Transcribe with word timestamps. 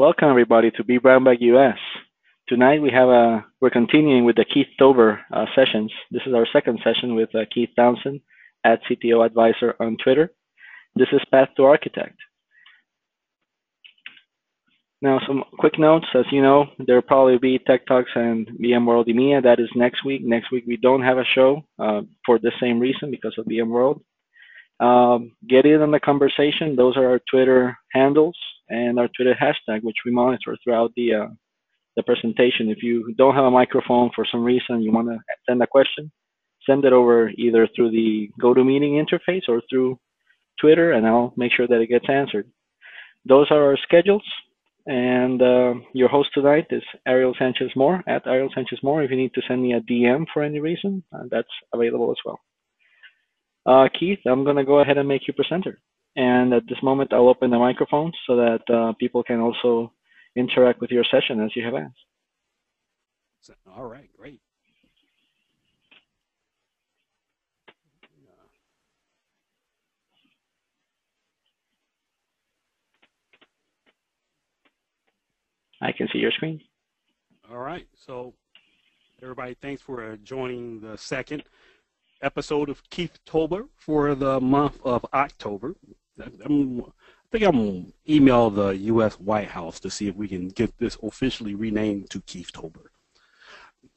Welcome 0.00 0.30
everybody 0.30 0.70
to 0.70 0.82
V 0.82 0.96
Brown 0.96 1.24
Bag 1.24 1.42
US. 1.42 1.76
Tonight 2.48 2.80
we 2.80 2.90
have 2.90 3.10
a 3.10 3.44
we're 3.60 3.68
continuing 3.68 4.24
with 4.24 4.36
the 4.36 4.46
Keith 4.46 4.68
Tober 4.78 5.20
uh, 5.30 5.44
sessions. 5.54 5.92
This 6.10 6.22
is 6.24 6.32
our 6.32 6.46
second 6.54 6.80
session 6.82 7.14
with 7.14 7.28
uh, 7.34 7.40
Keith 7.52 7.68
Townsend 7.76 8.22
at 8.64 8.80
CTO 8.84 9.26
Advisor 9.26 9.74
on 9.78 9.98
Twitter. 10.02 10.32
This 10.96 11.08
is 11.12 11.20
Path 11.30 11.50
to 11.58 11.64
Architect. 11.64 12.16
Now 15.02 15.20
some 15.28 15.44
quick 15.58 15.78
notes. 15.78 16.06
As 16.14 16.24
you 16.32 16.40
know, 16.40 16.64
there 16.78 16.94
will 16.94 17.02
probably 17.02 17.36
be 17.36 17.58
Tech 17.58 17.84
Talks 17.84 18.12
and 18.14 18.48
VMworld 18.58 19.06
EMEA. 19.06 19.42
That 19.42 19.60
is 19.60 19.68
next 19.76 20.02
week. 20.02 20.22
Next 20.24 20.50
week 20.50 20.64
we 20.66 20.78
don't 20.78 21.02
have 21.02 21.18
a 21.18 21.30
show 21.34 21.62
uh, 21.78 22.00
for 22.24 22.38
the 22.38 22.52
same 22.58 22.80
reason 22.80 23.10
because 23.10 23.34
of 23.36 23.44
VMworld. 23.44 24.00
Um, 24.80 25.32
get 25.46 25.66
in 25.66 25.82
on 25.82 25.90
the 25.90 26.00
conversation. 26.00 26.74
Those 26.74 26.96
are 26.96 27.06
our 27.06 27.20
Twitter 27.30 27.76
handles 27.92 28.38
and 28.70 28.98
our 28.98 29.08
Twitter 29.08 29.34
hashtag, 29.40 29.82
which 29.82 29.96
we 30.04 30.12
monitor 30.12 30.56
throughout 30.62 30.92
the 30.96 31.14
uh, 31.14 31.26
the 31.96 32.02
presentation. 32.02 32.70
If 32.70 32.82
you 32.82 33.14
don't 33.18 33.34
have 33.34 33.44
a 33.44 33.50
microphone 33.50 34.10
for 34.14 34.24
some 34.30 34.44
reason, 34.44 34.82
you 34.82 34.92
want 34.92 35.08
to 35.08 35.18
send 35.48 35.62
a 35.62 35.66
question, 35.66 36.10
send 36.64 36.84
it 36.84 36.92
over 36.92 37.30
either 37.30 37.68
through 37.74 37.90
the 37.90 38.30
GoToMeeting 38.40 39.02
interface 39.02 39.48
or 39.48 39.60
through 39.68 39.98
Twitter, 40.60 40.92
and 40.92 41.06
I'll 41.06 41.34
make 41.36 41.52
sure 41.52 41.66
that 41.66 41.80
it 41.80 41.88
gets 41.88 42.06
answered. 42.08 42.46
Those 43.26 43.48
are 43.50 43.62
our 43.62 43.78
schedules. 43.82 44.22
And 44.86 45.42
uh, 45.42 45.74
your 45.92 46.08
host 46.08 46.30
tonight 46.32 46.66
is 46.70 46.82
Ariel 47.06 47.34
Sanchez 47.38 47.70
Mora 47.76 48.02
at 48.08 48.26
Ariel 48.26 48.48
Sanchez 48.54 48.78
Moore. 48.82 49.02
If 49.02 49.10
you 49.10 49.16
need 49.16 49.34
to 49.34 49.42
send 49.46 49.62
me 49.62 49.74
a 49.74 49.80
DM 49.80 50.24
for 50.32 50.42
any 50.42 50.58
reason, 50.58 51.04
uh, 51.14 51.24
that's 51.30 51.48
available 51.74 52.10
as 52.10 52.16
well. 52.24 52.40
Uh, 53.66 53.88
Keith, 53.98 54.18
I'm 54.26 54.42
going 54.42 54.56
to 54.56 54.64
go 54.64 54.80
ahead 54.80 54.96
and 54.96 55.06
make 55.06 55.28
you 55.28 55.34
presenter. 55.34 55.80
And 56.16 56.52
at 56.52 56.64
this 56.68 56.82
moment, 56.82 57.12
I'll 57.12 57.28
open 57.28 57.50
the 57.50 57.58
microphone 57.58 58.12
so 58.26 58.36
that 58.36 58.74
uh, 58.74 58.92
people 58.98 59.22
can 59.22 59.40
also 59.40 59.92
interact 60.36 60.80
with 60.80 60.90
your 60.90 61.04
session 61.04 61.40
as 61.40 61.54
you 61.54 61.64
have 61.64 61.74
asked. 61.74 61.94
All 63.76 63.84
right, 63.84 64.08
great. 64.16 64.40
I 75.82 75.92
can 75.92 76.08
see 76.12 76.18
your 76.18 76.30
screen. 76.32 76.60
All 77.50 77.58
right, 77.58 77.86
so 77.94 78.34
everybody, 79.22 79.54
thanks 79.54 79.80
for 79.80 80.16
joining 80.22 80.80
the 80.80 80.98
second 80.98 81.44
episode 82.22 82.68
of 82.68 82.82
Keith 82.90 83.18
Tober 83.24 83.64
for 83.76 84.14
the 84.14 84.40
month 84.40 84.78
of 84.84 85.06
October. 85.14 85.74
I'm, 86.44 86.80
i 86.80 86.84
think 87.30 87.44
I'm 87.44 87.56
going 87.56 87.86
to 87.86 88.12
email 88.12 88.50
the 88.50 88.70
U.S. 88.70 89.14
White 89.20 89.48
House 89.48 89.78
to 89.80 89.90
see 89.90 90.08
if 90.08 90.16
we 90.16 90.28
can 90.28 90.48
get 90.48 90.76
this 90.78 90.98
officially 91.02 91.54
renamed 91.54 92.10
to 92.10 92.20
Keith 92.22 92.50
Tober. 92.52 92.90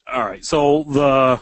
All 0.06 0.24
right, 0.24 0.44
so 0.44 0.84
the 0.84 1.40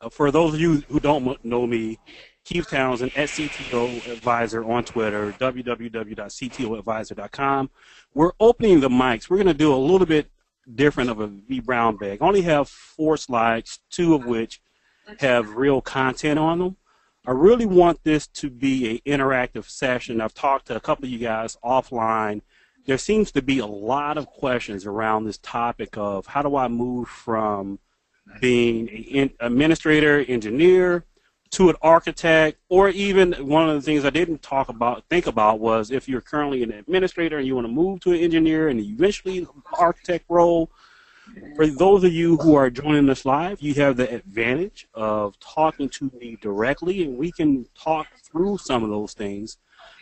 uh, 0.00 0.08
for 0.10 0.30
those 0.30 0.54
of 0.54 0.60
you 0.60 0.82
who 0.88 1.00
don't 1.00 1.44
know 1.44 1.66
me, 1.66 1.98
Keith 2.44 2.68
Townsend 2.68 3.10
at 3.16 3.28
CTO 3.28 4.08
Advisor 4.10 4.64
on 4.64 4.84
Twitter, 4.84 5.32
www.ctoadvisor.com. 5.32 7.70
We're 8.14 8.32
opening 8.40 8.80
the 8.80 8.88
mics. 8.88 9.30
We're 9.30 9.36
going 9.36 9.46
to 9.46 9.54
do 9.54 9.72
a 9.72 9.76
little 9.76 10.06
bit 10.06 10.28
different 10.74 11.10
of 11.10 11.20
a 11.20 11.28
V 11.28 11.60
Brown 11.60 11.96
bag. 11.96 12.18
I 12.20 12.26
only 12.26 12.42
have 12.42 12.68
four 12.68 13.16
slides, 13.16 13.78
two 13.90 14.14
of 14.14 14.24
which 14.24 14.60
have 15.18 15.56
real 15.56 15.80
content 15.80 16.38
on 16.38 16.58
them. 16.58 16.76
I 17.24 17.30
really 17.30 17.66
want 17.66 18.02
this 18.02 18.26
to 18.28 18.50
be 18.50 19.00
an 19.06 19.18
interactive 19.18 19.68
session. 19.68 20.20
I've 20.20 20.34
talked 20.34 20.66
to 20.66 20.76
a 20.76 20.80
couple 20.80 21.04
of 21.04 21.10
you 21.10 21.18
guys 21.18 21.56
offline. 21.64 22.42
There 22.84 22.98
seems 22.98 23.30
to 23.32 23.42
be 23.42 23.60
a 23.60 23.66
lot 23.66 24.18
of 24.18 24.26
questions 24.26 24.86
around 24.86 25.24
this 25.24 25.38
topic 25.38 25.96
of 25.96 26.26
how 26.26 26.42
do 26.42 26.56
I 26.56 26.66
move 26.66 27.08
from 27.08 27.78
being 28.40 28.88
an 29.14 29.30
administrator, 29.38 30.24
engineer, 30.26 31.04
to 31.52 31.68
an 31.68 31.76
architect, 31.80 32.58
or 32.68 32.88
even 32.88 33.34
one 33.46 33.68
of 33.68 33.76
the 33.76 33.82
things 33.82 34.04
I 34.04 34.10
didn't 34.10 34.42
talk 34.42 34.68
about, 34.68 35.04
think 35.08 35.26
about 35.28 35.60
was 35.60 35.92
if 35.92 36.08
you're 36.08 36.22
currently 36.22 36.64
an 36.64 36.72
administrator 36.72 37.38
and 37.38 37.46
you 37.46 37.54
want 37.54 37.66
to 37.66 37.72
move 37.72 38.00
to 38.00 38.12
an 38.12 38.18
engineer 38.18 38.68
and 38.68 38.80
eventually 38.80 39.46
architect 39.78 40.24
role, 40.28 40.72
for 41.56 41.66
those 41.66 42.04
of 42.04 42.12
you 42.12 42.36
who 42.38 42.54
are 42.54 42.70
joining 42.70 43.08
us 43.10 43.24
live, 43.24 43.60
you 43.60 43.74
have 43.74 43.96
the 43.96 44.12
advantage 44.12 44.88
of 44.94 45.38
talking 45.40 45.88
to 45.90 46.10
me 46.18 46.36
directly, 46.40 47.04
and 47.04 47.16
we 47.16 47.32
can 47.32 47.66
talk 47.78 48.06
through 48.24 48.58
some 48.58 48.82
of 48.82 48.90
those 48.90 49.14
things. 49.14 49.58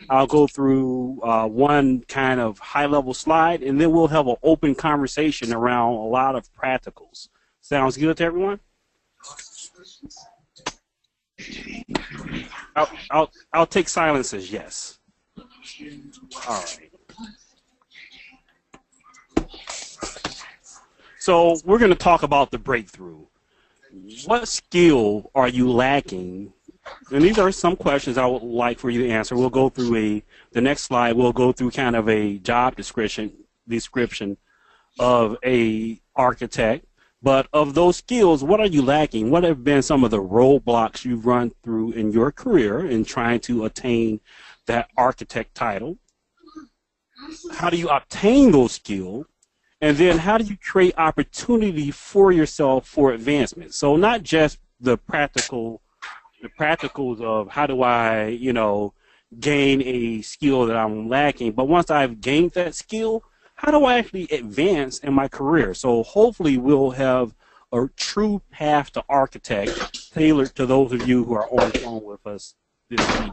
I'll 0.09 0.27
go 0.27 0.47
through 0.47 1.21
uh, 1.23 1.47
one 1.47 2.01
kind 2.07 2.39
of 2.39 2.59
high-level 2.59 3.13
slide, 3.13 3.63
and 3.63 3.79
then 3.79 3.91
we'll 3.91 4.07
have 4.07 4.27
an 4.27 4.37
open 4.43 4.75
conversation 4.75 5.53
around 5.53 5.93
a 5.93 6.05
lot 6.05 6.35
of 6.35 6.49
practicals. 6.53 7.29
Sounds 7.61 7.97
good 7.97 8.17
to 8.17 8.23
everyone? 8.23 8.59
I'll, 12.75 12.89
I'll, 13.09 13.31
I'll 13.53 13.67
take 13.67 13.89
silences, 13.89 14.51
yes. 14.51 14.99
All 15.37 15.45
right. 16.47 16.90
So 21.21 21.59
we're 21.65 21.77
going 21.77 21.91
to 21.91 21.95
talk 21.95 22.23
about 22.23 22.49
the 22.49 22.57
breakthrough. 22.57 23.27
What 24.25 24.47
skill 24.47 25.29
are 25.35 25.47
you 25.47 25.69
lacking? 25.71 26.51
And 27.11 27.23
these 27.23 27.37
are 27.37 27.51
some 27.51 27.75
questions 27.75 28.17
I 28.17 28.25
would 28.25 28.41
like 28.41 28.79
for 28.79 28.89
you 28.89 29.03
to 29.03 29.09
answer. 29.11 29.35
We'll 29.35 29.51
go 29.51 29.69
through 29.69 29.95
a 29.97 30.23
the 30.51 30.61
next 30.61 30.81
slide. 30.81 31.15
We'll 31.15 31.31
go 31.31 31.51
through 31.51 31.71
kind 31.71 31.95
of 31.95 32.09
a 32.09 32.39
job 32.39 32.75
description 32.75 33.33
description 33.67 34.35
of 34.97 35.37
a 35.45 36.01
architect. 36.15 36.87
But 37.21 37.47
of 37.53 37.75
those 37.75 37.97
skills, 37.97 38.43
what 38.43 38.59
are 38.59 38.65
you 38.65 38.81
lacking? 38.81 39.29
What 39.29 39.43
have 39.43 39.63
been 39.63 39.83
some 39.83 40.03
of 40.03 40.09
the 40.09 40.23
roadblocks 40.23 41.05
you've 41.05 41.27
run 41.27 41.51
through 41.63 41.91
in 41.91 42.11
your 42.11 42.31
career 42.31 42.87
in 42.87 43.05
trying 43.05 43.41
to 43.41 43.65
attain 43.65 44.21
that 44.65 44.89
architect 44.97 45.53
title? 45.53 45.99
How 47.51 47.69
do 47.69 47.77
you 47.77 47.89
obtain 47.89 48.51
those 48.51 48.71
skills? 48.71 49.27
And 49.81 49.97
then 49.97 50.19
how 50.19 50.37
do 50.37 50.43
you 50.43 50.57
create 50.57 50.93
opportunity 50.97 51.89
for 51.89 52.31
yourself 52.31 52.87
for 52.87 53.11
advancement? 53.11 53.73
So 53.73 53.95
not 53.95 54.21
just 54.21 54.59
the 54.79 54.95
practical, 54.97 55.81
the 56.41 56.49
practicals 56.49 57.19
of 57.19 57.49
how 57.49 57.65
do 57.65 57.81
I, 57.81 58.27
you 58.27 58.53
know, 58.53 58.93
gain 59.39 59.81
a 59.81 60.21
skill 60.21 60.67
that 60.67 60.77
I'm 60.77 61.09
lacking, 61.09 61.53
but 61.53 61.67
once 61.67 61.89
I've 61.89 62.21
gained 62.21 62.51
that 62.51 62.75
skill, 62.75 63.23
how 63.55 63.71
do 63.71 63.85
I 63.85 63.97
actually 63.97 64.27
advance 64.29 64.99
in 64.99 65.13
my 65.13 65.27
career? 65.27 65.73
So 65.73 66.03
hopefully 66.03 66.57
we'll 66.57 66.91
have 66.91 67.33
a 67.71 67.87
true 67.95 68.41
path 68.51 68.91
to 68.91 69.03
architect 69.07 70.11
tailored 70.13 70.53
to 70.55 70.65
those 70.65 70.91
of 70.91 71.07
you 71.07 71.23
who 71.23 71.33
are 71.33 71.49
on 71.49 71.71
the 71.71 71.79
phone 71.79 72.03
with 72.03 72.25
us 72.27 72.55
this 72.89 73.19
week. 73.19 73.31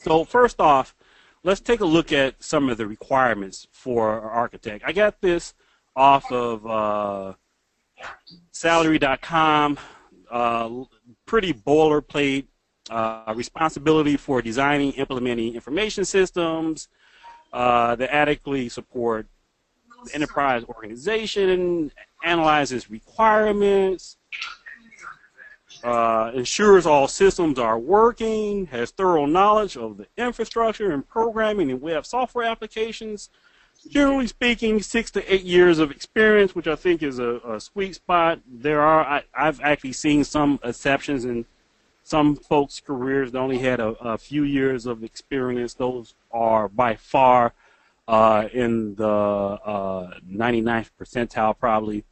So 0.00 0.24
first 0.24 0.60
off, 0.60 0.94
let's 1.44 1.60
take 1.60 1.80
a 1.80 1.86
look 1.86 2.10
at 2.10 2.42
some 2.42 2.68
of 2.68 2.78
the 2.78 2.86
requirements 2.86 3.68
for 3.70 4.18
an 4.18 4.24
architect. 4.24 4.82
I 4.86 4.92
got 4.92 5.20
this 5.20 5.54
off 5.94 6.30
of 6.32 6.66
uh, 6.66 7.34
salary.com, 8.50 9.78
uh, 10.30 10.70
pretty 11.26 11.52
boilerplate 11.52 12.46
uh, 12.90 13.32
responsibility 13.36 14.16
for 14.16 14.42
designing, 14.42 14.92
implementing 14.92 15.54
information 15.54 16.04
systems 16.04 16.88
uh, 17.52 17.94
that 17.96 18.12
adequately 18.12 18.68
support 18.68 19.26
the 20.06 20.14
enterprise 20.14 20.64
organization, 20.64 21.92
analyzes 22.24 22.90
requirements, 22.90 24.16
uh, 25.84 26.32
ensures 26.34 26.86
all 26.86 27.06
systems 27.06 27.58
are 27.58 27.78
working, 27.78 28.66
has 28.66 28.90
thorough 28.90 29.26
knowledge 29.26 29.76
of 29.76 29.98
the 29.98 30.06
infrastructure 30.16 30.90
and 30.92 31.06
programming 31.06 31.70
and 31.70 31.82
web 31.82 32.06
software 32.06 32.46
applications. 32.46 33.28
Generally 33.90 34.28
speaking, 34.28 34.80
six 34.80 35.10
to 35.10 35.32
eight 35.32 35.42
years 35.42 35.78
of 35.78 35.90
experience, 35.90 36.54
which 36.54 36.66
I 36.66 36.74
think 36.74 37.02
is 37.02 37.18
a, 37.18 37.38
a 37.46 37.60
sweet 37.60 37.96
spot. 37.96 38.40
There 38.50 38.80
are, 38.80 39.04
I, 39.04 39.22
have 39.34 39.60
actually 39.60 39.92
seen 39.92 40.24
some 40.24 40.58
exceptions 40.64 41.26
in 41.26 41.44
some 42.02 42.34
folks' 42.34 42.80
careers 42.80 43.32
that 43.32 43.38
only 43.38 43.58
had 43.58 43.80
a, 43.80 43.88
a 44.00 44.16
few 44.16 44.42
years 44.42 44.86
of 44.86 45.04
experience. 45.04 45.74
Those 45.74 46.14
are 46.30 46.66
by 46.68 46.96
far 46.96 47.52
uh, 48.08 48.48
in 48.54 48.94
the 48.94 49.06
uh, 49.06 50.14
99th 50.30 50.90
percentile, 50.98 51.58
probably. 51.58 52.04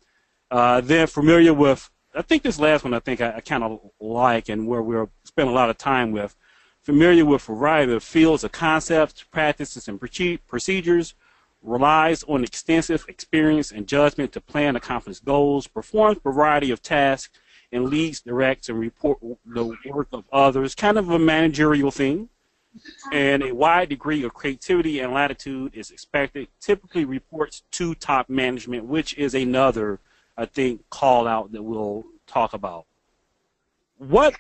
Uh, 0.51 0.83
they're 0.83 1.07
familiar 1.07 1.55
with 1.55 1.91
I 2.15 2.23
think 2.23 2.43
this 2.43 2.59
last 2.59 2.85
one 2.85 2.95
I 2.95 3.01
think 3.01 3.21
I, 3.21 3.37
I 3.37 3.41
kind 3.41 3.65
of 3.65 3.81
like 4.01 4.49
and 4.49 4.67
where 4.67 4.83
we're 4.83 5.09
spending 5.25 5.53
a 5.53 5.57
lot 5.57 5.71
of 5.71 5.79
time 5.79 6.13
with. 6.13 6.37
Familiar 6.83 7.25
with 7.25 7.49
a 7.49 7.55
variety 7.55 7.93
of 7.93 8.03
fields 8.03 8.45
of 8.45 8.53
concepts, 8.53 9.23
practices, 9.23 9.89
and 9.89 10.01
procedures, 10.01 11.15
relies 11.63 12.25
on 12.25 12.43
extensive 12.43 13.05
experience 13.09 13.71
and 13.71 13.87
judgment 13.87 14.33
to 14.33 14.41
plan, 14.41 14.75
accomplish 14.75 15.21
goals, 15.21 15.69
performs 15.69 16.19
a 16.25 16.33
variety 16.33 16.71
of 16.73 16.83
tasks, 16.83 17.39
and 17.71 17.87
leads, 17.89 18.21
directs, 18.21 18.69
and 18.69 18.79
report 18.79 19.19
the 19.47 19.77
work 19.87 20.09
of 20.13 20.25
others. 20.33 20.75
Kind 20.75 20.99
of 20.99 21.09
a 21.09 21.19
managerial 21.19 21.91
thing. 21.93 22.29
and 23.13 23.43
a 23.43 23.53
wide 23.53 23.89
degree 23.89 24.25
of 24.25 24.35
creativity 24.35 25.01
and 25.01 25.13
latitude 25.13 25.73
is 25.75 25.91
expected. 25.91 26.49
Typically 26.61 27.05
reports 27.05 27.63
to 27.73 27.95
top 27.95 28.29
management, 28.29 28.85
which 28.85 29.17
is 29.19 29.35
another, 29.35 30.01
I 30.43 30.47
think, 30.47 30.81
call 30.91 31.29
out 31.29 31.53
that 31.53 31.63
we'll 31.63 32.03
talk 32.27 32.53
about. 32.53 32.87
What 33.97 34.35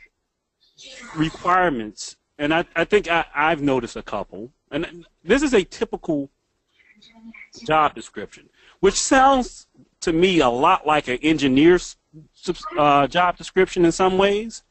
requirements, 1.15 2.17
and 2.39 2.53
I, 2.53 2.65
I 2.75 2.85
think 2.85 3.09
I, 3.09 3.25
I've 3.33 3.63
noticed 3.63 3.95
a 3.95 4.03
couple, 4.03 4.51
and 4.73 5.07
this 5.23 5.45
is 5.45 5.55
a 5.55 5.63
typical 5.63 6.29
job 7.65 7.95
description, 7.95 8.49
which 8.81 8.97
sounds 8.97 9.69
to 10.01 10.13
me 10.13 10.41
a 10.41 10.49
lot 10.49 10.89
like 10.89 11.07
an 11.07 11.19
engineer's 11.23 11.97
uh, 12.77 13.07
job 13.07 13.37
description 13.37 13.85
in 13.85 13.93
some 13.93 14.19
ways. 14.19 14.65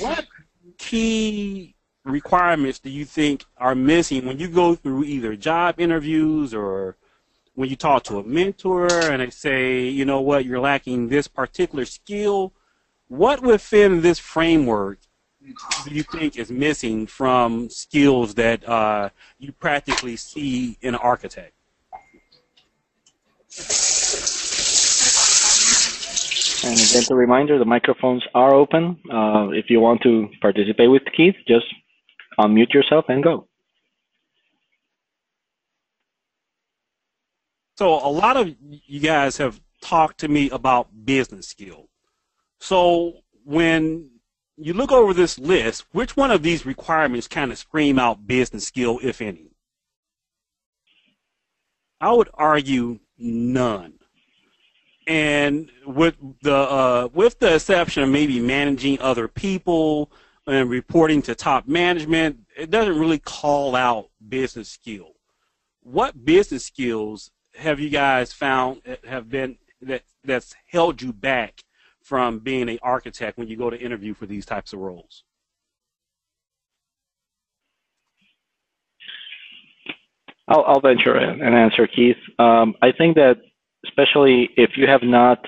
What 0.00 0.26
key 0.76 1.76
requirements 2.04 2.80
do 2.80 2.90
you 2.90 3.04
think 3.04 3.44
are 3.58 3.76
missing 3.76 4.26
when 4.26 4.40
you 4.40 4.48
go 4.48 4.74
through 4.74 5.04
either 5.04 5.36
job 5.36 5.78
interviews 5.78 6.52
or 6.52 6.96
when 7.54 7.68
you 7.68 7.76
talk 7.76 8.04
to 8.04 8.18
a 8.18 8.22
mentor 8.24 8.86
and 8.86 9.20
they 9.20 9.30
say, 9.30 9.88
you 9.88 10.04
know 10.04 10.20
what, 10.20 10.44
you're 10.44 10.60
lacking 10.60 11.08
this 11.08 11.28
particular 11.28 11.84
skill? 11.84 12.52
What 13.08 13.42
within 13.42 14.02
this 14.02 14.18
framework 14.18 14.98
do 15.84 15.94
you 15.94 16.02
think 16.02 16.36
is 16.36 16.50
missing 16.50 17.06
from 17.06 17.70
skills 17.70 18.34
that 18.34 18.66
uh, 18.68 19.10
you 19.38 19.52
practically 19.52 20.16
see 20.16 20.76
in 20.80 20.94
an 20.94 21.00
architect? 21.02 21.54
And 26.62 26.78
a 26.78 26.84
gentle 26.84 27.16
reminder, 27.16 27.58
the 27.58 27.64
microphones 27.64 28.22
are 28.34 28.54
open. 28.54 28.98
Uh, 29.10 29.48
if 29.50 29.70
you 29.70 29.80
want 29.80 30.02
to 30.02 30.28
participate 30.42 30.90
with 30.90 31.02
Keith, 31.16 31.34
just 31.48 31.66
unmute 32.38 32.72
yourself 32.74 33.06
and 33.08 33.24
go. 33.24 33.48
So 37.80 37.94
a 37.94 38.12
lot 38.12 38.36
of 38.36 38.54
you 38.60 39.00
guys 39.00 39.38
have 39.38 39.58
talked 39.80 40.20
to 40.20 40.28
me 40.28 40.50
about 40.50 41.06
business 41.06 41.48
skill. 41.48 41.88
So 42.58 43.22
when 43.42 44.10
you 44.58 44.74
look 44.74 44.92
over 44.92 45.14
this 45.14 45.38
list, 45.38 45.86
which 45.92 46.14
one 46.14 46.30
of 46.30 46.42
these 46.42 46.66
requirements 46.66 47.26
kind 47.26 47.50
of 47.50 47.56
scream 47.56 47.98
out 47.98 48.26
business 48.26 48.66
skill, 48.66 48.98
if 49.02 49.22
any? 49.22 49.52
I 52.02 52.12
would 52.12 52.28
argue 52.34 53.00
none. 53.16 53.94
And 55.06 55.70
with 55.86 56.16
the 56.42 56.54
uh, 56.54 57.08
with 57.14 57.38
the 57.38 57.54
exception 57.54 58.02
of 58.02 58.10
maybe 58.10 58.40
managing 58.40 59.00
other 59.00 59.26
people 59.26 60.12
and 60.46 60.68
reporting 60.68 61.22
to 61.22 61.34
top 61.34 61.66
management, 61.66 62.40
it 62.58 62.70
doesn't 62.70 62.98
really 62.98 63.20
call 63.20 63.74
out 63.74 64.10
business 64.28 64.68
skill. 64.68 65.12
What 65.82 66.26
business 66.26 66.66
skills 66.66 67.30
have 67.56 67.80
you 67.80 67.90
guys 67.90 68.32
found 68.32 68.82
have 69.06 69.28
been 69.28 69.56
that 69.82 70.02
that's 70.24 70.54
held 70.66 71.02
you 71.02 71.12
back 71.12 71.62
from 72.02 72.38
being 72.38 72.68
an 72.68 72.78
architect 72.82 73.38
when 73.38 73.48
you 73.48 73.56
go 73.56 73.70
to 73.70 73.80
interview 73.80 74.14
for 74.14 74.26
these 74.26 74.46
types 74.46 74.72
of 74.72 74.80
roles? 74.80 75.24
I'll, 80.48 80.64
I'll 80.66 80.80
venture 80.80 81.14
an 81.14 81.54
answer, 81.54 81.86
Keith. 81.86 82.16
Um, 82.38 82.74
I 82.82 82.90
think 82.90 83.14
that 83.14 83.36
especially 83.86 84.50
if 84.56 84.70
you 84.76 84.86
have 84.88 85.02
not 85.02 85.38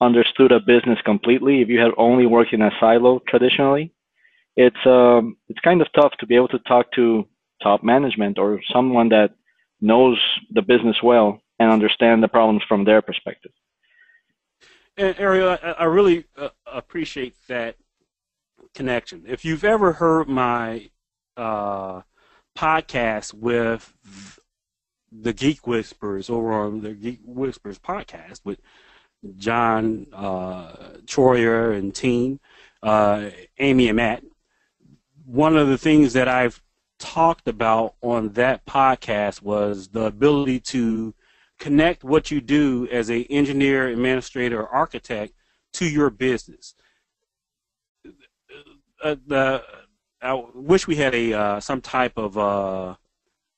understood 0.00 0.52
a 0.52 0.60
business 0.60 0.98
completely, 1.04 1.62
if 1.62 1.68
you 1.68 1.80
have 1.80 1.92
only 1.96 2.26
worked 2.26 2.52
in 2.52 2.62
a 2.62 2.70
silo 2.78 3.20
traditionally, 3.28 3.92
it's 4.56 4.76
um, 4.86 5.36
it's 5.48 5.60
kind 5.60 5.80
of 5.82 5.88
tough 5.94 6.12
to 6.20 6.26
be 6.26 6.36
able 6.36 6.48
to 6.48 6.58
talk 6.60 6.90
to 6.92 7.26
top 7.62 7.82
management 7.82 8.38
or 8.38 8.60
someone 8.72 9.08
that 9.08 9.30
knows 9.80 10.18
the 10.50 10.62
business 10.62 10.96
well 11.02 11.40
and 11.58 11.70
understand 11.70 12.22
the 12.22 12.28
problems 12.28 12.62
from 12.68 12.84
their 12.84 13.02
perspective. 13.02 13.52
And 14.96 15.14
Ariel, 15.18 15.58
I, 15.62 15.70
I 15.72 15.84
really 15.84 16.24
uh, 16.36 16.48
appreciate 16.66 17.34
that 17.48 17.76
connection. 18.74 19.24
If 19.26 19.44
you've 19.44 19.64
ever 19.64 19.92
heard 19.92 20.28
my 20.28 20.90
uh, 21.36 22.02
podcast 22.56 23.34
with 23.34 23.94
the 25.12 25.32
Geek 25.32 25.66
Whisperers 25.66 26.30
over 26.30 26.52
on 26.52 26.80
the 26.80 26.92
Geek 26.92 27.20
Whisperers 27.24 27.78
podcast 27.78 28.40
with 28.44 28.60
John 29.36 30.06
uh, 30.12 30.72
Troyer 31.04 31.76
and 31.76 31.94
team, 31.94 32.40
uh, 32.82 33.30
Amy 33.58 33.88
and 33.88 33.96
Matt. 33.96 34.22
One 35.24 35.56
of 35.56 35.68
the 35.68 35.78
things 35.78 36.12
that 36.12 36.28
I've 36.28 36.62
talked 36.98 37.48
about 37.48 37.94
on 38.02 38.30
that 38.30 38.66
podcast 38.66 39.42
was 39.42 39.88
the 39.88 40.04
ability 40.04 40.60
to 40.60 41.14
connect 41.58 42.04
what 42.04 42.30
you 42.30 42.40
do 42.40 42.88
as 42.90 43.08
an 43.08 43.24
engineer, 43.24 43.88
administrator, 43.88 44.62
or 44.62 44.68
architect 44.68 45.32
to 45.74 45.86
your 45.86 46.10
business. 46.10 46.74
Uh, 49.02 49.16
the, 49.26 49.62
I 50.22 50.42
wish 50.54 50.86
we 50.86 50.96
had 50.96 51.14
a 51.14 51.32
uh, 51.32 51.60
some 51.60 51.80
type 51.80 52.16
of 52.16 52.38
uh, 52.38 52.94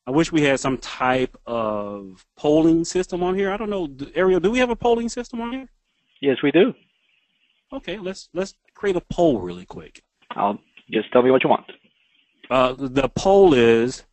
I 0.06 0.10
wish 0.10 0.32
we 0.32 0.42
had 0.42 0.58
some 0.58 0.78
type 0.78 1.36
of 1.46 2.26
polling 2.36 2.84
system 2.84 3.22
on 3.22 3.34
here. 3.34 3.50
I 3.50 3.56
don't 3.56 3.70
know, 3.70 3.88
Ariel. 4.14 4.40
Do 4.40 4.50
we 4.50 4.58
have 4.58 4.70
a 4.70 4.76
polling 4.76 5.08
system 5.08 5.40
on 5.40 5.52
here? 5.52 5.68
Yes, 6.20 6.38
we 6.42 6.50
do. 6.50 6.74
Okay, 7.72 7.98
let's 7.98 8.28
let's 8.32 8.54
create 8.74 8.96
a 8.96 9.02
poll 9.02 9.40
really 9.40 9.66
quick. 9.66 10.02
I'll 10.30 10.58
just 10.90 11.12
tell 11.12 11.22
me 11.22 11.30
what 11.30 11.44
you 11.44 11.50
want. 11.50 11.70
Uh, 12.50 12.74
the 12.78 13.08
poll 13.10 13.54
is 13.54 14.04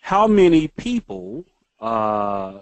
how 0.00 0.26
many 0.26 0.68
people. 0.68 1.44
Uh, 1.80 2.60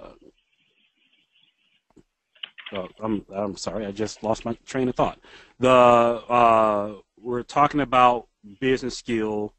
oh, 2.73 2.89
I'm 3.01 3.25
I'm 3.35 3.57
sorry, 3.57 3.87
I 3.87 3.93
just 3.93 4.23
lost 4.23 4.45
my 4.45 4.55
train 4.67 4.89
of 4.89 4.97
thought. 4.97 5.19
The 5.61 5.71
uh, 5.71 6.95
we're 7.21 7.43
talking 7.43 7.81
about 7.81 8.27
business 8.61 8.99
skill 8.99 9.55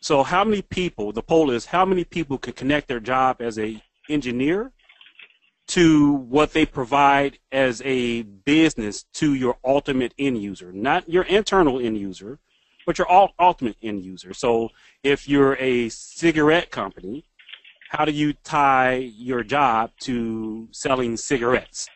so 0.00 0.22
how 0.22 0.44
many 0.44 0.62
people, 0.62 1.12
the 1.12 1.22
poll 1.22 1.50
is 1.50 1.66
how 1.66 1.84
many 1.84 2.04
people 2.04 2.38
can 2.38 2.52
connect 2.52 2.88
their 2.88 3.00
job 3.00 3.40
as 3.40 3.58
a 3.58 3.82
engineer 4.08 4.72
to 5.68 6.12
what 6.12 6.52
they 6.52 6.64
provide 6.64 7.38
as 7.52 7.82
a 7.84 8.22
business 8.22 9.02
to 9.14 9.34
your 9.34 9.58
ultimate 9.64 10.14
end 10.18 10.40
user, 10.40 10.72
not 10.72 11.08
your 11.08 11.24
internal 11.24 11.80
end 11.80 11.98
user, 11.98 12.38
but 12.88 12.96
your 12.96 13.06
ultimate 13.38 13.76
end 13.82 14.02
user. 14.02 14.32
So 14.32 14.70
if 15.02 15.28
you're 15.28 15.56
a 15.56 15.90
cigarette 15.90 16.70
company, 16.70 17.26
how 17.90 18.06
do 18.06 18.12
you 18.12 18.32
tie 18.32 18.94
your 19.14 19.42
job 19.42 19.90
to 20.00 20.68
selling 20.70 21.18
cigarettes? 21.18 21.86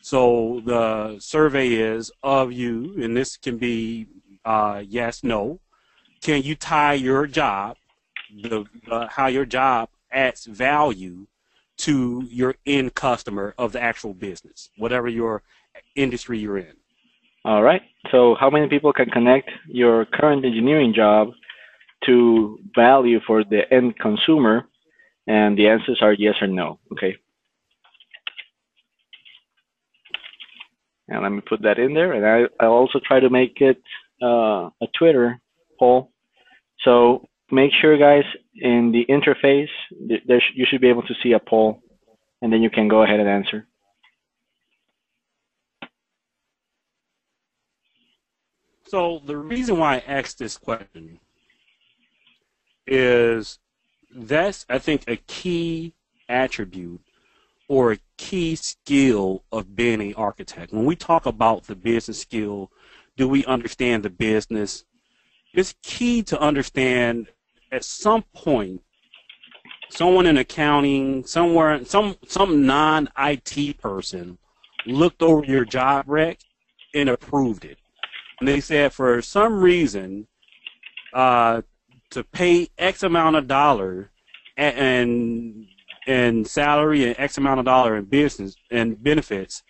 So 0.00 0.60
the 0.64 1.20
survey 1.20 1.74
is 1.74 2.10
of 2.24 2.50
you, 2.50 3.00
and 3.00 3.16
this 3.16 3.36
can 3.36 3.58
be 3.58 4.08
uh, 4.44 4.82
yes, 4.84 5.22
no 5.22 5.60
can 6.20 6.42
you 6.42 6.54
tie 6.54 6.94
your 6.94 7.26
job, 7.26 7.76
the 8.42 8.66
uh, 8.90 9.06
how 9.08 9.26
your 9.28 9.44
job 9.44 9.88
adds 10.10 10.44
value 10.46 11.26
to 11.78 12.26
your 12.28 12.56
end 12.66 12.94
customer 12.94 13.54
of 13.56 13.72
the 13.72 13.80
actual 13.80 14.14
business, 14.14 14.70
whatever 14.76 15.08
your 15.08 15.42
industry 15.94 16.40
you're 16.40 16.58
in? 16.58 16.79
All 17.44 17.62
right. 17.62 17.82
So, 18.10 18.36
how 18.38 18.50
many 18.50 18.68
people 18.68 18.92
can 18.92 19.08
connect 19.10 19.50
your 19.66 20.04
current 20.04 20.44
engineering 20.44 20.92
job 20.94 21.30
to 22.06 22.58
value 22.74 23.20
for 23.26 23.44
the 23.44 23.62
end 23.72 23.98
consumer? 23.98 24.68
And 25.26 25.56
the 25.56 25.68
answers 25.68 26.00
are 26.02 26.12
yes 26.12 26.34
or 26.40 26.48
no. 26.48 26.80
Okay. 26.92 27.16
And 31.08 31.22
let 31.22 31.32
me 31.32 31.40
put 31.40 31.62
that 31.62 31.78
in 31.78 31.94
there. 31.94 32.12
And 32.12 32.24
I, 32.24 32.64
I'll 32.64 32.72
also 32.72 33.00
try 33.04 33.20
to 33.20 33.30
make 33.30 33.60
it 33.60 33.82
uh, 34.22 34.70
a 34.80 34.86
Twitter 34.96 35.40
poll. 35.78 36.12
So 36.84 37.26
make 37.50 37.72
sure, 37.80 37.98
guys, 37.98 38.24
in 38.54 38.92
the 38.92 39.04
interface, 39.12 39.68
there 40.26 40.42
you 40.54 40.66
should 40.68 40.80
be 40.80 40.88
able 40.88 41.02
to 41.02 41.14
see 41.22 41.32
a 41.32 41.38
poll, 41.40 41.82
and 42.42 42.52
then 42.52 42.62
you 42.62 42.70
can 42.70 42.88
go 42.88 43.02
ahead 43.02 43.20
and 43.20 43.28
answer. 43.28 43.66
So 48.90 49.22
the 49.24 49.36
reason 49.36 49.78
why 49.78 49.96
I 49.96 49.98
asked 50.00 50.38
this 50.38 50.58
question 50.58 51.20
is 52.86 53.60
that's, 54.12 54.66
I 54.68 54.78
think, 54.78 55.04
a 55.06 55.16
key 55.16 55.94
attribute 56.28 57.00
or 57.68 57.92
a 57.92 57.98
key 58.16 58.56
skill 58.56 59.44
of 59.52 59.76
being 59.76 60.00
an 60.00 60.14
architect. 60.14 60.72
When 60.72 60.86
we 60.86 60.96
talk 60.96 61.24
about 61.24 61.68
the 61.68 61.76
business 61.76 62.20
skill, 62.20 62.72
do 63.16 63.28
we 63.28 63.44
understand 63.44 64.02
the 64.02 64.10
business? 64.10 64.84
it's 65.52 65.74
key 65.82 66.22
to 66.22 66.40
understand 66.40 67.28
at 67.72 67.84
some 67.84 68.22
point 68.34 68.82
someone 69.88 70.26
in 70.26 70.36
accounting 70.36 71.24
somewhere 71.24 71.84
some 71.84 72.16
some 72.26 72.64
non-IT 72.64 73.78
person 73.80 74.38
looked 74.86 75.22
over 75.22 75.44
your 75.44 75.64
job 75.64 76.04
rec 76.06 76.38
and 76.94 77.08
approved 77.08 77.64
it. 77.64 77.79
And 78.40 78.48
they 78.48 78.60
said 78.60 78.92
for 78.92 79.20
some 79.22 79.60
reason 79.60 80.26
uh, 81.12 81.62
to 82.10 82.24
pay 82.24 82.68
X 82.78 83.02
amount 83.02 83.36
of 83.36 83.46
dollar 83.46 84.10
and 84.56 85.66
and 86.06 86.46
salary 86.46 87.04
and 87.04 87.14
X 87.18 87.38
amount 87.38 87.60
of 87.60 87.66
dollar 87.66 87.96
in 87.96 88.06
business 88.06 88.56
and 88.70 89.00
benefits 89.02 89.62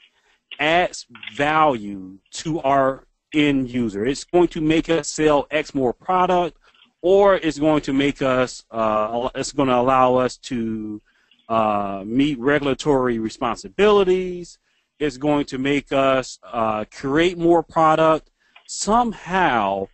adds 0.58 1.06
value 1.34 2.18
to 2.30 2.60
our 2.60 3.04
end 3.34 3.70
user. 3.70 4.06
It's 4.06 4.24
going 4.24 4.48
to 4.48 4.60
make 4.60 4.88
us 4.88 5.08
sell 5.08 5.46
X 5.50 5.74
more 5.74 5.92
product, 5.92 6.56
or 7.02 7.34
it's 7.36 7.58
going 7.58 7.82
to 7.82 7.92
make 7.92 8.22
us. 8.22 8.64
Uh, 8.70 9.30
it's 9.34 9.52
going 9.52 9.68
to 9.68 9.76
allow 9.76 10.16
us 10.16 10.36
to 10.36 11.00
uh, 11.48 12.04
meet 12.06 12.38
regulatory 12.38 13.18
responsibilities. 13.18 14.58
It's 14.98 15.16
going 15.16 15.46
to 15.46 15.58
make 15.58 15.92
us 15.92 16.38
uh, 16.44 16.84
create 16.92 17.38
more 17.38 17.62
product. 17.62 18.30
Somehow, 18.72 19.88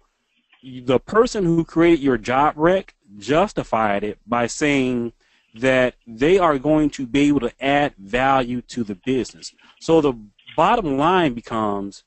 the 0.63 1.01
person 1.01 1.47
who 1.47 1.65
created 1.65 2.01
your 2.01 2.19
job 2.19 2.53
rec 2.59 2.95
justified 3.17 4.05
it 4.05 4.19
by 4.27 4.47
saying 4.47 5.15
that 5.55 5.95
they 6.07 6.39
are 6.39 6.59
going 6.59 6.91
to 6.91 7.07
be 7.07 7.21
able 7.21 7.41
to 7.41 7.55
add 7.59 7.95
value 7.97 8.61
to 8.61 8.85
the 8.85 8.95
business. 8.95 9.55
So 9.81 10.03
the 10.03 10.13
bottom 10.59 10.99
line 10.99 11.33
becomes 11.33 12.05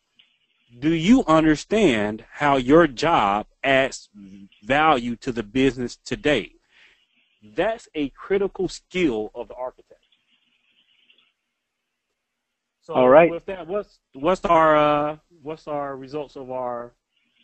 do 0.77 0.93
you 0.93 1.23
understand 1.25 2.23
how 2.33 2.57
your 2.57 2.85
job 2.85 3.47
adds 3.63 4.07
value 4.63 5.15
to 5.15 5.31
the 5.31 5.41
business 5.41 5.95
today? 5.95 6.51
That's 7.41 7.87
a 7.95 8.09
critical 8.09 8.67
skill 8.67 9.31
of 9.33 9.47
the 9.47 9.55
architect. 9.55 9.98
So 12.89 12.95
All 12.95 13.07
right. 13.07 13.29
With 13.29 13.45
that, 13.45 13.67
what's 13.67 13.99
what's 14.13 14.43
our 14.45 14.75
uh, 14.75 15.17
what's 15.43 15.67
our 15.67 15.95
results 15.95 16.35
of 16.35 16.49
our 16.49 16.91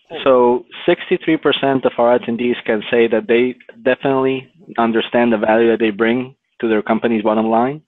poll? 0.09 0.19
So 0.23 0.65
63% 0.87 1.85
of 1.85 1.91
our 1.99 2.17
attendees 2.17 2.55
can 2.65 2.81
say 2.89 3.07
that 3.07 3.27
they 3.27 3.53
definitely 3.83 4.51
understand 4.79 5.33
the 5.33 5.37
value 5.37 5.69
that 5.69 5.77
they 5.79 5.91
bring 5.91 6.35
to 6.61 6.67
their 6.67 6.81
company's 6.81 7.21
bottom 7.21 7.45
line. 7.45 7.83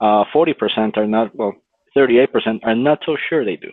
Uh, 0.00 0.22
40% 0.32 0.96
are 0.96 1.08
not, 1.08 1.34
well, 1.34 1.54
38% 1.96 2.60
are 2.62 2.76
not 2.76 3.00
so 3.04 3.16
sure 3.28 3.44
they 3.44 3.56
do. 3.56 3.72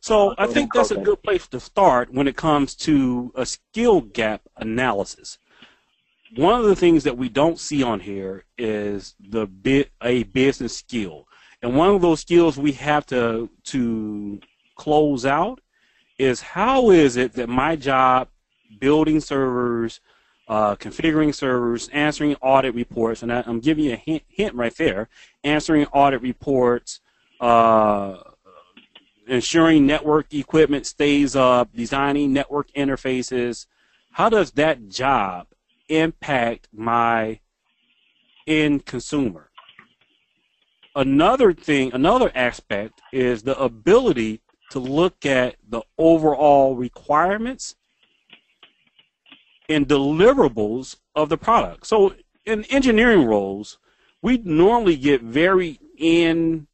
So 0.00 0.34
I 0.38 0.46
think 0.46 0.72
that's 0.72 0.90
a 0.90 0.96
good 0.96 1.22
place 1.22 1.46
to 1.48 1.60
start 1.60 2.10
when 2.10 2.26
it 2.26 2.36
comes 2.36 2.74
to 2.76 3.30
a 3.34 3.44
skill 3.44 4.00
gap 4.00 4.40
analysis. 4.56 5.36
One 6.34 6.58
of 6.58 6.64
the 6.64 6.76
things 6.76 7.04
that 7.04 7.18
we 7.18 7.28
don't 7.28 7.58
see 7.58 7.82
on 7.82 8.00
here 8.00 8.44
is 8.56 9.14
the 9.20 9.46
bit 9.46 9.90
a 10.02 10.22
business 10.22 10.78
skill, 10.78 11.26
and 11.64 11.74
one 11.74 11.88
of 11.88 12.02
those 12.02 12.20
skills 12.20 12.58
we 12.58 12.72
have 12.72 13.06
to 13.06 13.48
to 13.64 14.38
close 14.76 15.24
out 15.24 15.62
is 16.18 16.42
how 16.42 16.90
is 16.90 17.16
it 17.16 17.32
that 17.32 17.48
my 17.48 17.74
job 17.74 18.28
building 18.78 19.18
servers, 19.18 20.00
uh, 20.46 20.76
configuring 20.76 21.34
servers, 21.34 21.88
answering 21.88 22.36
audit 22.42 22.74
reports, 22.74 23.22
and 23.22 23.32
I, 23.32 23.42
am 23.46 23.60
giving 23.60 23.84
you 23.84 23.94
a 23.94 23.96
hint, 23.96 24.24
hint 24.28 24.54
right 24.54 24.76
there, 24.76 25.08
answering 25.42 25.86
audit 25.86 26.20
reports. 26.20 27.00
Uh, 27.40 28.18
ensuring 29.26 29.86
network 29.86 30.34
equipment 30.34 30.84
stays 30.84 31.34
up, 31.34 31.74
designing 31.74 32.34
network 32.34 32.70
interfaces. 32.74 33.64
How 34.10 34.28
does 34.28 34.50
that 34.52 34.90
job 34.90 35.46
impact 35.88 36.68
my 36.74 37.40
end 38.46 38.84
consumer? 38.84 39.48
Another 40.96 41.52
thing, 41.52 41.92
another 41.92 42.30
aspect 42.34 43.00
is 43.12 43.42
the 43.42 43.58
ability 43.60 44.40
to 44.70 44.78
look 44.78 45.26
at 45.26 45.56
the 45.68 45.82
overall 45.98 46.76
requirements 46.76 47.74
and 49.68 49.88
deliverables 49.88 50.96
of 51.14 51.28
the 51.28 51.36
product. 51.36 51.86
So 51.86 52.14
in 52.44 52.64
engineering 52.64 53.24
roles, 53.24 53.78
we 54.22 54.38
normally 54.38 54.96
get 54.96 55.22
very 55.22 55.80
in 55.96 56.66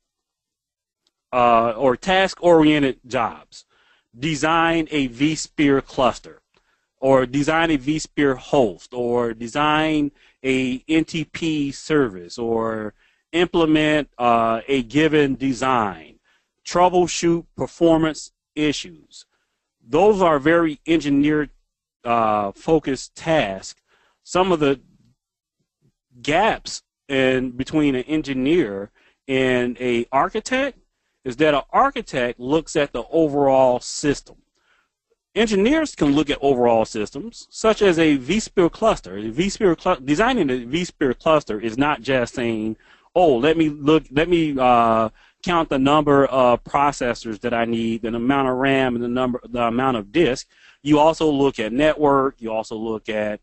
uh, 1.32 1.70
or 1.70 1.96
task-oriented 1.96 3.00
jobs. 3.06 3.64
Design 4.18 4.88
a 4.90 5.08
vSphere 5.08 5.84
cluster, 5.84 6.42
or 7.00 7.26
design 7.26 7.70
a 7.70 7.78
vSphere 7.78 8.36
host, 8.36 8.92
or 8.92 9.32
design 9.32 10.10
a 10.42 10.80
NTP 10.80 11.72
service, 11.72 12.36
or 12.36 12.92
implement 13.32 14.08
uh, 14.18 14.60
a 14.66 14.82
given 14.82 15.37
design, 15.37 16.18
troubleshoot 16.66 17.46
performance 17.56 18.32
issues. 18.54 19.26
Those 19.87 20.22
are 20.22 20.38
very 20.38 20.80
engineer 20.87 21.49
uh, 22.04 22.52
focused 22.52 23.14
tasks. 23.14 23.80
Some 24.22 24.52
of 24.52 24.60
the 24.60 24.80
gaps 26.22 26.82
in 27.08 27.50
between 27.50 27.94
an 27.94 28.04
engineer 28.04 28.90
and 29.26 29.76
a 29.80 30.06
architect 30.12 30.78
is 31.25 31.37
that 31.37 31.54
an 31.54 31.62
architect 31.70 32.40
looks 32.40 32.76
at 32.76 32.92
the 32.92 33.04
overall 33.10 33.80
system. 33.80 34.37
Engineers 35.34 35.94
can 35.94 36.12
look 36.12 36.28
at 36.28 36.38
overall 36.40 36.84
systems, 36.84 37.46
such 37.50 37.82
as 37.82 37.99
a 37.99 38.18
vSphere 38.18 38.70
cluster. 38.70 39.16
A 39.16 39.30
vSphere 39.30 39.80
cl- 39.80 40.00
designing 40.00 40.50
a 40.50 40.66
vSphere 40.66 41.16
cluster 41.16 41.60
is 41.60 41.78
not 41.78 42.02
just 42.02 42.34
saying, 42.34 42.76
"Oh, 43.14 43.36
let 43.36 43.56
me 43.56 43.68
look, 43.68 44.04
let 44.10 44.28
me 44.28 44.56
uh, 44.58 45.10
count 45.42 45.68
the 45.68 45.78
number 45.78 46.26
of 46.26 46.64
processors 46.64 47.40
that 47.40 47.54
I 47.54 47.64
need, 47.64 48.02
the 48.02 48.08
amount 48.08 48.48
of 48.48 48.56
RAM, 48.56 48.94
and 48.94 49.04
the 49.04 49.08
number, 49.08 49.40
the 49.48 49.62
amount 49.62 49.96
of 49.96 50.12
disk." 50.12 50.46
You 50.82 50.98
also 50.98 51.30
look 51.30 51.58
at 51.58 51.72
network. 51.72 52.36
You 52.38 52.52
also 52.52 52.76
look 52.76 53.08
at 53.08 53.40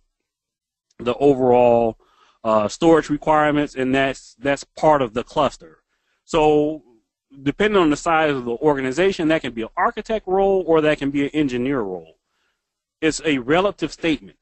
the 1.00 1.14
overall 1.16 1.98
uh, 2.44 2.68
storage 2.68 3.10
requirements, 3.10 3.76
and 3.76 3.94
that's 3.94 4.36
that's 4.40 4.64
part 4.64 5.02
of 5.02 5.14
the 5.14 5.24
cluster. 5.24 5.84
So 6.26 6.84
depending 7.44 7.82
on 7.82 7.90
the 7.90 7.98
size 7.98 8.34
of 8.34 8.46
the 8.46 8.52
organization, 8.52 9.28
that 9.28 9.42
can 9.42 9.54
be 9.54 9.64
an 9.64 9.70
architect 9.76 10.28
role 10.28 10.64
or 10.66 10.82
that 10.82 10.98
can 10.98 11.12
be 11.12 11.26
an 11.26 11.30
engineer 11.30 11.82
role. 11.82 12.18
It's 13.02 13.22
a 13.26 13.38
relative 13.40 13.92
statement. 13.92 14.38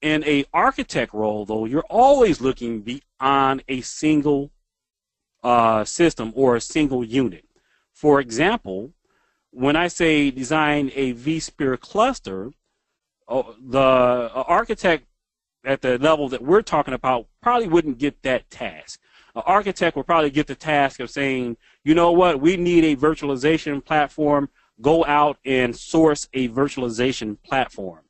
In 0.00 0.24
a 0.24 0.44
architect 0.52 1.12
role, 1.14 1.44
though, 1.44 1.64
you're 1.64 1.84
always 1.88 2.40
looking 2.40 2.82
beyond 2.82 3.62
a 3.68 3.80
single 3.80 4.50
uh, 5.42 5.84
system 5.84 6.32
or 6.34 6.56
a 6.56 6.60
single 6.60 7.04
unit. 7.04 7.44
For 7.92 8.20
example, 8.20 8.92
when 9.50 9.76
I 9.76 9.88
say 9.88 10.30
design 10.30 10.90
a 10.94 11.14
vSphere 11.14 11.78
cluster, 11.80 12.50
uh, 13.28 13.42
the 13.60 13.78
uh, 13.78 14.44
architect 14.46 15.06
at 15.64 15.82
the 15.82 15.98
level 15.98 16.28
that 16.28 16.42
we're 16.42 16.62
talking 16.62 16.94
about 16.94 17.26
probably 17.42 17.68
wouldn't 17.68 17.98
get 17.98 18.22
that 18.22 18.48
task. 18.50 19.00
An 19.34 19.42
architect 19.46 19.96
will 19.96 20.04
probably 20.04 20.30
get 20.30 20.46
the 20.46 20.54
task 20.54 21.00
of 21.00 21.10
saying, 21.10 21.56
you 21.84 21.94
know 21.94 22.12
what, 22.12 22.40
we 22.40 22.56
need 22.56 22.84
a 22.84 22.96
virtualization 22.96 23.84
platform. 23.84 24.48
Go 24.80 25.04
out 25.04 25.38
and 25.44 25.74
source 25.74 26.28
a 26.32 26.48
virtualization 26.48 27.36
platform. 27.42 28.00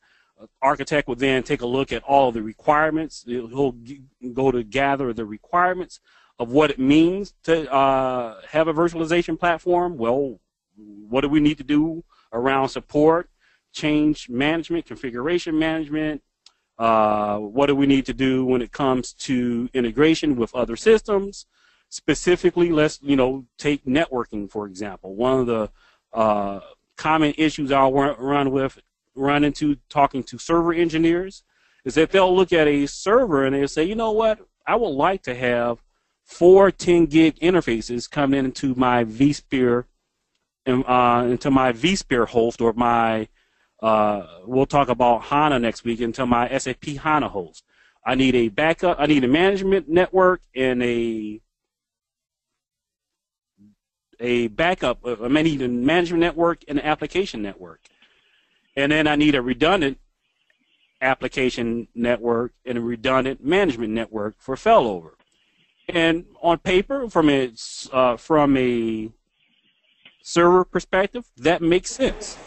Architect 0.62 1.08
would 1.08 1.18
then 1.18 1.42
take 1.42 1.62
a 1.62 1.66
look 1.66 1.92
at 1.92 2.02
all 2.02 2.32
the 2.32 2.42
requirements. 2.42 3.24
He'll 3.26 3.74
go 4.32 4.50
to 4.50 4.62
gather 4.62 5.12
the 5.12 5.24
requirements 5.24 6.00
of 6.38 6.50
what 6.50 6.70
it 6.70 6.78
means 6.78 7.34
to 7.44 7.72
uh, 7.72 8.40
have 8.48 8.68
a 8.68 8.74
virtualization 8.74 9.38
platform. 9.38 9.96
Well, 9.96 10.38
what 10.76 11.22
do 11.22 11.28
we 11.28 11.40
need 11.40 11.58
to 11.58 11.64
do 11.64 12.04
around 12.32 12.68
support, 12.68 13.28
change 13.72 14.28
management, 14.28 14.86
configuration 14.86 15.58
management, 15.58 16.22
uh, 16.78 17.38
what 17.38 17.66
do 17.66 17.74
we 17.74 17.86
need 17.86 18.06
to 18.06 18.14
do 18.14 18.44
when 18.44 18.62
it 18.62 18.70
comes 18.70 19.12
to 19.12 19.68
integration 19.74 20.36
with 20.36 20.54
other 20.54 20.76
systems? 20.76 21.46
Specifically, 21.88 22.70
let's 22.70 23.00
you 23.02 23.16
know 23.16 23.46
take 23.58 23.84
networking 23.84 24.50
for 24.50 24.66
example. 24.66 25.14
One 25.14 25.40
of 25.40 25.46
the 25.46 25.70
uh, 26.12 26.60
common 26.96 27.34
issues 27.36 27.72
I'll 27.72 27.92
run 27.92 28.50
with, 28.52 28.78
run 29.18 29.44
into 29.44 29.76
talking 29.88 30.22
to 30.24 30.38
server 30.38 30.72
engineers, 30.72 31.42
is 31.84 31.94
that 31.94 32.10
they'll 32.10 32.34
look 32.34 32.52
at 32.52 32.66
a 32.66 32.86
server 32.86 33.44
and 33.44 33.54
they'll 33.54 33.68
say, 33.68 33.84
you 33.84 33.94
know 33.94 34.12
what, 34.12 34.38
I 34.66 34.76
would 34.76 34.88
like 34.88 35.22
to 35.24 35.34
have 35.34 35.78
four 36.24 36.70
10 36.70 37.06
gig 37.06 37.38
interfaces 37.40 38.10
coming 38.10 38.44
into 38.44 38.74
my 38.74 39.04
vSphere, 39.04 39.84
uh, 40.66 41.26
into 41.28 41.50
my 41.50 41.72
vSphere 41.72 42.28
host 42.28 42.60
or 42.60 42.72
my 42.74 43.28
uh, 43.80 44.26
we'll 44.44 44.66
talk 44.66 44.88
about 44.88 45.22
HANA 45.22 45.58
next 45.60 45.84
week 45.84 46.00
into 46.00 46.26
my 46.26 46.56
SAP 46.58 46.84
HANA 46.84 47.28
host. 47.28 47.64
I 48.04 48.14
need 48.14 48.34
a 48.34 48.48
backup. 48.48 48.96
I 48.98 49.06
need 49.06 49.24
a 49.24 49.28
management 49.28 49.88
network 49.88 50.40
and 50.54 50.82
a 50.82 51.40
a 54.20 54.48
backup. 54.48 55.04
Uh, 55.04 55.16
I 55.24 55.42
need 55.42 55.62
a 55.62 55.68
management 55.68 56.20
network 56.20 56.64
and 56.66 56.78
an 56.78 56.84
application 56.84 57.42
network, 57.42 57.80
and 58.78 58.92
then 58.92 59.08
I 59.08 59.16
need 59.16 59.34
a 59.34 59.42
redundant 59.42 59.98
application 61.02 61.88
network 61.96 62.52
and 62.64 62.78
a 62.78 62.80
redundant 62.80 63.44
management 63.44 63.92
network 63.92 64.36
for 64.38 64.54
failover. 64.54 65.10
And 65.88 66.26
on 66.42 66.58
paper, 66.58 67.10
from 67.10 67.28
a 67.28 67.50
uh, 67.92 68.16
from 68.16 68.56
a 68.56 69.10
server 70.22 70.64
perspective, 70.64 71.24
that 71.38 71.60
makes 71.60 71.90
sense. 71.90 72.38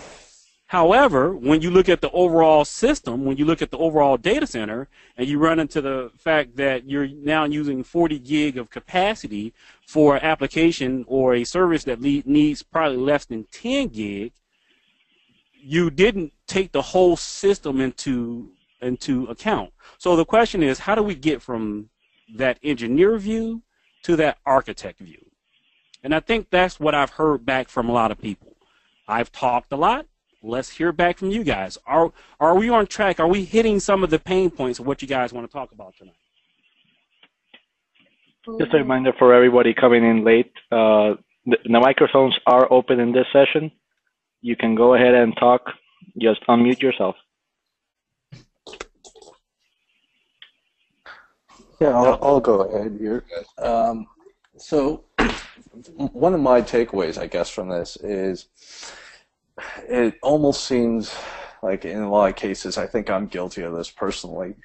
However, 0.67 1.35
when 1.35 1.61
you 1.61 1.69
look 1.69 1.89
at 1.89 1.99
the 1.99 2.11
overall 2.11 2.63
system, 2.63 3.25
when 3.25 3.35
you 3.35 3.43
look 3.43 3.61
at 3.61 3.71
the 3.71 3.77
overall 3.77 4.15
data 4.15 4.47
center, 4.47 4.87
and 5.17 5.27
you 5.27 5.37
run 5.37 5.59
into 5.59 5.81
the 5.81 6.11
fact 6.17 6.55
that 6.55 6.89
you're 6.89 7.09
now 7.09 7.43
using 7.43 7.83
40 7.83 8.19
gig 8.19 8.57
of 8.57 8.69
capacity 8.69 9.53
for 9.85 10.15
an 10.15 10.23
application 10.23 11.03
or 11.09 11.33
a 11.33 11.43
service 11.43 11.83
that 11.83 11.99
le- 11.99 12.23
needs 12.25 12.63
probably 12.63 12.99
less 12.99 13.25
than 13.25 13.47
10 13.51 13.89
gig, 13.89 14.31
you 15.61 15.89
didn't 15.89 16.33
take 16.47 16.71
the 16.71 16.81
whole 16.81 17.15
system 17.15 17.79
into 17.79 18.51
into 18.81 19.25
account. 19.27 19.71
So 19.99 20.15
the 20.15 20.25
question 20.25 20.63
is, 20.63 20.79
how 20.79 20.95
do 20.95 21.03
we 21.03 21.13
get 21.13 21.41
from 21.41 21.89
that 22.35 22.57
engineer 22.63 23.17
view 23.17 23.61
to 24.03 24.15
that 24.15 24.39
architect 24.45 24.99
view? 24.99 25.23
And 26.03 26.15
I 26.15 26.19
think 26.19 26.47
that's 26.49 26.79
what 26.79 26.95
I've 26.95 27.11
heard 27.11 27.45
back 27.45 27.69
from 27.69 27.89
a 27.89 27.91
lot 27.91 28.11
of 28.11 28.19
people. 28.19 28.55
I've 29.07 29.31
talked 29.31 29.71
a 29.71 29.75
lot 29.75 30.07
let's 30.43 30.69
hear 30.69 30.91
back 30.91 31.17
from 31.17 31.29
you 31.29 31.43
guys. 31.43 31.77
Are 31.85 32.11
are 32.39 32.55
we 32.55 32.69
on 32.69 32.87
track? 32.87 33.19
Are 33.19 33.27
we 33.27 33.43
hitting 33.43 33.79
some 33.79 34.03
of 34.03 34.09
the 34.09 34.19
pain 34.19 34.49
points 34.49 34.79
of 34.79 34.85
what 34.85 35.01
you 35.01 35.07
guys 35.07 35.33
want 35.33 35.47
to 35.47 35.53
talk 35.53 35.71
about 35.71 35.95
tonight? 35.97 36.15
Just 38.59 38.73
a 38.73 38.77
reminder 38.77 39.13
for 39.19 39.33
everybody 39.33 39.73
coming 39.73 40.03
in 40.03 40.25
late, 40.25 40.51
uh, 40.71 41.13
the, 41.45 41.57
the 41.63 41.79
microphones 41.79 42.35
are 42.47 42.71
open 42.73 42.99
in 42.99 43.11
this 43.11 43.25
session. 43.31 43.71
You 44.41 44.55
can 44.55 44.75
go 44.75 44.95
ahead 44.95 45.13
and 45.13 45.35
talk. 45.37 45.61
Just 46.17 46.41
unmute 46.47 46.81
yourself. 46.81 47.15
Yeah, 51.79 51.97
I'll, 51.97 52.19
I'll 52.21 52.39
go 52.39 52.61
ahead 52.61 52.97
here. 52.99 53.23
Um, 53.57 54.07
so, 54.57 55.03
one 55.95 56.33
of 56.33 56.39
my 56.39 56.61
takeaways, 56.61 57.17
I 57.17 57.27
guess, 57.27 57.49
from 57.49 57.69
this 57.69 57.97
is 57.97 58.47
it 59.87 60.15
almost 60.21 60.65
seems 60.65 61.15
like 61.63 61.85
in 61.85 62.01
a 62.01 62.09
lot 62.09 62.29
of 62.29 62.35
cases, 62.35 62.77
I 62.77 62.87
think 62.87 63.09
I'm 63.09 63.27
guilty 63.27 63.61
of 63.61 63.73
this 63.73 63.89
personally. 63.89 64.55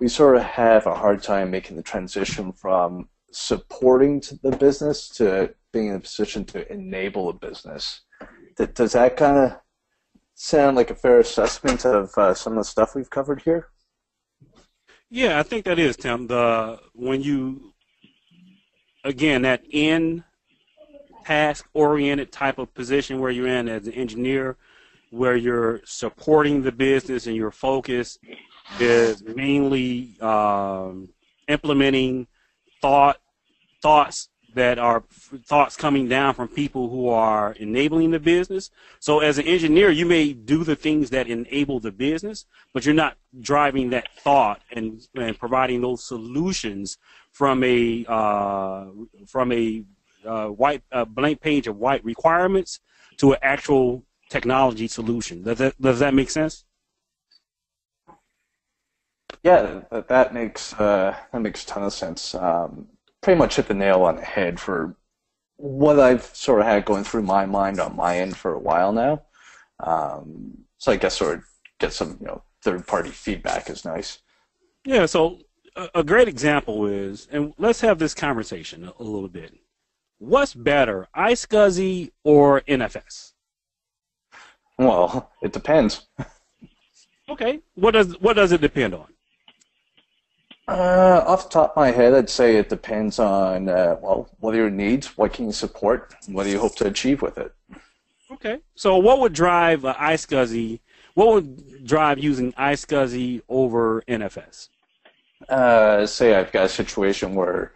We 0.00 0.08
sort 0.08 0.36
of 0.36 0.42
have 0.42 0.86
a 0.86 0.94
hard 0.94 1.22
time 1.22 1.50
making 1.50 1.76
the 1.76 1.82
transition 1.82 2.52
from 2.52 3.08
supporting 3.32 4.22
the 4.42 4.56
business 4.56 5.08
to 5.08 5.54
being 5.72 5.88
in 5.88 5.96
a 5.96 6.00
position 6.00 6.44
to 6.46 6.70
enable 6.72 7.28
a 7.28 7.32
business. 7.32 8.02
Does 8.56 8.92
that 8.92 9.16
kind 9.16 9.36
of 9.36 9.60
sound 10.34 10.76
like 10.76 10.90
a 10.90 10.94
fair 10.94 11.20
assessment 11.20 11.84
of 11.84 12.16
uh, 12.16 12.34
some 12.34 12.54
of 12.54 12.58
the 12.58 12.64
stuff 12.64 12.94
we've 12.94 13.10
covered 13.10 13.42
here? 13.42 13.68
Yeah, 15.10 15.38
I 15.38 15.42
think 15.42 15.64
that 15.64 15.78
is 15.78 15.96
Tim. 15.96 16.26
The 16.26 16.80
when 16.92 17.22
you 17.22 17.72
again 19.04 19.42
that 19.42 19.64
in 19.70 20.24
task 21.24 21.68
oriented 21.72 22.32
type 22.32 22.58
of 22.58 22.74
position 22.74 23.20
where 23.20 23.30
you're 23.30 23.46
in 23.46 23.68
as 23.68 23.86
an 23.86 23.92
engineer, 23.94 24.56
where 25.10 25.36
you're 25.36 25.80
supporting 25.84 26.62
the 26.62 26.72
business 26.72 27.26
and 27.26 27.36
your 27.36 27.50
focus 27.50 28.18
is 28.80 29.22
mainly 29.22 30.16
um, 30.20 31.08
implementing 31.48 32.26
thought 32.82 33.18
thoughts 33.82 34.28
that 34.54 34.78
are 34.78 35.04
thoughts 35.44 35.76
coming 35.76 36.08
down 36.08 36.34
from 36.34 36.48
people 36.48 36.88
who 36.88 37.08
are 37.08 37.52
enabling 37.52 38.10
the 38.12 38.20
business. 38.20 38.70
So 39.00 39.20
as 39.20 39.38
an 39.38 39.46
engineer, 39.46 39.90
you 39.90 40.06
may 40.06 40.32
do 40.32 40.64
the 40.64 40.76
things 40.76 41.10
that 41.10 41.28
enable 41.28 41.80
the 41.80 41.92
business, 41.92 42.46
but 42.72 42.84
you're 42.84 42.94
not 42.94 43.16
driving 43.40 43.90
that 43.90 44.08
thought 44.18 44.62
and, 44.72 45.00
and 45.14 45.38
providing 45.38 45.82
those 45.82 46.04
solutions 46.04 46.98
from 47.32 47.64
a 47.64 48.04
uh, 48.08 48.86
from 49.26 49.52
a 49.52 49.84
uh, 50.24 50.46
white 50.46 50.82
blank 51.08 51.40
page 51.40 51.66
of 51.66 51.76
white 51.76 52.04
requirements 52.04 52.80
to 53.16 53.32
an 53.32 53.38
actual 53.42 54.04
technology 54.30 54.88
solution. 54.88 55.42
Does 55.42 55.58
that 55.58 55.80
does 55.80 55.98
that 55.98 56.14
make 56.14 56.30
sense? 56.30 56.64
Yeah, 59.42 59.82
that, 59.90 60.08
that 60.08 60.32
makes 60.32 60.72
uh, 60.74 61.16
that 61.32 61.40
makes 61.40 61.64
a 61.64 61.66
ton 61.66 61.82
of 61.82 61.92
sense. 61.92 62.34
Um, 62.34 62.88
pretty 63.24 63.38
much 63.38 63.56
hit 63.56 63.66
the 63.66 63.74
nail 63.74 64.02
on 64.02 64.16
the 64.16 64.22
head 64.22 64.60
for 64.60 64.94
what 65.56 65.98
I've 65.98 66.24
sort 66.24 66.60
of 66.60 66.66
had 66.66 66.84
going 66.84 67.04
through 67.04 67.22
my 67.22 67.46
mind 67.46 67.80
on 67.80 67.96
my 67.96 68.18
end 68.18 68.36
for 68.36 68.52
a 68.52 68.58
while 68.58 68.92
now. 68.92 69.22
Um, 69.80 70.58
so 70.78 70.92
I 70.92 70.96
guess 70.96 71.16
sort 71.16 71.38
of 71.38 71.44
get 71.80 71.92
some 71.92 72.18
you 72.20 72.26
know 72.26 72.42
third 72.62 72.86
party 72.86 73.10
feedback 73.10 73.70
is 73.70 73.84
nice. 73.84 74.18
Yeah. 74.84 75.06
So 75.06 75.40
a, 75.94 76.04
great 76.04 76.28
example 76.28 76.86
is, 76.86 77.26
and 77.32 77.54
let's 77.58 77.80
have 77.80 77.98
this 77.98 78.14
conversation 78.14 78.84
a, 78.84 78.92
a 79.00 79.02
little 79.02 79.28
bit 79.28 79.54
what's 80.18 80.54
better, 80.54 81.08
iSCSI 81.16 82.10
or 82.22 82.60
NFS? 82.62 83.32
Well, 84.78 85.32
it 85.42 85.52
depends. 85.52 86.06
Okay. 87.26 87.60
What 87.74 87.92
does 87.92 88.20
what 88.20 88.34
does 88.36 88.52
it 88.52 88.60
depend 88.60 88.92
on? 88.92 89.13
Uh, 90.66 91.22
off 91.26 91.44
the 91.44 91.50
top 91.50 91.70
of 91.70 91.76
my 91.76 91.90
head, 91.90 92.14
I'd 92.14 92.30
say 92.30 92.56
it 92.56 92.70
depends 92.70 93.18
on 93.18 93.68
uh, 93.68 93.96
well, 94.00 94.30
what 94.40 94.54
are 94.54 94.58
your 94.58 94.70
needs, 94.70 95.16
what 95.18 95.34
can 95.34 95.46
you 95.46 95.52
support, 95.52 96.14
what 96.26 96.44
do 96.44 96.50
you 96.50 96.58
hope 96.58 96.74
to 96.76 96.86
achieve 96.86 97.20
with 97.20 97.36
it. 97.36 97.52
Okay. 98.32 98.60
So, 98.74 98.96
what 98.96 99.20
would 99.20 99.34
drive 99.34 99.84
uh, 99.84 99.94
iSCSI? 99.94 100.80
What 101.12 101.28
would 101.28 101.86
drive 101.86 102.18
using 102.18 102.52
iSCSI 102.54 103.42
over 103.48 104.02
NFS? 104.08 104.70
Uh, 105.48 106.06
say 106.06 106.34
I've 106.34 106.50
got 106.50 106.64
a 106.64 106.68
situation 106.68 107.34
where 107.34 107.74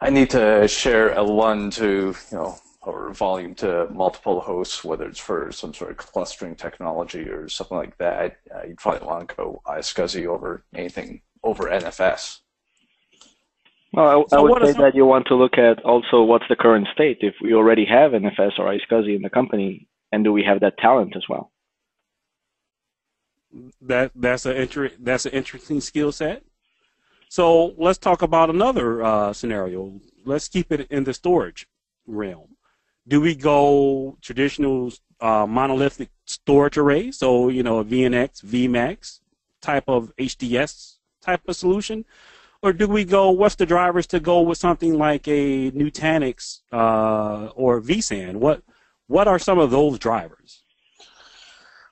I 0.00 0.08
need 0.08 0.30
to 0.30 0.66
share 0.66 1.14
LUN 1.22 1.70
to, 1.72 2.14
you 2.32 2.36
know, 2.36 2.58
or 2.80 3.12
volume 3.12 3.54
to 3.56 3.88
multiple 3.90 4.40
hosts, 4.40 4.82
whether 4.84 5.06
it's 5.06 5.18
for 5.18 5.52
some 5.52 5.74
sort 5.74 5.90
of 5.90 5.96
clustering 5.98 6.54
technology 6.54 7.28
or 7.28 7.48
something 7.48 7.76
like 7.76 7.98
that, 7.98 8.38
uh, 8.54 8.62
you'd 8.66 8.78
probably 8.78 9.06
want 9.06 9.28
to 9.28 9.34
go 9.34 9.62
iSCSI 9.66 10.26
over 10.26 10.64
anything 10.74 11.20
over 11.46 11.64
NFS. 11.64 12.40
Well, 13.92 14.06
I, 14.06 14.24
So 14.28 14.38
I 14.38 14.40
would 14.40 14.66
say 14.66 14.72
that 14.72 14.94
you 14.94 15.06
want 15.06 15.26
to 15.28 15.34
look 15.34 15.56
at 15.56 15.82
also 15.84 16.22
what's 16.22 16.44
the 16.48 16.56
current 16.56 16.88
state. 16.92 17.18
If 17.20 17.34
we 17.40 17.54
already 17.54 17.86
have 17.86 18.12
NFS 18.12 18.58
or 18.58 18.66
iSCSI 18.66 19.16
in 19.16 19.22
the 19.22 19.30
company, 19.30 19.88
and 20.12 20.24
do 20.24 20.32
we 20.32 20.42
have 20.44 20.60
that 20.60 20.76
talent 20.78 21.14
as 21.16 21.24
well? 21.28 21.52
That 23.80 24.10
that's 24.14 24.44
a 24.44 24.54
inter- 24.60 24.92
that's 24.98 25.24
an 25.24 25.32
interesting 25.32 25.80
skill 25.80 26.12
set. 26.12 26.42
So 27.28 27.74
let's 27.78 27.98
talk 27.98 28.22
about 28.22 28.50
another 28.50 29.02
uh, 29.02 29.32
scenario. 29.32 30.00
Let's 30.24 30.48
keep 30.48 30.70
it 30.72 30.88
in 30.90 31.04
the 31.04 31.14
storage 31.14 31.66
realm. 32.06 32.56
Do 33.08 33.20
we 33.20 33.34
go 33.34 34.18
traditional 34.20 34.92
uh, 35.20 35.46
monolithic 35.46 36.10
storage 36.26 36.76
array? 36.76 37.12
So 37.12 37.48
you 37.48 37.62
know, 37.62 37.78
a 37.78 37.84
VNX, 37.84 38.44
VMAX 38.44 39.20
type 39.62 39.84
of 39.88 40.12
HDS 40.16 40.95
type 41.26 41.42
of 41.48 41.56
solution, 41.56 42.04
or 42.62 42.72
do 42.72 42.86
we 42.88 43.04
go? 43.04 43.30
What's 43.30 43.56
the 43.56 43.66
drivers 43.66 44.06
to 44.08 44.20
go 44.20 44.40
with 44.40 44.58
something 44.58 44.94
like 44.96 45.28
a 45.28 45.70
Nutanix 45.72 46.60
uh, 46.72 47.46
or 47.54 47.80
vSAN? 47.80 48.36
What 48.36 48.62
what 49.08 49.28
are 49.28 49.38
some 49.38 49.58
of 49.58 49.70
those 49.70 49.98
drivers? 49.98 50.62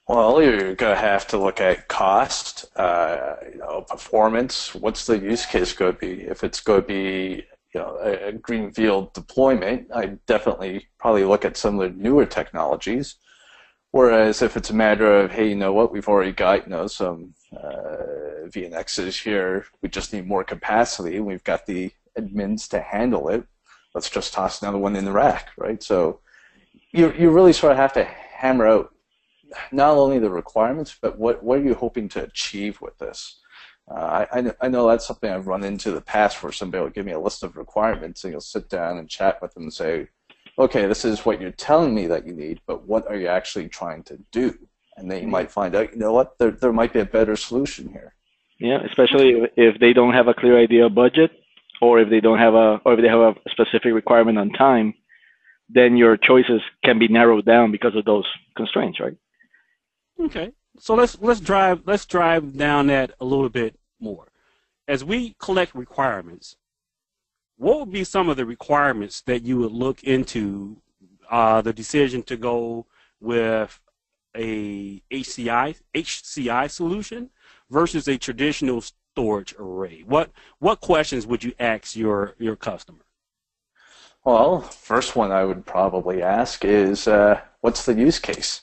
Well, 0.08 0.42
you're 0.42 0.74
going 0.74 0.94
to 0.94 1.00
have 1.00 1.26
to 1.28 1.38
look 1.38 1.60
at 1.62 1.88
cost, 1.88 2.66
uh, 2.76 3.36
you 3.50 3.58
know, 3.58 3.86
performance. 3.88 4.74
What's 4.74 5.06
the 5.06 5.18
use 5.18 5.46
case 5.46 5.72
going 5.72 5.94
to 5.94 5.98
be? 5.98 6.22
If 6.22 6.44
it's 6.44 6.60
going 6.60 6.82
to 6.82 6.86
be, 6.86 7.46
you 7.72 7.80
know, 7.80 7.96
a, 8.02 8.28
a 8.28 8.32
greenfield 8.32 9.14
deployment, 9.14 9.88
I 9.94 10.18
definitely 10.26 10.88
probably 10.98 11.24
look 11.24 11.46
at 11.46 11.56
some 11.56 11.80
of 11.80 11.82
the 11.90 12.02
newer 12.02 12.26
technologies. 12.26 13.16
Whereas 13.94 14.42
if 14.42 14.56
it's 14.56 14.70
a 14.70 14.74
matter 14.74 15.20
of, 15.20 15.30
hey, 15.30 15.50
you 15.50 15.54
know 15.54 15.72
what, 15.72 15.92
we've 15.92 16.08
already 16.08 16.32
got, 16.32 16.64
you 16.64 16.70
know, 16.70 16.88
some 16.88 17.32
uh, 17.56 18.48
VNXs 18.48 19.22
here, 19.22 19.66
we 19.82 19.88
just 19.88 20.12
need 20.12 20.26
more 20.26 20.42
capacity, 20.42 21.16
and 21.16 21.24
we've 21.24 21.44
got 21.44 21.64
the 21.64 21.92
admins 22.18 22.68
to 22.70 22.80
handle 22.80 23.28
it. 23.28 23.44
Let's 23.94 24.10
just 24.10 24.32
toss 24.32 24.60
another 24.60 24.78
one 24.78 24.96
in 24.96 25.04
the 25.04 25.12
rack, 25.12 25.50
right? 25.56 25.80
So 25.80 26.18
you 26.90 27.12
you 27.16 27.30
really 27.30 27.52
sort 27.52 27.70
of 27.70 27.78
have 27.78 27.92
to 27.92 28.02
hammer 28.02 28.66
out 28.66 28.92
not 29.70 29.96
only 29.96 30.18
the 30.18 30.28
requirements, 30.28 30.96
but 31.00 31.16
what, 31.16 31.44
what 31.44 31.60
are 31.60 31.62
you 31.62 31.74
hoping 31.74 32.08
to 32.08 32.24
achieve 32.24 32.80
with 32.80 32.98
this? 32.98 33.38
Uh, 33.88 34.26
I, 34.32 34.52
I 34.60 34.66
know 34.66 34.88
that's 34.88 35.06
something 35.06 35.30
I've 35.30 35.46
run 35.46 35.62
into 35.62 35.90
in 35.90 35.94
the 35.94 36.00
past 36.00 36.42
where 36.42 36.50
somebody 36.50 36.82
will 36.82 36.90
give 36.90 37.06
me 37.06 37.12
a 37.12 37.20
list 37.20 37.44
of 37.44 37.56
requirements 37.56 38.24
and 38.24 38.32
you'll 38.32 38.40
sit 38.40 38.68
down 38.68 38.98
and 38.98 39.08
chat 39.08 39.40
with 39.40 39.54
them 39.54 39.62
and 39.62 39.72
say, 39.72 40.08
okay, 40.58 40.86
this 40.86 41.04
is 41.04 41.24
what 41.24 41.40
you're 41.40 41.50
telling 41.50 41.94
me 41.94 42.06
that 42.06 42.26
you 42.26 42.32
need, 42.32 42.60
but 42.66 42.86
what 42.86 43.06
are 43.08 43.16
you 43.16 43.28
actually 43.28 43.68
trying 43.68 44.02
to 44.04 44.18
do? 44.32 44.56
And 44.96 45.10
then 45.10 45.18
you 45.18 45.24
hmm. 45.24 45.32
might 45.32 45.50
find 45.50 45.74
out, 45.74 45.92
you 45.92 45.98
know 45.98 46.12
what, 46.12 46.38
there, 46.38 46.52
there 46.52 46.72
might 46.72 46.92
be 46.92 47.00
a 47.00 47.04
better 47.04 47.36
solution 47.36 47.88
here. 47.88 48.14
Yeah, 48.60 48.80
especially 48.84 49.30
if, 49.30 49.50
if 49.56 49.80
they 49.80 49.92
don't 49.92 50.14
have 50.14 50.28
a 50.28 50.34
clear 50.34 50.58
idea 50.58 50.86
of 50.86 50.94
budget, 50.94 51.32
or 51.80 52.00
if 52.00 52.08
they 52.08 52.20
don't 52.20 52.38
have 52.38 52.54
a, 52.54 52.80
or 52.84 52.94
if 52.94 53.00
they 53.00 53.08
have 53.08 53.20
a 53.20 53.34
specific 53.50 53.92
requirement 53.92 54.38
on 54.38 54.50
time, 54.50 54.94
then 55.68 55.96
your 55.96 56.16
choices 56.16 56.60
can 56.84 56.98
be 56.98 57.08
narrowed 57.08 57.44
down 57.44 57.72
because 57.72 57.96
of 57.96 58.04
those 58.04 58.26
constraints, 58.56 59.00
right? 59.00 59.16
Okay. 60.20 60.52
So 60.78 60.94
let's 60.94 61.18
let's 61.20 61.40
drive 61.40 61.82
let's 61.86 62.06
drive 62.06 62.56
down 62.56 62.88
that 62.88 63.12
a 63.20 63.24
little 63.24 63.48
bit 63.48 63.78
more. 64.00 64.28
As 64.86 65.04
we 65.04 65.34
collect 65.38 65.74
requirements, 65.74 66.56
what 67.56 67.80
would 67.80 67.92
be 67.92 68.04
some 68.04 68.28
of 68.28 68.36
the 68.36 68.46
requirements 68.46 69.22
that 69.22 69.44
you 69.44 69.58
would 69.58 69.72
look 69.72 70.02
into 70.02 70.76
uh, 71.30 71.62
the 71.62 71.72
decision 71.72 72.22
to 72.24 72.36
go 72.36 72.86
with 73.20 73.80
a 74.36 75.00
HCI 75.10 75.76
HCI 75.94 76.70
solution 76.70 77.30
versus 77.70 78.08
a 78.08 78.18
traditional 78.18 78.80
storage 78.80 79.54
array? 79.58 80.02
What 80.06 80.30
what 80.58 80.80
questions 80.80 81.26
would 81.26 81.44
you 81.44 81.52
ask 81.58 81.96
your 81.96 82.34
your 82.38 82.56
customer? 82.56 83.04
Well, 84.24 84.60
first 84.60 85.16
one 85.16 85.32
I 85.32 85.44
would 85.44 85.66
probably 85.66 86.22
ask 86.22 86.64
is 86.64 87.06
uh, 87.06 87.40
what's 87.60 87.84
the 87.84 87.94
use 87.94 88.18
case? 88.18 88.62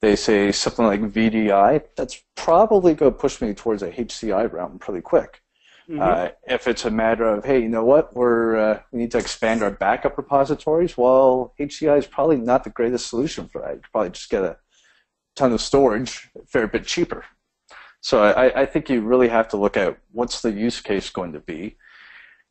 They 0.00 0.14
say 0.14 0.52
something 0.52 0.84
like 0.84 1.00
VDI, 1.00 1.82
that's 1.96 2.22
probably 2.36 2.94
going 2.94 3.12
to 3.12 3.18
push 3.18 3.40
me 3.40 3.52
towards 3.52 3.82
a 3.82 3.90
HCI 3.90 4.52
route 4.52 4.78
pretty 4.78 5.00
quick. 5.00 5.42
Mm-hmm. 5.88 6.00
Uh, 6.02 6.28
if 6.46 6.68
it's 6.68 6.84
a 6.84 6.90
matter 6.90 7.26
of, 7.26 7.44
hey, 7.44 7.60
you 7.62 7.68
know 7.68 7.84
what, 7.84 8.14
we're 8.14 8.56
uh, 8.56 8.80
we 8.92 8.98
need 8.98 9.10
to 9.12 9.18
expand 9.18 9.62
our 9.62 9.70
backup 9.70 10.18
repositories, 10.18 10.98
well, 10.98 11.54
HCI 11.58 11.98
is 11.98 12.06
probably 12.06 12.36
not 12.36 12.64
the 12.64 12.70
greatest 12.70 13.06
solution 13.06 13.48
for 13.48 13.62
that. 13.62 13.74
You 13.74 13.80
could 13.80 13.92
probably 13.92 14.10
just 14.10 14.28
get 14.28 14.44
a 14.44 14.58
ton 15.34 15.52
of 15.52 15.62
storage, 15.62 16.28
a 16.36 16.44
fair 16.46 16.68
bit 16.68 16.84
cheaper. 16.84 17.24
So 18.00 18.22
I, 18.22 18.62
I 18.62 18.66
think 18.66 18.90
you 18.90 19.00
really 19.00 19.28
have 19.28 19.48
to 19.48 19.56
look 19.56 19.76
at 19.76 19.98
what's 20.12 20.42
the 20.42 20.52
use 20.52 20.80
case 20.80 21.08
going 21.10 21.32
to 21.32 21.40
be, 21.40 21.78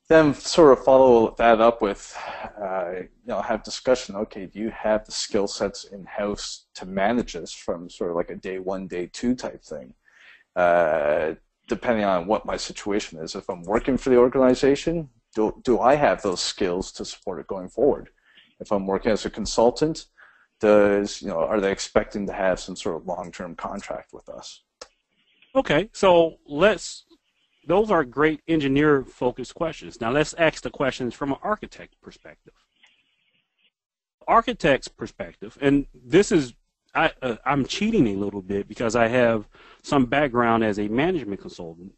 then 0.09 0.33
sort 0.33 0.77
of 0.77 0.83
follow 0.83 1.35
that 1.37 1.61
up 1.61 1.81
with, 1.81 2.17
uh, 2.61 2.91
you 2.95 3.27
know, 3.27 3.41
have 3.41 3.63
discussion. 3.63 4.15
Okay, 4.15 4.47
do 4.47 4.59
you 4.59 4.71
have 4.71 5.05
the 5.05 5.11
skill 5.11 5.47
sets 5.47 5.83
in 5.83 6.05
house 6.05 6.65
to 6.75 6.85
manage 6.85 7.33
this 7.33 7.53
from 7.53 7.89
sort 7.89 8.09
of 8.09 8.15
like 8.15 8.29
a 8.29 8.35
day 8.35 8.57
one, 8.57 8.87
day 8.87 9.09
two 9.11 9.35
type 9.35 9.63
thing? 9.63 9.93
Uh, 10.55 11.35
depending 11.67 12.05
on 12.05 12.27
what 12.27 12.45
my 12.45 12.57
situation 12.57 13.19
is. 13.19 13.35
If 13.35 13.49
I'm 13.49 13.63
working 13.63 13.97
for 13.97 14.09
the 14.09 14.17
organization, 14.17 15.09
do, 15.35 15.59
do 15.63 15.79
I 15.79 15.95
have 15.95 16.21
those 16.21 16.41
skills 16.41 16.91
to 16.93 17.05
support 17.05 17.39
it 17.39 17.47
going 17.47 17.69
forward? 17.69 18.09
If 18.59 18.71
I'm 18.71 18.87
working 18.87 19.11
as 19.11 19.25
a 19.25 19.29
consultant, 19.29 20.05
does 20.59 21.21
you 21.21 21.27
know 21.27 21.39
are 21.39 21.61
they 21.61 21.71
expecting 21.71 22.25
to 22.27 22.33
have 22.33 22.59
some 22.59 22.75
sort 22.75 22.95
of 22.95 23.05
long-term 23.05 23.55
contract 23.55 24.13
with 24.13 24.27
us? 24.29 24.63
Okay, 25.55 25.89
so 25.93 26.37
let's 26.47 27.05
those 27.67 27.91
are 27.91 28.03
great 28.03 28.41
engineer 28.47 29.03
focused 29.03 29.53
questions. 29.53 30.01
Now 30.01 30.11
let's 30.11 30.33
ask 30.35 30.63
the 30.63 30.69
questions 30.69 31.13
from 31.13 31.31
an 31.31 31.37
architect 31.43 31.95
perspective. 32.01 32.53
Architect's 34.27 34.87
perspective, 34.87 35.57
and 35.61 35.85
this 35.93 36.31
is 36.31 36.53
I, 36.97 37.11
uh, 37.21 37.35
I'm 37.45 37.65
cheating 37.65 38.07
a 38.07 38.15
little 38.15 38.41
bit 38.41 38.67
because 38.67 38.95
I 38.95 39.07
have 39.07 39.47
some 39.83 40.05
background 40.05 40.63
as 40.63 40.79
a 40.79 40.87
management 40.87 41.41
consultant. 41.41 41.93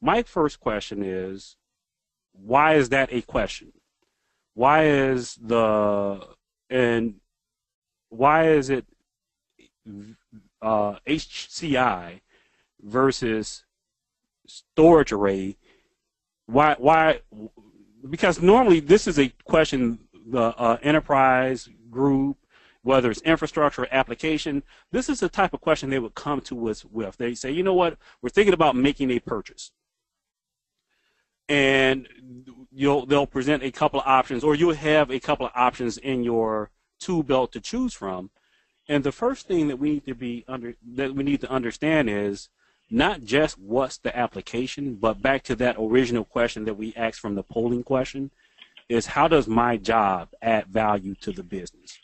My 0.00 0.22
first 0.22 0.58
question 0.58 1.02
is, 1.02 1.56
why 2.32 2.74
is 2.74 2.88
that 2.88 3.12
a 3.12 3.22
question? 3.22 3.72
Why 4.54 4.86
is 4.86 5.34
the 5.34 6.26
and 6.70 7.16
why 8.08 8.48
is 8.48 8.70
it 8.70 8.86
uh, 10.62 10.96
HCI 11.06 12.20
versus 12.80 13.64
storage 14.46 15.12
array, 15.12 15.56
why 16.46 16.76
why 16.78 17.20
because 18.08 18.40
normally 18.40 18.80
this 18.80 19.06
is 19.06 19.18
a 19.18 19.28
question 19.44 19.98
the 20.26 20.56
uh, 20.56 20.78
enterprise 20.82 21.68
group 21.90 22.36
whether 22.82 23.10
it's 23.10 23.22
infrastructure 23.22 23.82
or 23.82 23.88
application 23.92 24.62
this 24.90 25.08
is 25.08 25.20
the 25.20 25.28
type 25.28 25.54
of 25.54 25.60
question 25.60 25.90
they 25.90 25.98
would 25.98 26.14
come 26.14 26.40
to 26.40 26.68
us 26.68 26.84
with. 26.84 27.16
They 27.16 27.34
say 27.34 27.50
you 27.50 27.62
know 27.62 27.74
what? 27.74 27.96
We're 28.20 28.30
thinking 28.30 28.54
about 28.54 28.76
making 28.76 29.10
a 29.10 29.18
purchase. 29.18 29.72
And 31.48 32.08
you'll 32.72 33.06
they'll 33.06 33.26
present 33.26 33.62
a 33.62 33.70
couple 33.70 34.00
of 34.00 34.06
options 34.06 34.44
or 34.44 34.54
you'll 34.54 34.74
have 34.74 35.10
a 35.10 35.20
couple 35.20 35.46
of 35.46 35.52
options 35.54 35.98
in 35.98 36.24
your 36.24 36.70
tool 37.00 37.22
belt 37.22 37.52
to 37.52 37.60
choose 37.60 37.94
from. 37.94 38.30
And 38.88 39.04
the 39.04 39.12
first 39.12 39.46
thing 39.46 39.68
that 39.68 39.78
we 39.78 39.90
need 39.90 40.06
to 40.06 40.14
be 40.14 40.44
under 40.48 40.74
that 40.94 41.14
we 41.14 41.22
need 41.22 41.40
to 41.42 41.50
understand 41.50 42.08
is 42.10 42.48
not 42.90 43.22
just 43.22 43.58
what's 43.58 43.96
the 43.98 44.16
application, 44.16 44.96
but 44.96 45.22
back 45.22 45.42
to 45.44 45.56
that 45.56 45.76
original 45.78 46.24
question 46.24 46.64
that 46.66 46.74
we 46.74 46.92
asked 46.94 47.20
from 47.20 47.34
the 47.34 47.42
polling 47.42 47.82
question 47.82 48.30
is 48.88 49.06
how 49.06 49.28
does 49.28 49.48
my 49.48 49.78
job 49.78 50.28
add 50.42 50.66
value 50.66 51.14
to 51.16 51.32
the 51.32 51.42
business? 51.42 51.98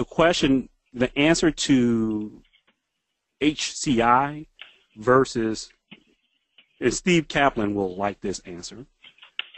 The 0.00 0.06
question, 0.06 0.70
the 0.94 1.14
answer 1.18 1.50
to 1.50 2.40
HCI 3.42 4.46
versus, 4.96 5.70
and 6.80 6.94
Steve 6.94 7.28
Kaplan 7.28 7.74
will 7.74 7.94
like 7.96 8.22
this 8.22 8.38
answer. 8.46 8.86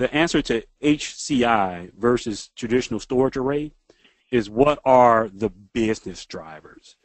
The 0.01 0.13
answer 0.13 0.43
to 0.43 0.65
HCI 0.83 1.93
versus 1.97 2.51
traditional 2.57 2.99
storage 2.99 3.37
array 3.37 3.71
is 4.33 4.51
what 4.51 4.81
are 4.85 5.29
the 5.33 5.49
business 5.49 6.27
drivers? 6.27 6.97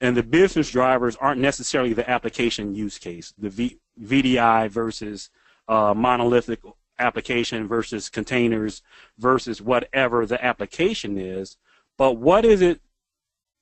and 0.00 0.16
the 0.16 0.22
business 0.22 0.70
drivers 0.70 1.16
aren't 1.16 1.40
necessarily 1.40 1.92
the 1.92 2.08
application 2.08 2.74
use 2.74 2.96
case. 2.96 3.34
The 3.36 3.50
v, 3.50 3.78
VDI 4.02 4.70
versus 4.70 5.28
uh, 5.68 5.92
monolithic 5.94 6.60
application 6.98 7.68
versus 7.68 8.08
containers 8.08 8.80
versus 9.18 9.60
whatever 9.60 10.24
the 10.24 10.42
application 10.42 11.18
is. 11.18 11.58
But 11.98 12.16
what 12.16 12.46
is 12.46 12.62
it? 12.62 12.80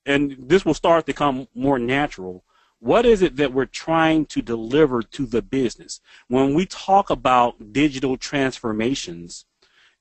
And 0.07 0.37
this 0.39 0.65
will 0.65 0.75
start 0.75 1.07
to 1.07 1.13
come 1.13 1.49
more 1.55 1.79
natural. 1.79 2.45
What 2.79 3.07
is 3.07 3.23
it 3.23 3.37
that 3.37 3.53
we're 3.53 3.65
trying 3.65 4.27
to 4.27 4.43
deliver 4.43 5.03
to 5.03 5.27
the 5.27 5.41
business? 5.41 6.01
When 6.29 6.55
we 6.55 6.67
talk 6.67 7.09
about 7.11 7.73
digital 7.73 8.17
transformations 8.17 9.47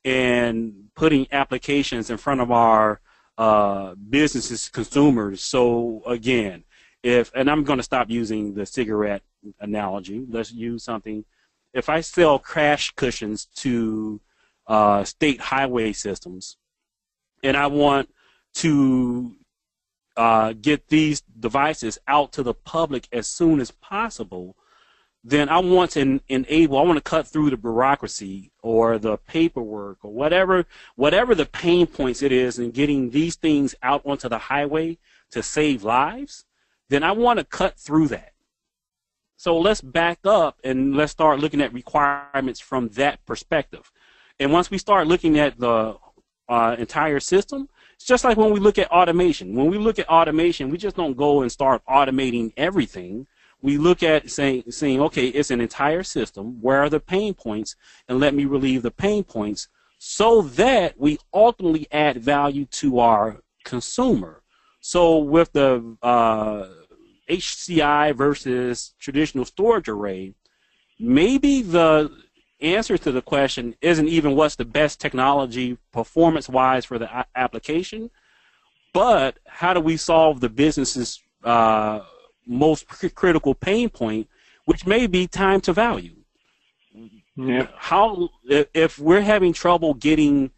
and 0.03 0.89
putting 0.95 1.27
applications 1.31 2.09
in 2.09 2.17
front 2.17 2.41
of 2.41 2.51
our 2.51 2.99
uh, 3.37 3.95
businesses, 3.95 4.69
consumers. 4.69 5.41
So 5.41 6.03
again, 6.05 6.63
if 7.01 7.31
and 7.33 7.49
I'm 7.49 7.63
going 7.63 7.77
to 7.77 7.83
stop 7.83 8.09
using 8.09 8.53
the 8.53 8.65
cigarette 8.65 9.23
analogy. 9.59 10.25
Let's 10.29 10.51
use 10.51 10.83
something. 10.83 11.25
If 11.73 11.89
I 11.89 12.01
sell 12.01 12.39
crash 12.39 12.91
cushions 12.91 13.45
to 13.57 14.21
uh, 14.67 15.03
state 15.03 15.41
highway 15.41 15.91
systems, 15.93 16.57
and 17.43 17.57
I 17.57 17.67
want 17.67 18.09
to 18.55 19.35
uh, 20.15 20.53
get 20.53 20.87
these 20.87 21.21
devices 21.21 21.97
out 22.07 22.31
to 22.33 22.43
the 22.43 22.53
public 22.53 23.07
as 23.11 23.27
soon 23.27 23.59
as 23.59 23.71
possible, 23.71 24.55
then 25.23 25.47
I 25.47 25.59
want 25.59 25.91
to 25.91 26.19
enable, 26.27 26.77
I 26.77 26.81
want 26.81 26.97
to 26.97 27.01
cut 27.01 27.27
through 27.27 27.49
the 27.49 27.57
bureaucracy 27.57 28.51
or 28.61 28.97
the 28.97 29.17
paperwork 29.17 29.99
or 30.03 30.11
whatever, 30.11 30.65
whatever 30.95 31.33
the 31.33 31.45
pain 31.45 31.87
points 31.87 32.21
it 32.21 32.31
is 32.31 32.59
in 32.59 32.71
getting 32.71 33.09
these 33.09 33.35
things 33.35 33.73
out 33.81 34.05
onto 34.05 34.27
the 34.27 34.37
highway 34.37 34.97
to 35.31 35.41
save 35.41 35.83
lives, 35.83 36.45
then 36.89 37.03
I 37.03 37.13
want 37.13 37.39
to 37.39 37.45
cut 37.45 37.79
through 37.79 38.09
that. 38.09 38.33
So 39.37 39.57
let's 39.57 39.81
back 39.81 40.19
up 40.25 40.59
and 40.63 40.95
let's 40.95 41.11
start 41.11 41.39
looking 41.39 41.61
at 41.61 41.73
requirements 41.73 42.59
from 42.59 42.89
that 42.89 43.25
perspective. 43.25 43.91
And 44.39 44.51
once 44.51 44.69
we 44.69 44.77
start 44.77 45.07
looking 45.07 45.39
at 45.39 45.57
the 45.57 45.97
uh, 46.49 46.75
entire 46.77 47.19
system, 47.19 47.69
it's 48.03 48.09
just 48.09 48.25
like 48.25 48.35
when 48.35 48.51
we 48.51 48.59
look 48.59 48.77
at 48.77 48.91
automation. 48.91 49.55
When 49.55 49.67
we 49.71 49.77
look 49.77 49.97
at 49.97 50.09
automation, 50.09 50.69
we 50.69 50.77
just 50.77 50.97
don't 50.97 51.15
go 51.15 51.41
and 51.41 51.49
start 51.49 51.81
automating 51.85 52.51
everything 52.57 53.27
we 53.61 53.77
look 53.77 54.03
at 54.03 54.29
saying, 54.29 54.63
saying, 54.71 54.99
okay, 54.99 55.27
it's 55.27 55.51
an 55.51 55.61
entire 55.61 56.03
system. 56.03 56.61
Where 56.61 56.81
are 56.81 56.89
the 56.89 56.99
pain 56.99 57.33
points? 57.33 57.77
And 58.09 58.19
let 58.19 58.33
me 58.33 58.43
relieve 58.43 58.81
the 58.81 58.91
pain 58.91 59.23
points 59.23 59.69
so 59.99 60.41
that 60.41 60.99
we 60.99 61.17
ultimately 61.33 61.87
add 61.93 62.17
value 62.17 62.65
to 62.65 62.99
our 62.99 63.41
consumer. 63.63 64.43
So 64.81 65.19
with 65.19 65.53
the 65.53 65.95
uh, 66.03 66.67
HCI 67.29 68.17
versus 68.17 68.95
traditional 68.99 69.45
storage 69.45 69.87
array, 69.87 70.33
maybe 70.99 71.61
the 71.61 72.11
answer 72.63 72.97
to 72.97 73.11
the 73.11 73.21
question 73.21 73.75
isn't 73.81 74.07
even 74.07 74.35
what's 74.35 74.55
the 74.55 74.65
best 74.65 74.99
technology 74.99 75.77
performance 75.91 76.47
wise 76.47 76.85
for 76.85 76.97
the 76.97 77.25
application, 77.35 78.09
but 78.93 79.37
how 79.47 79.73
do 79.73 79.79
we 79.79 79.97
solve 79.97 80.39
the 80.39 80.49
business's 80.49 81.21
uh, 81.43 81.99
most 82.45 82.87
critical 82.87 83.53
pain 83.53 83.89
point, 83.89 84.27
which 84.65 84.85
may 84.85 85.07
be 85.07 85.27
time 85.27 85.61
to 85.61 85.73
value. 85.73 86.15
Yeah. 87.35 87.67
How 87.75 88.29
if 88.47 88.99
we're 88.99 89.21
having 89.21 89.53
trouble 89.53 89.93
getting 89.95 90.51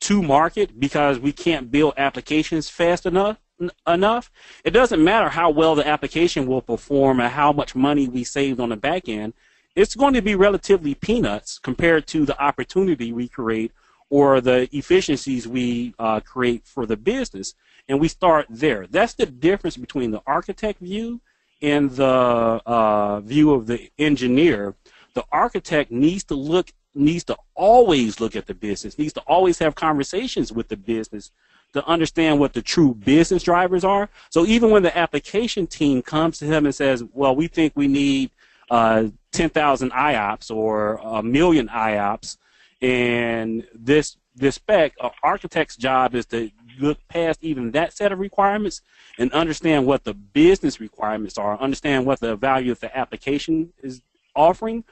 to 0.00 0.22
market 0.22 0.78
because 0.78 1.18
we 1.18 1.32
can't 1.32 1.70
build 1.70 1.94
applications 1.96 2.68
fast 2.68 3.06
enough 3.06 3.38
enough, 3.86 4.30
it 4.64 4.72
doesn't 4.72 5.02
matter 5.02 5.28
how 5.28 5.50
well 5.50 5.74
the 5.74 5.86
application 5.86 6.46
will 6.46 6.60
perform 6.60 7.20
and 7.20 7.32
how 7.32 7.52
much 7.52 7.74
money 7.74 8.08
we 8.08 8.24
saved 8.24 8.60
on 8.60 8.70
the 8.70 8.76
back 8.76 9.08
end. 9.08 9.32
It's 9.76 9.94
going 9.94 10.14
to 10.14 10.22
be 10.22 10.34
relatively 10.34 10.94
peanuts 10.94 11.58
compared 11.58 12.06
to 12.08 12.24
the 12.24 12.40
opportunity 12.42 13.12
we 13.12 13.28
create 13.28 13.72
or 14.08 14.40
the 14.40 14.74
efficiencies 14.74 15.46
we 15.46 15.94
uh, 15.98 16.20
create 16.20 16.66
for 16.66 16.86
the 16.86 16.96
business. 16.96 17.54
And 17.86 18.00
we 18.00 18.08
start 18.08 18.46
there. 18.48 18.86
That's 18.86 19.12
the 19.12 19.26
difference 19.26 19.76
between 19.76 20.12
the 20.12 20.22
architect 20.26 20.80
view 20.80 21.20
and 21.60 21.90
the 21.90 22.06
uh, 22.06 23.20
view 23.20 23.52
of 23.52 23.66
the 23.66 23.90
engineer. 23.98 24.74
The 25.12 25.24
architect 25.30 25.92
needs 25.92 26.24
to 26.24 26.34
look 26.34 26.72
needs 26.94 27.24
to 27.24 27.36
always 27.54 28.20
look 28.20 28.34
at 28.34 28.46
the 28.46 28.54
business, 28.54 28.98
needs 28.98 29.12
to 29.12 29.20
always 29.26 29.58
have 29.58 29.74
conversations 29.74 30.50
with 30.50 30.68
the 30.68 30.76
business 30.78 31.30
to 31.74 31.84
understand 31.84 32.40
what 32.40 32.54
the 32.54 32.62
true 32.62 32.94
business 32.94 33.42
drivers 33.42 33.84
are. 33.84 34.08
So 34.30 34.46
even 34.46 34.70
when 34.70 34.82
the 34.82 34.96
application 34.96 35.66
team 35.66 36.00
comes 36.00 36.38
to 36.38 36.46
him 36.46 36.64
and 36.64 36.74
says, 36.74 37.04
"Well, 37.12 37.36
we 37.36 37.48
think 37.48 37.74
we 37.76 37.86
need 37.86 38.30
uh, 38.70 39.08
10,000 39.36 39.90
IOPS 39.90 40.50
or 40.50 40.94
a 41.02 41.22
million 41.22 41.68
IOPS," 41.68 42.38
and 42.80 43.66
this 43.74 44.16
this 44.34 44.56
spec, 44.56 44.92
an 45.00 45.10
architect's 45.22 45.76
job 45.76 46.14
is 46.14 46.26
to 46.26 46.50
look 46.78 46.98
past 47.08 47.38
even 47.42 47.70
that 47.70 47.94
set 47.94 48.12
of 48.12 48.18
requirements 48.18 48.82
and 49.18 49.32
understand 49.32 49.86
what 49.86 50.04
the 50.04 50.12
business 50.12 50.78
requirements 50.78 51.38
are, 51.38 51.58
understand 51.58 52.04
what 52.04 52.20
the 52.20 52.36
value 52.36 52.70
of 52.70 52.80
the 52.80 52.94
application 52.96 53.72
is 53.82 54.02
offering. 54.34 54.84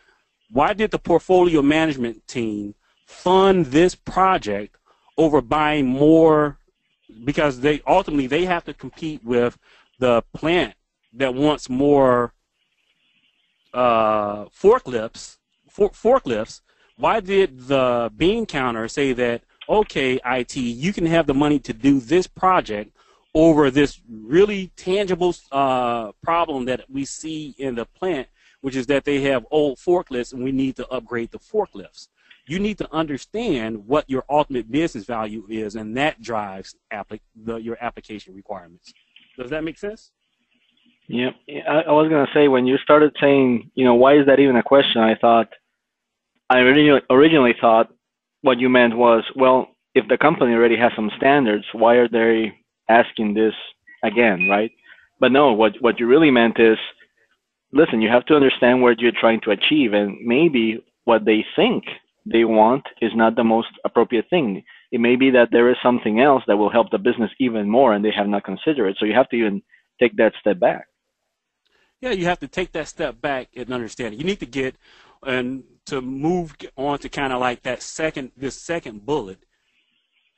Why 0.51 0.73
did 0.73 0.91
the 0.91 0.99
portfolio 0.99 1.61
management 1.61 2.27
team 2.27 2.75
fund 3.07 3.67
this 3.67 3.95
project 3.95 4.77
over 5.19 5.43
buying 5.43 5.87
more? 5.87 6.59
Because 7.25 7.61
they 7.61 7.83
ultimately 7.87 8.27
they 8.27 8.47
have 8.47 8.65
to 8.65 8.75
compete 8.75 9.23
with 9.25 9.59
the 9.99 10.23
plant 10.33 10.75
that 11.13 11.35
wants 11.35 11.69
more 11.69 12.33
uh, 13.75 14.47
forklifts. 14.47 15.37
For, 15.69 15.91
forklifts. 15.91 16.61
Why 16.97 17.21
did 17.21 17.67
the 17.67 18.11
bean 18.17 18.47
counter 18.47 18.89
say 18.89 19.13
that? 19.15 19.43
Okay, 19.69 20.21
IT, 20.25 20.57
you 20.57 20.93
can 20.93 21.07
have 21.07 21.27
the 21.27 21.35
money 21.35 21.59
to 21.61 21.73
do 21.73 21.99
this 21.99 22.27
project 22.27 22.95
over 23.35 23.71
this 23.71 24.01
really 24.09 24.71
tangible 24.77 25.35
uh, 25.51 26.13
problem 26.23 26.67
that 26.67 26.85
we 26.89 27.05
see 27.05 27.55
in 27.59 27.75
the 27.75 27.85
plant, 27.85 28.29
which 28.61 28.77
is 28.77 28.87
that 28.87 29.05
they 29.05 29.21
have 29.23 29.45
old 29.51 29.79
forklifts 29.79 30.33
and 30.33 30.45
we 30.45 30.53
need 30.53 30.77
to 30.77 30.87
upgrade 30.89 31.31
the 31.33 31.39
forklifts. 31.39 32.09
You 32.47 32.59
need 32.59 32.79
to 32.79 32.93
understand 32.93 33.87
what 33.87 34.09
your 34.09 34.25
ultimate 34.29 34.71
business 34.71 35.05
value 35.05 35.47
is, 35.49 35.77
and 35.77 35.97
that 35.97 36.21
drives 36.21 36.77
applic- 36.93 37.21
the, 37.35 37.57
your 37.57 37.79
application 37.81 38.35
requirements. 38.35 38.93
Does 39.39 39.51
that 39.51 39.65
make 39.65 39.79
sense? 39.79 40.13
Yeah, 41.09 41.31
I, 41.69 41.83
I 41.89 41.93
was 41.93 42.09
gonna 42.09 42.29
say 42.35 42.49
when 42.49 42.67
you 42.67 42.79
started 42.79 43.15
saying, 43.21 43.71
you 43.75 43.85
know, 43.85 43.95
why 43.95 44.17
is 44.19 44.27
that 44.27 44.41
even 44.41 44.57
a 44.57 44.63
question? 44.63 45.03
I 45.03 45.15
thought, 45.15 45.49
I 46.51 46.61
originally 46.61 47.03
originally 47.11 47.55
thought 47.61 47.91
what 48.43 48.59
you 48.59 48.69
meant 48.69 48.97
was, 48.97 49.25
well, 49.37 49.69
if 49.95 50.09
the 50.09 50.19
company 50.19 50.55
already 50.55 50.77
has 50.77 50.93
some 50.97 51.11
standards, 51.17 51.65
why 51.73 51.97
are 51.97 52.09
they 52.09 52.55
asking 52.89 53.35
this 53.35 53.55
again, 54.03 54.49
right? 54.49 54.71
But 55.21 55.33
no, 55.33 55.53
what 55.53 55.75
what 55.81 56.01
you 56.01 56.07
really 56.07 56.31
meant 56.31 56.59
is, 56.59 56.79
listen, 57.73 58.01
you 58.03 58.09
have 58.11 58.27
to 58.27 58.35
understand 58.37 58.83
what 58.83 59.01
you're 59.01 59.13
trying 59.21 59.41
to 59.43 59.51
achieve, 59.51 59.93
and 59.93 60.17
maybe 60.25 60.85
what 61.05 61.25
they 61.27 61.45
think 61.57 61.85
they 62.27 62.45
want 62.45 62.85
is 63.03 63.13
not 63.15 63.37
the 63.37 63.45
most 63.45 63.69
appropriate 63.85 64.27
thing. 64.31 64.65
It 64.91 65.01
may 65.01 65.17
be 65.17 65.31
that 65.33 65.51
there 65.53 65.71
is 65.71 65.77
something 65.83 66.21
else 66.21 66.43
that 66.47 66.57
will 66.57 66.71
help 66.71 66.91
the 66.91 66.99
business 66.99 67.31
even 67.41 67.69
more, 67.69 67.93
and 67.95 68.05
they 68.05 68.13
have 68.17 68.29
not 68.29 68.45
considered 68.45 68.89
it. 68.89 68.97
So 68.99 69.07
you 69.07 69.15
have 69.15 69.29
to 69.31 69.37
even 69.37 69.63
take 70.01 70.17
that 70.17 70.33
step 70.41 70.59
back. 70.61 70.87
Yeah, 72.01 72.11
you 72.11 72.27
have 72.27 72.41
to 72.41 72.49
take 72.49 72.73
that 72.73 72.89
step 72.89 73.21
back 73.21 73.49
and 73.57 73.73
understand 73.73 74.15
it. 74.15 74.19
You 74.19 74.25
need 74.25 74.41
to 74.41 74.47
get 74.47 74.77
and 75.23 75.65
to 75.87 76.03
move 76.03 76.55
on 76.77 76.99
to 76.99 77.09
kind 77.09 77.33
of 77.33 77.41
like 77.41 77.63
that 77.63 77.83
second 77.83 78.33
this 78.37 78.61
second 78.61 79.07
bullet. 79.07 79.39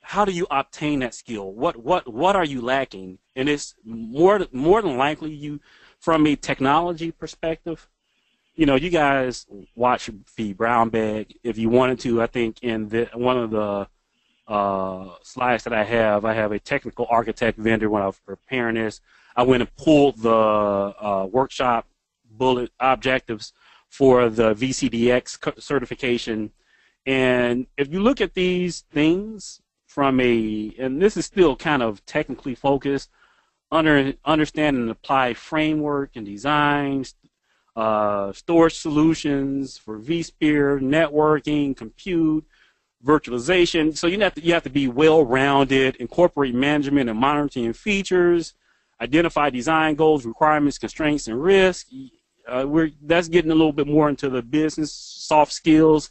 How 0.01 0.25
do 0.25 0.33
you 0.33 0.47
obtain 0.51 1.01
that 1.01 1.15
skill? 1.15 1.53
What 1.53 1.77
what 1.77 2.13
what 2.13 2.37
are 2.37 2.45
you 2.45 2.61
lacking? 2.61 3.19
And 3.35 3.49
it's 3.49 3.75
more 3.85 4.47
more 4.53 4.81
than 4.83 4.97
likely 4.97 5.33
you 5.33 5.61
from 5.99 6.27
a 6.27 6.37
technology 6.37 7.11
perspective 7.11 7.89
you 8.57 8.67
know 8.67 8.75
you 8.75 8.91
guys 8.91 9.47
watch 9.75 10.11
V 10.37 10.53
brown 10.53 10.89
bag. 10.89 11.39
If 11.45 11.59
you 11.59 11.69
wanted 11.69 12.01
to 12.01 12.23
i 12.23 12.27
think 12.27 12.63
in 12.63 12.89
the 12.89 13.09
one 13.15 13.39
of 13.39 13.51
the 13.51 13.89
uh, 14.49 15.15
slides 15.23 15.65
that 15.65 15.73
i 15.73 15.85
have 15.85 16.25
i 16.25 16.33
have 16.33 16.53
a 16.53 16.59
technical 16.59 17.07
architect 17.11 17.59
vendor 17.59 17.91
when 17.91 18.03
i 18.03 18.07
was 18.07 18.21
preparing 18.25 18.77
this 18.77 19.01
i 19.37 19.43
went 19.43 19.63
and 19.63 19.77
pulled 19.77 20.19
the 20.19 20.31
uh, 20.31 21.27
workshop 21.31 21.87
bullet 22.31 22.71
objectives 22.81 23.53
for 23.89 24.29
the 24.29 24.55
VCDX 24.55 25.61
certification. 25.63 26.53
And 27.07 27.67
if 27.77 27.93
you 27.93 28.01
look 28.01 28.21
at 28.21 28.35
these 28.35 28.81
things 28.93 29.61
from 29.87 30.21
a, 30.21 30.75
and 30.79 31.01
this 31.01 31.17
is 31.17 31.25
still 31.25 31.57
kind 31.57 31.83
of 31.83 32.05
technically 32.05 32.55
focused, 32.55 33.11
under 33.71 34.13
understand 34.25 34.77
and 34.77 34.91
apply 34.91 35.35
framework 35.35 36.11
and 36.15 36.27
designs, 36.27 37.15
uh, 37.75 38.33
storage 38.33 38.75
solutions 38.75 39.77
for 39.77 39.99
vSphere, 39.99 40.81
networking, 40.81 41.77
compute, 41.77 42.45
virtualization. 43.05 43.97
So 43.97 44.07
you 44.07 44.19
have 44.21 44.35
to 44.35 44.41
you 44.41 44.53
have 44.55 44.63
to 44.65 44.71
be 44.71 44.89
well-rounded, 44.89 45.97
incorporate 45.97 46.55
management 46.55 47.11
and 47.11 47.19
monitoring 47.19 47.73
features, 47.73 48.55
identify 49.01 49.51
design 49.51 49.95
goals, 49.95 50.25
requirements, 50.25 50.79
constraints, 50.79 51.29
and 51.29 51.43
risk. 51.43 51.89
Uh, 52.49 52.65
we're 52.67 52.91
that's 53.03 53.29
getting 53.29 53.51
a 53.51 53.55
little 53.55 53.73
bit 53.73 53.87
more 53.87 54.09
into 54.09 54.29
the 54.29 54.43
business 54.43 54.93
soft 54.93 55.53
skills. 55.53 56.11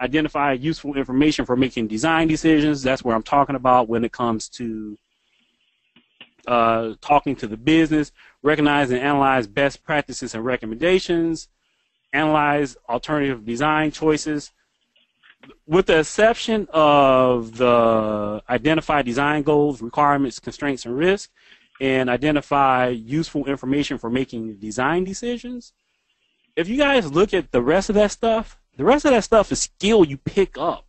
Identify 0.00 0.52
useful 0.52 0.94
information 0.94 1.46
for 1.46 1.56
making 1.56 1.88
design 1.88 2.28
decisions. 2.28 2.82
That's 2.82 3.02
what 3.02 3.14
I'm 3.14 3.22
talking 3.22 3.56
about 3.56 3.88
when 3.88 4.04
it 4.04 4.12
comes 4.12 4.48
to 4.50 4.98
uh, 6.46 6.94
talking 7.00 7.34
to 7.36 7.46
the 7.46 7.56
business. 7.56 8.12
Recognize 8.42 8.90
and 8.90 9.00
analyze 9.00 9.46
best 9.46 9.84
practices 9.84 10.34
and 10.34 10.44
recommendations. 10.44 11.48
Analyze 12.12 12.76
alternative 12.88 13.44
design 13.46 13.90
choices. 13.90 14.52
With 15.66 15.86
the 15.86 16.00
exception 16.00 16.66
of 16.72 17.56
the 17.56 18.42
identify 18.50 19.02
design 19.02 19.42
goals, 19.42 19.80
requirements, 19.80 20.40
constraints, 20.40 20.84
and 20.84 20.96
risk, 20.96 21.30
and 21.80 22.08
identify 22.08 22.88
useful 22.88 23.46
information 23.46 23.98
for 23.98 24.10
making 24.10 24.56
design 24.56 25.04
decisions. 25.04 25.72
If 26.54 26.68
you 26.68 26.78
guys 26.78 27.12
look 27.12 27.34
at 27.34 27.52
the 27.52 27.62
rest 27.62 27.90
of 27.90 27.94
that 27.96 28.10
stuff, 28.10 28.58
the 28.76 28.84
rest 28.84 29.04
of 29.04 29.10
that 29.10 29.24
stuff 29.24 29.52
is 29.52 29.62
skill 29.62 30.04
you 30.04 30.16
pick 30.16 30.56
up 30.56 30.86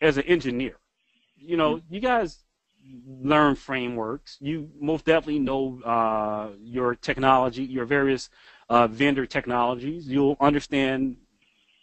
as 0.00 0.16
an 0.16 0.24
engineer. 0.24 0.76
You 1.36 1.56
know, 1.56 1.80
you 1.88 2.00
guys 2.00 2.38
learn 3.06 3.54
frameworks. 3.54 4.36
You 4.40 4.70
most 4.80 5.04
definitely 5.04 5.40
know 5.40 5.80
uh, 5.84 6.50
your 6.60 6.94
technology, 6.94 7.64
your 7.64 7.84
various 7.84 8.30
uh, 8.68 8.86
vendor 8.86 9.26
technologies. 9.26 10.08
You'll 10.08 10.36
understand. 10.40 11.16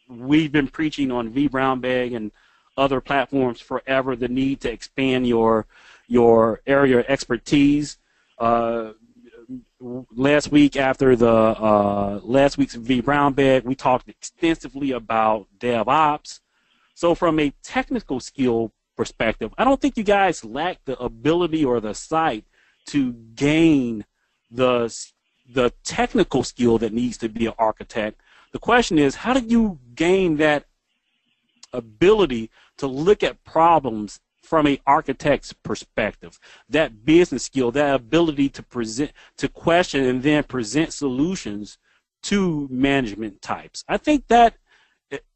We've 0.10 0.52
been 0.52 0.68
preaching 0.68 1.12
on 1.12 1.30
V 1.30 1.48
Brown 1.48 1.80
Bag 1.80 2.14
and 2.14 2.32
other 2.76 3.00
platforms 3.00 3.62
forever 3.62 4.16
the 4.16 4.28
need 4.28 4.62
to 4.62 4.72
expand 4.72 5.28
your 5.28 5.66
your 6.08 6.62
area 6.66 7.00
of 7.00 7.06
expertise 7.08 7.98
uh, 8.44 8.94
last 9.80 10.52
week 10.52 10.76
after 10.76 11.16
the 11.16 11.32
uh, 11.32 12.20
last 12.24 12.58
week's 12.58 12.76
V 12.76 13.02
Brown 13.02 13.34
we 13.64 13.76
talked 13.76 14.10
extensively 14.10 14.92
about 14.92 15.48
DevOps. 15.60 16.40
So 16.94 17.16
from 17.16 17.40
a 17.40 17.54
technical 17.64 18.20
skill 18.20 18.72
perspective, 18.96 19.54
I 19.58 19.64
don't 19.64 19.80
think 19.82 19.98
you 19.98 20.04
guys 20.04 20.44
lack 20.44 20.84
the 20.86 20.98
ability 21.00 21.64
or 21.66 21.80
the 21.80 21.94
sight 21.94 22.46
to 22.88 23.14
gain 23.36 24.06
the 24.52 24.94
the 25.50 25.74
technical 25.84 26.44
skill 26.44 26.78
that 26.80 26.94
needs 26.94 27.18
to 27.20 27.30
be 27.30 27.46
an 27.48 27.54
architect. 27.58 28.22
The 28.52 28.60
question 28.60 29.00
is, 29.00 29.16
how 29.16 29.34
do 29.34 29.46
you 29.46 29.80
gain 29.96 30.38
that 30.38 30.66
ability 31.72 32.50
to 32.78 32.88
look 32.88 33.24
at 33.24 33.44
problems 33.44 34.20
from 34.54 34.68
a 34.68 34.80
architect's 34.86 35.52
perspective. 35.52 36.40
That 36.70 37.04
business 37.04 37.42
skill 37.42 37.72
that 37.72 37.96
ability 37.96 38.50
to 38.50 38.62
present 38.62 39.12
to 39.38 39.48
question 39.48 40.06
and 40.06 40.22
then 40.22 40.44
present 40.44 40.94
solutions 40.94 41.80
to 42.30 42.68
management 42.70 43.42
types. 43.42 43.84
I 43.88 43.98
think 43.98 44.28
that 44.28 44.54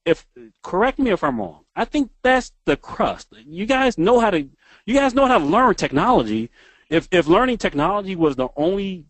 if 0.06 0.28
correct 0.64 1.00
me 1.00 1.10
if 1.10 1.24
i'm 1.24 1.40
wrong 1.40 1.64
i 1.76 1.84
think 1.84 2.12
that's 2.22 2.52
the 2.66 2.78
crust. 2.78 3.28
You 3.44 3.66
guys 3.66 3.98
know 3.98 4.20
how 4.20 4.30
to 4.30 4.48
you 4.86 4.94
guys 4.94 5.16
know 5.16 5.26
how 5.26 5.40
to 5.40 5.46
learn 5.46 5.74
technology. 5.74 6.52
If 6.92 7.08
if 7.12 7.26
learning 7.26 7.58
technology 7.58 8.16
was 8.16 8.36
the 8.36 8.50
only 8.56 9.06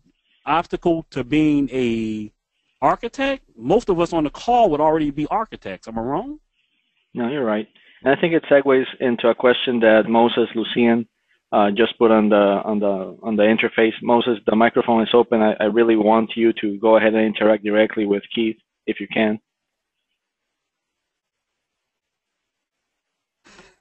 obstacle 0.46 1.04
to 1.10 1.22
being 1.22 1.68
a 1.70 2.32
architect 2.80 3.42
most 3.56 3.90
of 3.90 4.00
us 4.00 4.14
on 4.14 4.24
the 4.24 4.30
call 4.30 4.70
would 4.70 4.80
already 4.80 5.10
be 5.10 5.26
architects. 5.26 5.86
Am 5.86 5.98
i 5.98 6.00
wrong? 6.00 6.40
No 7.12 7.28
you're 7.28 7.44
right 7.44 7.68
and 8.04 8.14
I 8.14 8.20
think 8.20 8.34
it 8.34 8.44
segues 8.50 8.86
into 9.00 9.28
a 9.28 9.34
question 9.34 9.80
that 9.80 10.08
Moses 10.08 10.48
Lucian 10.54 11.06
uh, 11.52 11.70
just 11.70 11.98
put 11.98 12.10
on 12.10 12.28
the 12.28 12.36
on 12.36 12.78
the 12.78 13.18
on 13.22 13.36
the 13.36 13.42
interface. 13.42 13.94
Moses, 14.02 14.38
the 14.46 14.54
microphone 14.54 15.02
is 15.02 15.08
open. 15.14 15.40
I, 15.40 15.54
I 15.60 15.64
really 15.64 15.96
want 15.96 16.30
you 16.36 16.52
to 16.60 16.78
go 16.78 16.96
ahead 16.96 17.14
and 17.14 17.24
interact 17.24 17.64
directly 17.64 18.06
with 18.06 18.22
Keith 18.34 18.56
if 18.86 19.00
you 19.00 19.08
can. 19.08 19.38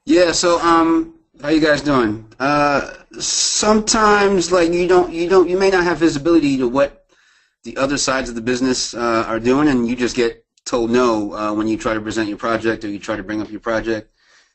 Yeah. 0.05 0.31
So, 0.31 0.61
um, 0.61 1.15
how 1.41 1.49
you 1.49 1.59
guys 1.59 1.81
doing? 1.81 2.25
Uh, 2.39 2.93
sometimes, 3.19 4.51
like 4.51 4.71
you 4.71 4.87
don't, 4.87 5.11
you 5.11 5.27
don't, 5.27 5.49
you 5.49 5.57
may 5.57 5.69
not 5.69 5.83
have 5.83 5.97
visibility 5.97 6.57
to 6.57 6.67
what 6.67 7.05
the 7.63 7.75
other 7.75 7.97
sides 7.97 8.29
of 8.29 8.35
the 8.35 8.41
business 8.41 8.93
uh, 8.93 9.25
are 9.27 9.39
doing, 9.39 9.67
and 9.67 9.87
you 9.87 9.97
just 9.97 10.15
get 10.15 10.45
told 10.67 10.91
no 10.91 11.33
uh, 11.33 11.53
when 11.53 11.67
you 11.67 11.77
try 11.77 11.93
to 11.93 12.01
present 12.01 12.29
your 12.29 12.37
project 12.37 12.83
or 12.83 12.89
you 12.89 12.99
try 12.99 13.15
to 13.15 13.23
bring 13.23 13.41
up 13.41 13.49
your 13.49 13.59
project. 13.59 14.11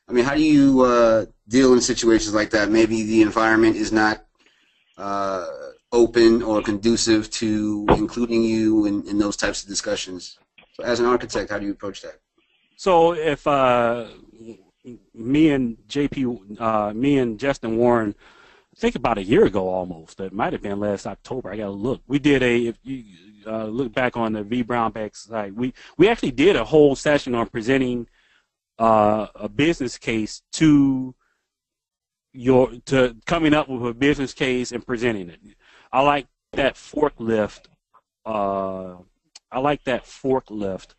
I 0.08 0.12
mean, 0.12 0.24
how 0.24 0.34
do 0.34 0.42
you 0.42 0.82
uh, 0.82 1.26
deal 1.48 1.72
in 1.72 1.80
situations 1.80 2.34
like 2.34 2.50
that? 2.50 2.70
Maybe 2.70 3.02
the 3.02 3.22
environment 3.22 3.76
is 3.76 3.92
not 3.92 4.26
uh, 4.98 5.46
open 5.90 6.42
or 6.42 6.62
conducive 6.62 7.30
to 7.30 7.86
including 7.90 8.42
you 8.42 8.86
in, 8.86 9.08
in 9.08 9.18
those 9.18 9.36
types 9.36 9.62
of 9.62 9.68
discussions. 9.68 10.38
So, 10.74 10.84
as 10.84 11.00
an 11.00 11.06
architect, 11.06 11.50
how 11.50 11.58
do 11.58 11.66
you 11.66 11.72
approach 11.72 12.02
that? 12.02 12.20
So 12.76 13.14
if 13.14 13.46
uh, 13.46 14.08
me 15.14 15.50
and 15.50 15.76
JP, 15.88 16.60
uh, 16.60 16.92
me 16.92 17.18
and 17.18 17.38
Justin 17.38 17.76
Warren, 17.76 18.14
I 18.76 18.80
think 18.80 18.96
about 18.96 19.18
a 19.18 19.22
year 19.22 19.44
ago 19.44 19.68
almost, 19.68 20.18
it 20.18 20.32
might 20.32 20.52
have 20.52 20.62
been 20.62 20.80
last 20.80 21.06
October. 21.06 21.52
I 21.52 21.58
got 21.58 21.66
to 21.66 21.70
look. 21.70 22.00
We 22.08 22.18
did 22.18 22.42
a, 22.42 22.66
if 22.66 22.78
you 22.82 23.04
uh, 23.46 23.66
look 23.66 23.92
back 23.92 24.16
on 24.16 24.32
the 24.32 24.42
V 24.42 24.62
Brown 24.62 24.92
Bag 24.92 25.14
site, 25.14 25.54
we 25.54 25.74
we 25.96 26.08
actually 26.08 26.32
did 26.32 26.56
a 26.56 26.64
whole 26.64 26.94
session 26.96 27.34
on 27.34 27.48
presenting 27.48 28.08
uh, 28.78 29.26
a 29.34 29.48
business 29.48 29.98
case 29.98 30.42
to 30.52 31.14
your 32.32 32.72
to 32.86 33.16
coming 33.26 33.54
up 33.54 33.68
with 33.68 33.84
a 33.90 33.94
business 33.94 34.32
case 34.32 34.72
and 34.72 34.86
presenting 34.86 35.28
it. 35.30 35.40
I 35.92 36.02
like 36.02 36.26
that 36.52 36.74
forklift. 36.74 37.66
Uh, 38.24 38.96
I 39.50 39.58
like 39.58 39.84
that 39.84 40.04
forklift 40.04 40.94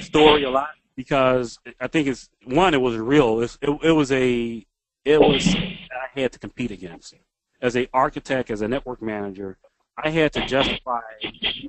story 0.00 0.44
a 0.44 0.50
lot 0.50 0.70
because 0.96 1.58
I 1.80 1.86
think 1.86 2.08
it's 2.08 2.28
one. 2.44 2.74
It 2.74 2.80
was 2.80 2.96
real. 2.96 3.40
It's, 3.40 3.58
it, 3.62 3.70
it 3.82 3.92
was 3.92 4.10
a. 4.12 4.66
It 5.04 5.20
was 5.20 5.54
I 5.54 6.20
had 6.20 6.32
to 6.32 6.38
compete 6.38 6.70
against 6.70 7.14
as 7.62 7.76
a 7.76 7.88
architect, 7.92 8.50
as 8.50 8.62
a 8.62 8.68
network 8.68 9.02
manager. 9.02 9.56
I 10.02 10.10
had 10.10 10.32
to 10.34 10.46
justify 10.46 11.00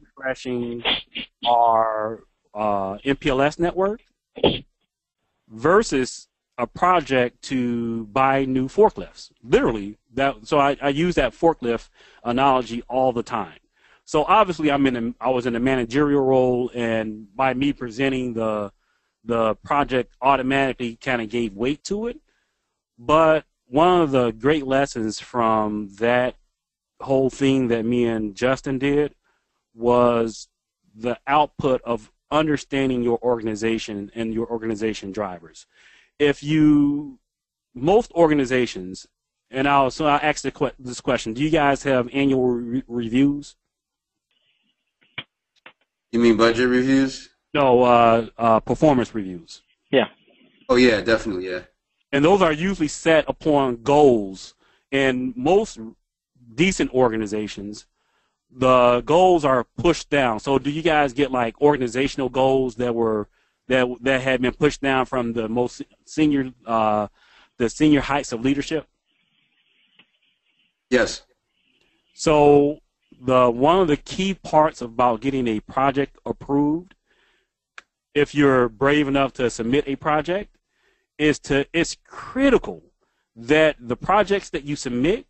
refreshing 0.02 0.84
our 1.46 2.24
uh, 2.54 2.98
MPLS 3.06 3.60
network 3.60 4.02
versus 5.50 6.28
a 6.58 6.68
project 6.68 7.42
to 7.44 8.06
buy 8.06 8.46
new 8.46 8.68
forklifts. 8.68 9.32
Literally, 9.44 9.98
that. 10.14 10.48
So 10.48 10.60
I, 10.60 10.78
I 10.82 10.90
use 10.90 11.16
that 11.16 11.34
forklift 11.34 11.90
analogy 12.24 12.84
all 12.88 13.12
the 13.12 13.24
time. 13.24 13.58
So 14.06 14.24
obviously, 14.24 14.72
I'm 14.72 14.86
in. 14.88 14.96
A, 14.96 15.26
I 15.26 15.30
was 15.30 15.46
in 15.46 15.56
a 15.56 15.60
managerial 15.60 16.22
role, 16.22 16.72
and 16.74 17.28
by 17.36 17.54
me 17.54 17.74
presenting 17.74 18.34
the 18.34 18.72
the 19.24 19.56
project, 19.56 20.14
automatically 20.22 20.96
kind 20.96 21.22
of 21.22 21.30
gave 21.30 21.54
weight 21.54 21.84
to 21.86 22.08
it. 22.08 22.20
But 22.98 23.46
one 23.66 24.02
of 24.02 24.12
the 24.12 24.32
great 24.32 24.68
lessons 24.68 25.20
from 25.20 25.90
that 26.00 26.36
whole 27.02 27.30
thing 27.30 27.68
that 27.70 27.86
me 27.86 28.06
and 28.06 28.36
Justin 28.36 28.78
did 28.80 29.16
was 29.74 30.48
the 30.96 31.18
output 31.28 31.82
of 31.84 32.12
understanding 32.30 33.04
your 33.04 33.20
organization 33.22 34.12
and 34.16 34.34
your 34.34 34.48
organization 34.48 35.12
drivers. 35.12 35.66
If 36.20 36.44
you, 36.44 37.20
most 37.74 38.12
organizations, 38.14 39.08
and 39.50 39.68
I'll 39.68 39.92
so 39.92 40.06
I'll 40.06 40.20
ask 40.22 40.44
the, 40.44 40.52
que- 40.52 40.72
this 40.80 41.02
question: 41.02 41.34
Do 41.34 41.44
you 41.44 41.50
guys 41.50 41.84
have 41.84 42.10
annual 42.14 42.48
re- 42.48 42.84
reviews? 42.88 43.56
You 46.12 46.20
mean 46.20 46.38
budget 46.38 46.70
reviews? 46.70 47.30
No, 47.54 47.84
uh, 47.84 48.28
uh, 48.38 48.60
performance 48.62 49.14
reviews. 49.14 49.62
Yeah. 49.92 50.08
Oh 50.70 50.76
yeah, 50.76 51.02
definitely, 51.02 51.50
yeah. 51.50 51.62
And 52.12 52.24
those 52.24 52.42
are 52.42 52.52
usually 52.52 52.88
set 52.88 53.26
upon 53.28 53.84
goals. 53.84 54.54
And 54.92 55.34
most 55.36 55.80
decent 56.54 56.92
organizations, 56.94 57.86
the 58.52 59.02
goals 59.02 59.46
are 59.46 59.66
pushed 59.78 60.10
down. 60.10 60.40
So 60.40 60.60
do 60.60 60.70
you 60.70 60.82
guys 60.82 61.14
get 61.14 61.32
like 61.32 61.60
organizational 61.62 62.30
goals 62.30 62.76
that 62.76 62.94
were 62.94 63.28
that 63.68 63.88
that 64.02 64.22
had 64.22 64.42
been 64.42 64.54
pushed 64.54 64.82
down 64.82 65.06
from 65.06 65.34
the 65.34 65.48
most 65.48 65.82
senior 66.06 66.52
uh, 66.66 67.08
the 67.58 67.70
senior 67.70 68.02
heights 68.02 68.32
of 68.32 68.42
leadership? 68.42 68.88
Yes. 70.90 71.24
So 72.14 72.80
the 73.20 73.50
one 73.50 73.80
of 73.80 73.88
the 73.88 73.98
key 73.98 74.34
parts 74.34 74.82
about 74.82 75.22
getting 75.22 75.48
a 75.48 75.62
project 75.62 76.18
approved, 76.26 76.96
if 78.14 78.36
you're 78.36 78.68
brave 78.68 79.08
enough 79.08 79.32
to 79.34 79.50
submit 79.50 79.86
a 79.88 79.96
project, 79.96 80.58
is 81.18 81.40
to 81.40 81.66
it's 81.72 81.96
critical 82.06 82.84
that 83.36 83.78
the 83.80 83.96
projects 83.96 84.50
that 84.50 84.66
you 84.66 84.76
submit 84.76 85.26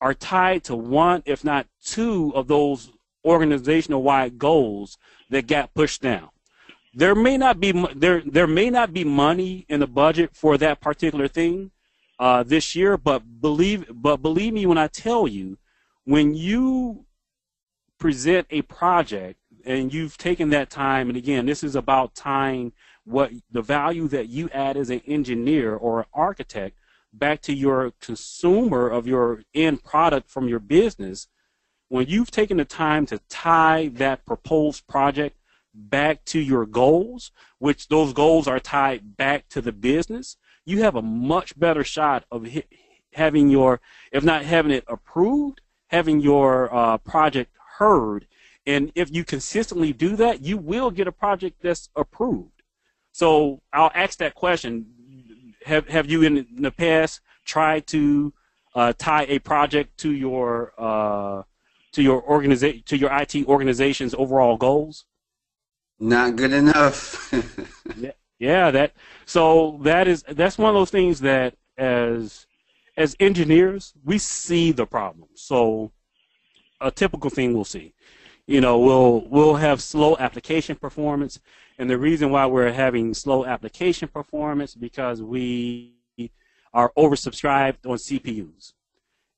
are 0.00 0.14
tied 0.14 0.64
to 0.64 0.76
one, 0.76 1.22
if 1.26 1.44
not 1.44 1.66
two, 1.84 2.32
of 2.34 2.48
those 2.48 2.90
organizational 3.24 4.02
wide 4.02 4.38
goals 4.38 4.96
that 5.28 5.46
got 5.46 5.74
pushed 5.74 6.02
down. 6.02 6.28
There 6.94 7.14
may 7.14 7.36
not 7.36 7.60
be 7.60 7.72
there 7.94 8.22
there 8.24 8.48
may 8.48 8.70
not 8.70 8.92
be 8.92 9.04
money 9.04 9.64
in 9.68 9.80
the 9.80 9.86
budget 9.86 10.34
for 10.34 10.58
that 10.58 10.80
particular 10.80 11.28
thing 11.28 11.70
uh, 12.18 12.42
this 12.42 12.74
year, 12.74 12.96
but 12.96 13.40
believe 13.40 13.86
but 13.92 14.16
believe 14.16 14.54
me 14.54 14.66
when 14.66 14.78
I 14.78 14.88
tell 14.88 15.28
you, 15.28 15.58
when 16.04 16.34
you 16.34 17.06
present 17.98 18.46
a 18.50 18.62
project 18.62 19.38
and 19.64 19.92
you've 19.94 20.16
taken 20.16 20.50
that 20.50 20.70
time, 20.70 21.08
and 21.08 21.16
again, 21.16 21.46
this 21.46 21.62
is 21.62 21.76
about 21.76 22.14
tying 22.14 22.72
what 23.04 23.30
the 23.50 23.62
value 23.62 24.08
that 24.08 24.28
you 24.28 24.48
add 24.50 24.76
as 24.76 24.90
an 24.90 25.02
engineer 25.06 25.76
or 25.76 26.00
an 26.00 26.06
architect 26.12 26.76
back 27.12 27.42
to 27.42 27.52
your 27.52 27.92
consumer 28.00 28.88
of 28.88 29.06
your 29.06 29.42
end 29.54 29.82
product 29.82 30.30
from 30.30 30.48
your 30.48 30.60
business. 30.60 31.28
When 31.88 32.06
you've 32.06 32.30
taken 32.30 32.56
the 32.58 32.64
time 32.64 33.06
to 33.06 33.20
tie 33.28 33.90
that 33.94 34.24
proposed 34.24 34.86
project 34.86 35.36
back 35.74 36.24
to 36.26 36.38
your 36.38 36.66
goals, 36.66 37.32
which 37.58 37.88
those 37.88 38.12
goals 38.12 38.46
are 38.46 38.60
tied 38.60 39.16
back 39.16 39.48
to 39.48 39.60
the 39.60 39.72
business, 39.72 40.36
you 40.64 40.82
have 40.82 40.94
a 40.94 41.02
much 41.02 41.58
better 41.58 41.82
shot 41.82 42.24
of 42.30 42.46
having 43.12 43.48
your, 43.48 43.80
if 44.12 44.22
not 44.22 44.44
having 44.44 44.72
it 44.72 44.84
approved, 44.86 45.60
having 45.88 46.20
your 46.20 46.72
uh, 46.74 46.98
project 46.98 47.56
heard. 47.78 48.26
And 48.66 48.92
if 48.94 49.10
you 49.10 49.24
consistently 49.24 49.92
do 49.92 50.16
that, 50.16 50.42
you 50.42 50.58
will 50.58 50.90
get 50.90 51.08
a 51.08 51.12
project 51.12 51.62
that's 51.62 51.88
approved. 51.96 52.62
So 53.12 53.62
I'll 53.72 53.90
ask 53.94 54.18
that 54.18 54.34
question: 54.34 54.86
Have 55.64 55.88
have 55.88 56.10
you 56.10 56.22
in 56.22 56.46
the 56.58 56.70
past 56.70 57.20
tried 57.44 57.86
to 57.88 58.32
uh, 58.74 58.92
tie 58.96 59.26
a 59.28 59.38
project 59.38 59.98
to 59.98 60.12
your 60.12 60.72
uh, 60.78 61.42
to 61.92 62.02
your 62.02 62.22
organization 62.22 62.82
to 62.86 62.96
your 62.96 63.10
IT 63.12 63.46
organization's 63.46 64.14
overall 64.14 64.56
goals? 64.56 65.04
Not 65.98 66.36
good 66.36 66.52
enough. 66.52 67.32
Yeah, 68.40 68.70
that 68.70 68.94
so 69.26 69.78
that 69.82 70.08
is 70.08 70.24
that's 70.26 70.56
one 70.56 70.70
of 70.70 70.74
those 70.74 70.90
things 70.90 71.20
that 71.20 71.54
as 71.76 72.46
as 72.96 73.14
engineers 73.20 73.92
we 74.02 74.16
see 74.16 74.72
the 74.72 74.86
problem. 74.86 75.28
So 75.34 75.92
a 76.80 76.90
typical 76.90 77.28
thing 77.28 77.52
we'll 77.52 77.66
see. 77.66 77.92
You 78.50 78.60
know, 78.60 78.80
we'll 78.80 79.20
we'll 79.28 79.54
have 79.54 79.80
slow 79.80 80.16
application 80.16 80.74
performance, 80.74 81.38
and 81.78 81.88
the 81.88 81.96
reason 81.96 82.32
why 82.32 82.46
we're 82.46 82.72
having 82.72 83.14
slow 83.14 83.46
application 83.46 84.08
performance 84.08 84.74
because 84.74 85.22
we 85.22 85.94
are 86.74 86.90
oversubscribed 86.98 87.86
on 87.86 87.96
CPUs, 87.96 88.72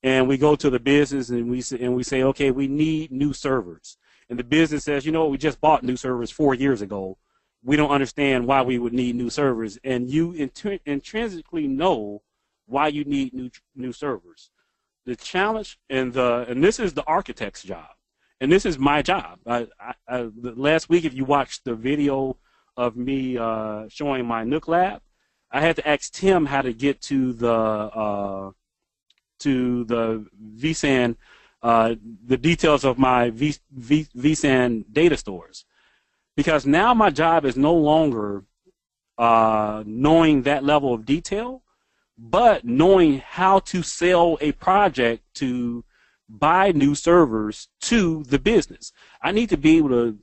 and 0.03 0.27
we 0.27 0.39
go 0.39 0.57
to 0.57 0.71
the 0.71 0.81
business 0.81 1.29
and 1.29 1.51
we 1.51 1.61
say, 1.61 1.79
and 1.81 1.95
we 1.95 2.03
say, 2.03 2.23
okay, 2.23 2.51
we 2.51 2.67
need 2.69 3.13
new 3.13 3.35
servers, 3.35 3.99
and 4.31 4.39
the 4.39 4.45
business 4.45 4.85
says, 4.85 5.05
you 5.05 5.13
know, 5.13 5.27
we 5.27 5.37
just 5.37 5.61
bought 5.61 5.83
new 5.83 5.99
servers 5.99 6.31
four 6.31 6.55
years 6.55 6.81
ago. 6.81 7.19
We 7.63 7.77
don't 7.77 7.91
understand 7.91 8.47
why 8.47 8.63
we 8.63 8.79
would 8.79 8.95
need 8.95 9.15
new 9.15 9.29
servers, 9.29 9.79
and 9.85 10.09
you 10.09 10.33
intr- 10.33 10.81
intrinsically 10.87 11.69
know 11.69 12.23
why 12.65 12.89
you 12.89 13.05
need 13.05 13.35
new 13.35 13.51
new 13.77 13.93
servers. 13.93 14.49
The 15.05 15.17
challenge 15.17 15.79
and 15.91 16.15
the 16.15 16.47
and 16.49 16.65
this 16.65 16.81
is 16.81 16.95
the 16.95 17.05
architect's 17.05 17.63
job, 17.63 17.91
and 18.43 18.51
this 18.51 18.67
is 18.67 18.77
my 18.77 19.03
job. 19.03 19.39
I, 19.47 19.69
I, 19.81 19.95
I, 20.09 20.29
last 20.35 20.89
week, 20.89 21.05
if 21.05 21.15
you 21.15 21.25
watched 21.25 21.65
the 21.65 21.77
video 21.77 22.37
of 22.77 22.97
me 22.97 23.39
uh, 23.39 23.85
showing 23.89 24.27
my 24.27 24.43
NUC 24.43 24.67
lab, 24.67 25.01
I 25.53 25.61
had 25.61 25.77
to 25.77 25.89
ask 25.89 26.13
Tim 26.13 26.47
how 26.47 26.63
to 26.63 26.73
get 26.73 27.01
to 27.03 27.33
the 27.35 27.53
uh, 27.53 28.51
to 29.41 29.85
the 29.85 30.27
vSAN, 30.57 31.17
uh, 31.63 31.95
the 32.27 32.37
details 32.37 32.85
of 32.85 32.99
my 32.99 33.31
v, 33.31 33.55
v, 33.71 34.07
vSAN 34.17 34.85
data 34.93 35.17
stores 35.17 35.65
because 36.37 36.67
now 36.67 36.95
my 36.95 37.11
job 37.11 37.45
is 37.45 37.57
no 37.57 37.75
longer 37.75 38.45
uh, 39.19 39.85
knowing 39.87 40.43
that 40.43 40.65
level 40.65 40.95
of 40.95 41.05
detail, 41.05 41.63
but 42.19 42.65
knowing 42.65 43.19
how 43.19 43.61
to 43.61 43.83
sell 43.83 44.37
a 44.41 44.51
project 44.53 45.23
to 45.35 45.85
buy 46.39 46.73
new 46.73 46.95
servers 46.95 47.69
to 47.83 48.25
the 48.25 48.39
business. 48.39 48.93
I 49.21 49.33
need 49.33 49.51
to 49.51 49.57
be 49.57 49.77
able 49.77 49.91
to 49.91 50.19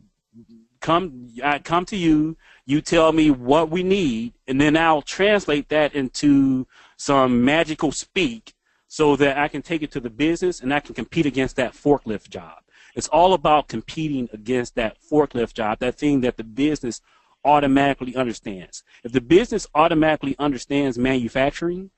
come. 0.81 1.29
I 1.43 1.59
come 1.59 1.85
to 1.85 1.95
you. 1.95 2.35
You 2.65 2.81
tell 2.81 3.11
me 3.11 3.31
what 3.31 3.69
we 3.69 3.83
need, 3.83 4.33
and 4.47 4.59
then 4.59 4.75
I'll 4.75 5.01
translate 5.01 5.69
that 5.69 5.93
into 5.95 6.67
some 6.97 7.43
magical 7.45 7.91
speak 7.91 8.53
so 8.87 9.15
that 9.15 9.37
I 9.37 9.47
can 9.47 9.61
take 9.61 9.83
it 9.83 9.91
to 9.91 9.99
the 9.99 10.09
business 10.09 10.59
and 10.59 10.73
I 10.73 10.79
can 10.79 10.95
compete 10.95 11.27
against 11.27 11.55
that 11.57 11.73
forklift 11.73 12.29
job. 12.29 12.57
It's 12.95 13.07
all 13.07 13.33
about 13.33 13.67
competing 13.67 14.29
against 14.33 14.75
that 14.75 14.97
forklift 14.99 15.53
job, 15.53 15.77
that 15.79 15.95
thing 15.95 16.21
that 16.21 16.37
the 16.37 16.43
business 16.43 17.01
automatically 17.45 18.15
understands. 18.15 18.83
If 19.03 19.11
the 19.11 19.21
business 19.21 19.67
automatically 19.75 20.35
understands 20.39 20.97
manufacturing 20.97 21.91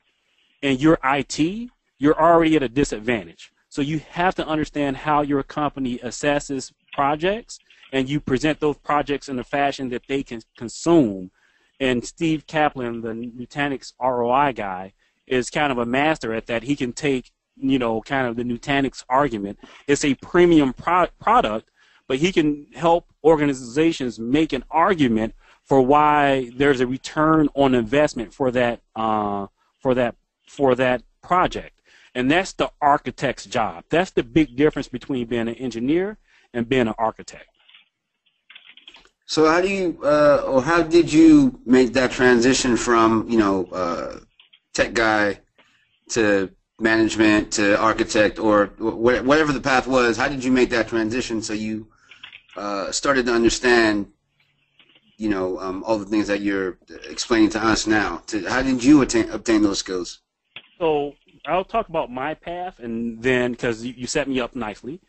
and 0.62 0.80
you're 0.82 1.00
IT, 1.04 1.70
you're 1.98 2.22
already 2.22 2.58
at 2.58 2.64
a 2.64 2.70
disadvantage. 2.70 3.52
So 3.72 3.82
you 3.82 4.02
have 4.10 4.36
to 4.36 4.46
understand 4.46 4.98
how 4.98 5.22
your 5.22 5.44
company 5.44 5.98
assesses 6.00 6.74
projects 6.92 7.58
and 7.94 8.10
you 8.10 8.20
present 8.20 8.60
those 8.60 8.78
projects 8.80 9.30
in 9.30 9.40
a 9.40 9.46
fashion 9.46 9.88
that 9.90 10.04
they 10.10 10.24
can 10.24 10.42
consume. 10.58 11.32
And 11.80 12.06
Steve 12.06 12.46
Kaplan, 12.48 13.00
the 13.00 13.14
Nutanix 13.14 13.94
ROI 14.02 14.52
guy, 14.52 14.92
is 15.26 15.50
kind 15.50 15.72
of 15.72 15.78
a 15.78 15.86
master 15.86 16.34
at 16.34 16.48
that. 16.48 16.64
He 16.64 16.76
can 16.76 16.92
take, 16.92 17.32
you 17.56 17.80
know, 17.80 18.02
kind 18.02 18.28
of 18.28 18.36
the 18.36 18.44
Nutanix 18.44 19.06
argument. 19.08 19.58
It's 19.88 20.04
a 20.04 20.16
premium 20.16 20.74
pro- 20.74 21.08
product, 21.22 21.70
but 22.10 22.18
he 22.18 22.34
can 22.34 22.68
help 22.76 23.06
organizations 23.24 24.20
make 24.20 24.52
an 24.52 24.66
argument 24.70 25.34
for 25.64 25.82
why 25.82 26.52
there's 26.58 26.82
a 26.82 26.88
return 26.88 27.48
on 27.56 27.74
investment 27.74 28.34
for 28.34 28.52
that 28.52 28.82
uh, 28.98 29.48
for 29.80 29.94
that 29.94 30.16
for 30.46 30.76
that 30.76 31.04
project. 31.24 31.81
And 32.14 32.30
that's 32.30 32.54
the 32.54 32.72
architect's 32.82 33.46
job. 33.46 33.86
That's 33.90 34.12
the 34.12 34.24
big 34.24 34.56
difference 34.56 34.88
between 34.88 35.28
being 35.28 35.48
an 35.48 35.56
engineer 35.56 36.18
and 36.54 36.68
being 36.68 36.88
an 36.88 36.94
architect. 36.98 37.46
So 39.26 39.48
how 39.48 39.62
do 39.62 39.70
you, 39.70 39.98
uh, 40.04 40.44
or 40.46 40.62
how 40.62 40.84
did 40.84 41.12
you 41.12 41.62
make 41.66 41.94
that 41.94 42.12
transition 42.12 42.76
from, 42.76 43.30
you 43.30 43.38
know, 43.38 43.66
uh, 43.68 44.20
tech 44.74 44.94
guy 44.94 45.40
to 46.10 46.52
management 46.82 47.52
to 47.54 47.80
architect 47.80 48.40
or 48.40 48.66
wh- 48.78 49.24
whatever 49.26 49.54
the 49.54 49.62
path 49.62 49.88
was? 49.88 50.18
How 50.18 50.28
did 50.28 50.44
you 50.44 50.52
make 50.52 50.70
that 50.72 50.90
transition 50.90 51.42
so 51.42 51.54
you 51.54 51.88
uh, 52.58 52.92
started 52.92 53.26
to 53.28 53.34
understand, 53.34 54.12
you 55.16 55.30
know, 55.30 55.58
um, 55.60 55.82
all 55.86 55.98
the 55.98 56.06
things 56.06 56.28
that 56.28 56.42
you're 56.42 56.78
explaining 57.10 57.52
to 57.52 57.64
us 57.64 57.88
now? 57.88 58.22
To, 58.28 58.50
how 58.50 58.62
did 58.62 58.84
you 58.84 59.02
attain, 59.02 59.30
obtain 59.30 59.62
those 59.62 59.80
skills? 59.80 60.20
So 60.78 61.14
I'll 61.46 61.66
talk 61.66 61.90
about 61.90 62.12
my 62.12 62.34
path, 62.34 62.80
and 62.80 63.22
then 63.22 63.52
because 63.52 63.84
you, 63.84 63.94
you 63.98 64.08
set 64.08 64.28
me 64.28 64.40
up 64.40 64.56
nicely, 64.56 65.02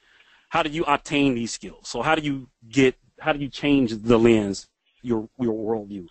how 0.49 0.63
do 0.63 0.71
you 0.71 0.85
obtain 0.85 1.35
these 1.35 1.53
skills? 1.53 1.89
So 1.89 2.03
how 2.03 2.15
do 2.15 2.23
you 2.23 2.49
get? 2.69 2.97
How 3.21 3.33
do 3.33 3.39
you 3.39 3.49
change 3.49 3.93
the 3.97 4.19
lens, 4.19 4.69
your 5.03 5.29
your 5.39 5.55
worldview? 5.55 6.07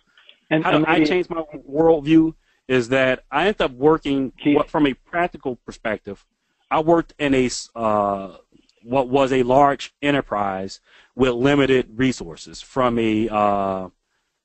And, 0.50 0.64
How 0.64 0.78
do 0.78 0.84
I 0.86 1.04
change 1.04 1.28
my 1.30 1.42
worldview? 1.68 2.34
Is 2.68 2.88
that 2.90 3.24
I 3.30 3.46
ended 3.46 3.62
up 3.62 3.72
working 3.72 4.32
what, 4.44 4.70
from 4.70 4.86
a 4.86 4.94
practical 4.94 5.56
perspective. 5.56 6.24
I 6.70 6.80
worked 6.80 7.14
in 7.18 7.34
a 7.34 7.50
uh, 7.74 8.36
what 8.82 9.08
was 9.08 9.32
a 9.32 9.42
large 9.42 9.94
enterprise 10.02 10.80
with 11.14 11.32
limited 11.32 11.90
resources 11.96 12.60
from 12.60 12.98
a 12.98 13.28
uh, 13.28 13.88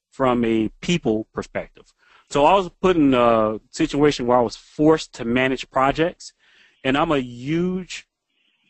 from 0.09 0.43
a 0.43 0.69
people 0.82 1.28
perspective. 1.34 1.93
So 2.30 2.45
I 2.45 2.55
was 2.55 2.69
put 2.82 2.97
in 2.97 3.13
a 3.13 3.59
situation 3.71 4.28
where 4.28 4.38
I 4.38 4.41
was 4.41 4.55
forced 4.57 5.13
to 5.15 5.25
manage 5.25 5.69
projects, 5.69 6.34
and 6.84 6.97
I'm 6.97 7.11
a 7.11 7.19
huge 7.19 8.07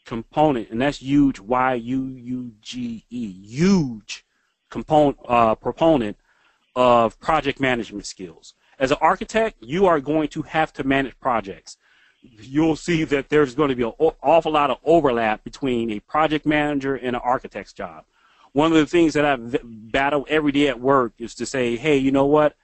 component, 0.05 0.69
and 0.69 0.81
that's 0.81 0.99
huge. 0.99 1.39
Y 1.39 1.73
U 1.73 2.05
U 2.05 2.51
G 2.61 3.03
E, 3.09 3.31
huge 3.43 4.25
component 4.69 5.17
uh, 5.27 5.55
proponent 5.55 6.17
of 6.75 7.19
project 7.19 7.59
management 7.59 8.05
skills. 8.05 8.53
As 8.77 8.91
an 8.91 8.97
architect, 9.01 9.57
you 9.61 9.87
are 9.87 9.99
going 9.99 10.27
to 10.29 10.43
have 10.43 10.71
to 10.73 10.83
manage 10.83 11.19
projects. 11.19 11.77
You'll 12.21 12.75
see 12.75 13.03
that 13.05 13.29
there's 13.29 13.55
going 13.55 13.69
to 13.69 13.75
be 13.75 13.83
an 13.83 13.93
awful 14.21 14.51
lot 14.51 14.69
of 14.69 14.77
overlap 14.83 15.43
between 15.43 15.89
a 15.91 15.99
project 16.01 16.45
manager 16.45 16.95
and 16.95 17.15
an 17.15 17.21
architect's 17.23 17.73
job. 17.73 18.05
One 18.53 18.71
of 18.71 18.77
the 18.77 18.85
things 18.85 19.13
that 19.13 19.25
I 19.25 19.37
battle 19.63 20.27
every 20.29 20.51
day 20.51 20.67
at 20.67 20.79
work 20.79 21.13
is 21.17 21.33
to 21.35 21.45
say, 21.45 21.75
hey, 21.75 21.97
you 21.97 22.11
know 22.11 22.25
what? 22.25 22.55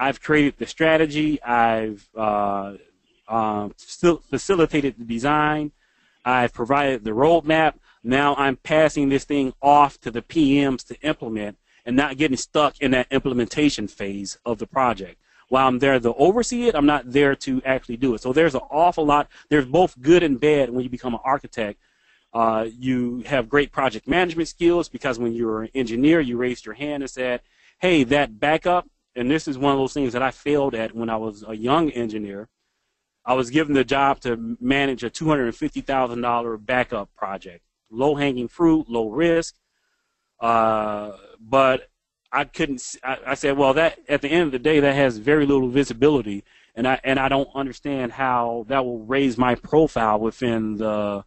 I've 0.00 0.22
created 0.22 0.54
the 0.56 0.66
strategy. 0.66 1.42
I've 1.42 2.08
uh, 2.16 2.74
um, 3.28 3.74
facil- 3.78 4.24
facilitated 4.24 4.94
the 4.98 5.04
design. 5.04 5.72
I've 6.24 6.54
provided 6.54 7.04
the 7.04 7.10
roadmap. 7.10 7.74
Now 8.02 8.34
I'm 8.36 8.56
passing 8.56 9.10
this 9.10 9.24
thing 9.24 9.52
off 9.60 10.00
to 10.00 10.10
the 10.10 10.22
PMs 10.22 10.86
to 10.86 10.98
implement 11.02 11.58
and 11.84 11.96
not 11.96 12.16
getting 12.16 12.38
stuck 12.38 12.80
in 12.80 12.92
that 12.92 13.08
implementation 13.10 13.88
phase 13.88 14.38
of 14.46 14.58
the 14.58 14.66
project. 14.66 15.20
While 15.50 15.68
I'm 15.68 15.80
there 15.80 16.00
to 16.00 16.14
oversee 16.14 16.68
it, 16.68 16.74
I'm 16.74 16.86
not 16.86 17.12
there 17.12 17.34
to 17.34 17.60
actually 17.66 17.98
do 17.98 18.14
it. 18.14 18.22
So 18.22 18.32
there's 18.32 18.54
an 18.54 18.62
awful 18.70 19.04
lot. 19.04 19.28
There's 19.50 19.66
both 19.66 20.00
good 20.00 20.22
and 20.22 20.40
bad 20.40 20.70
when 20.70 20.82
you 20.82 20.88
become 20.88 21.12
an 21.12 21.20
architect. 21.24 21.78
Uh, 22.32 22.68
you 22.72 23.22
have 23.26 23.48
great 23.50 23.70
project 23.70 24.08
management 24.08 24.48
skills 24.48 24.88
because 24.88 25.18
when 25.18 25.32
you're 25.32 25.64
an 25.64 25.70
engineer, 25.74 26.20
you 26.20 26.38
raised 26.38 26.64
your 26.64 26.76
hand 26.76 27.02
and 27.02 27.10
said, 27.10 27.42
hey, 27.80 28.04
that 28.04 28.38
backup, 28.38 28.88
and 29.16 29.30
this 29.30 29.48
is 29.48 29.58
one 29.58 29.72
of 29.72 29.78
those 29.78 29.92
things 29.92 30.12
that 30.12 30.22
I 30.22 30.30
failed 30.30 30.74
at 30.74 30.94
when 30.94 31.10
I 31.10 31.16
was 31.16 31.44
a 31.46 31.54
young 31.54 31.90
engineer. 31.90 32.48
I 33.24 33.34
was 33.34 33.50
given 33.50 33.74
the 33.74 33.84
job 33.84 34.20
to 34.20 34.56
manage 34.60 35.04
a 35.04 35.10
$250,000 35.10 36.66
backup 36.66 37.14
project. 37.14 37.64
Low 37.90 38.14
hanging 38.14 38.48
fruit, 38.48 38.88
low 38.88 39.08
risk. 39.08 39.54
Uh, 40.40 41.12
but 41.38 41.90
I 42.32 42.44
couldn't. 42.44 42.82
I, 43.02 43.18
I 43.28 43.34
said, 43.34 43.56
well, 43.56 43.74
that 43.74 43.98
at 44.08 44.22
the 44.22 44.28
end 44.28 44.44
of 44.44 44.52
the 44.52 44.58
day, 44.58 44.80
that 44.80 44.94
has 44.94 45.18
very 45.18 45.44
little 45.44 45.68
visibility, 45.68 46.44
and 46.74 46.86
I 46.86 47.00
and 47.04 47.18
I 47.18 47.28
don't 47.28 47.50
understand 47.54 48.12
how 48.12 48.64
that 48.68 48.84
will 48.84 49.00
raise 49.00 49.36
my 49.36 49.54
profile 49.54 50.18
within 50.20 50.76
the 50.76 51.24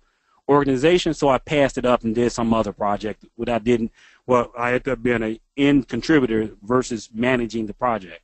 organization. 0.49 1.13
So 1.13 1.29
I 1.29 1.37
passed 1.37 1.77
it 1.77 1.85
up 1.85 2.03
and 2.03 2.15
did 2.15 2.31
some 2.31 2.53
other 2.53 2.73
project. 2.73 3.25
What 3.35 3.49
I 3.49 3.59
didn't. 3.59 3.91
Well, 4.25 4.51
I 4.57 4.69
ended 4.69 4.87
up 4.87 5.03
being 5.03 5.23
an 5.23 5.39
end 5.57 5.87
contributor 5.87 6.51
versus 6.61 7.09
managing 7.13 7.65
the 7.65 7.73
project. 7.73 8.21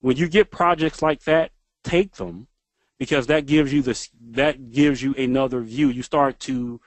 When 0.00 0.16
you 0.16 0.28
get 0.28 0.50
projects 0.50 1.02
like 1.02 1.24
that, 1.24 1.50
take 1.84 2.16
them 2.16 2.48
because 2.98 3.26
that 3.26 3.46
gives 3.46 3.72
you 3.72 3.82
the 3.82 4.08
that 4.30 4.70
gives 4.70 5.02
you 5.02 5.14
another 5.14 5.60
view. 5.60 5.88
You 5.88 6.02
start 6.02 6.38
to 6.40 6.80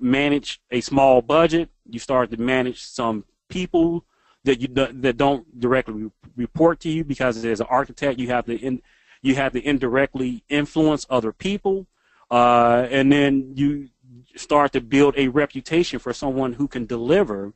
manage 0.00 0.60
a 0.70 0.80
small 0.80 1.22
budget. 1.22 1.70
You 1.86 1.98
start 1.98 2.30
to 2.30 2.36
manage 2.36 2.82
some 2.82 3.24
people 3.48 4.04
that 4.44 4.60
you 4.60 4.68
that 4.68 5.16
don't 5.16 5.60
directly 5.60 6.10
report 6.36 6.80
to 6.80 6.88
you 6.88 7.04
because 7.04 7.44
as 7.44 7.60
an 7.60 7.66
architect 7.68 8.18
you 8.18 8.28
have 8.28 8.46
to 8.46 8.56
in, 8.56 8.80
you 9.22 9.34
have 9.34 9.52
to 9.52 9.66
indirectly 9.66 10.44
influence 10.48 11.04
other 11.10 11.32
people, 11.32 11.86
uh, 12.30 12.86
and 12.90 13.12
then 13.12 13.52
you 13.56 13.88
start 14.36 14.72
to 14.72 14.80
build 14.80 15.14
a 15.16 15.28
reputation 15.28 15.98
for 15.98 16.12
someone 16.12 16.54
who 16.54 16.68
can 16.68 16.86
deliver. 16.86 17.52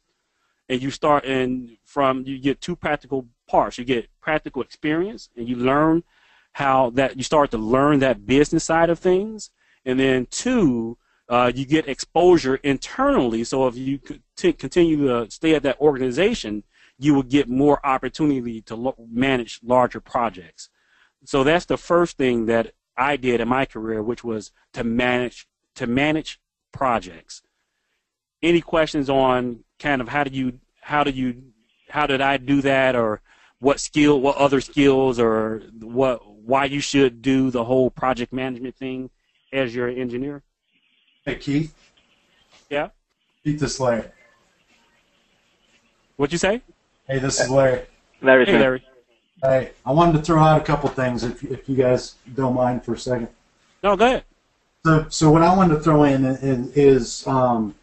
And 0.68 0.80
you 0.80 0.90
start 0.90 1.24
and 1.24 1.76
from 1.84 2.24
you 2.24 2.38
get 2.38 2.60
two 2.60 2.76
practical 2.76 3.26
parts. 3.48 3.78
You 3.78 3.84
get 3.84 4.08
practical 4.20 4.62
experience, 4.62 5.28
and 5.36 5.48
you 5.48 5.56
learn 5.56 6.02
how 6.52 6.90
that 6.90 7.16
you 7.16 7.22
start 7.22 7.50
to 7.50 7.58
learn 7.58 7.98
that 8.00 8.26
business 8.26 8.64
side 8.64 8.90
of 8.90 8.98
things, 8.98 9.50
and 9.84 9.98
then 9.98 10.26
two, 10.30 10.96
uh, 11.28 11.50
you 11.54 11.64
get 11.64 11.88
exposure 11.88 12.56
internally. 12.56 13.44
So 13.44 13.66
if 13.66 13.76
you 13.76 14.00
t- 14.36 14.52
continue 14.52 15.06
to 15.08 15.30
stay 15.30 15.54
at 15.54 15.62
that 15.64 15.80
organization, 15.80 16.62
you 16.98 17.14
will 17.14 17.22
get 17.22 17.48
more 17.48 17.84
opportunity 17.84 18.60
to 18.62 18.76
lo- 18.76 18.94
manage 19.10 19.60
larger 19.62 20.00
projects. 20.00 20.68
So 21.24 21.44
that's 21.44 21.66
the 21.66 21.76
first 21.76 22.16
thing 22.16 22.46
that 22.46 22.74
I 22.96 23.16
did 23.16 23.40
in 23.40 23.48
my 23.48 23.64
career, 23.64 24.02
which 24.02 24.22
was 24.22 24.52
to 24.74 24.84
manage 24.84 25.48
to 25.74 25.86
manage 25.86 26.38
projects. 26.72 27.42
Any 28.42 28.60
questions 28.60 29.08
on 29.08 29.60
kind 29.78 30.00
of 30.00 30.08
how 30.08 30.24
do 30.24 30.34
you 30.34 30.58
how 30.80 31.04
do 31.04 31.10
you 31.10 31.42
how 31.88 32.06
did 32.06 32.20
I 32.20 32.36
do 32.38 32.62
that 32.62 32.96
or 32.96 33.20
what 33.60 33.78
skill 33.78 34.20
what 34.20 34.36
other 34.36 34.60
skills 34.60 35.20
or 35.20 35.62
what 35.80 36.26
why 36.26 36.64
you 36.64 36.80
should 36.80 37.22
do 37.22 37.50
the 37.50 37.64
whole 37.64 37.90
project 37.90 38.32
management 38.32 38.76
thing 38.76 39.10
as 39.52 39.74
your 39.74 39.88
engineer? 39.88 40.42
Hey, 41.24 41.36
Keith. 41.36 41.74
Yeah. 42.68 42.88
Keith, 43.44 43.60
this 43.60 43.74
is 43.74 43.80
Larry. 43.80 44.04
What'd 46.16 46.32
you 46.32 46.38
say? 46.38 46.62
Hey, 47.06 47.18
this 47.18 47.40
is 47.40 47.50
Larry. 47.50 47.86
Larry, 48.20 48.46
Hey, 48.46 48.58
Larry. 48.58 48.84
Hey, 49.42 49.72
I 49.84 49.90
wanted 49.92 50.12
to 50.12 50.22
throw 50.22 50.40
out 50.40 50.60
a 50.60 50.64
couple 50.64 50.88
things 50.88 51.24
if, 51.24 51.42
if 51.44 51.68
you 51.68 51.76
guys 51.76 52.14
don't 52.34 52.54
mind 52.54 52.84
for 52.84 52.94
a 52.94 52.98
second. 52.98 53.28
No, 53.82 53.96
go 53.96 54.06
ahead. 54.06 54.24
So, 54.84 55.06
so 55.10 55.30
what 55.30 55.42
I 55.42 55.54
wanted 55.54 55.76
to 55.76 55.80
throw 55.80 56.02
in 56.02 56.24
is, 56.74 57.24
um, 57.28 57.76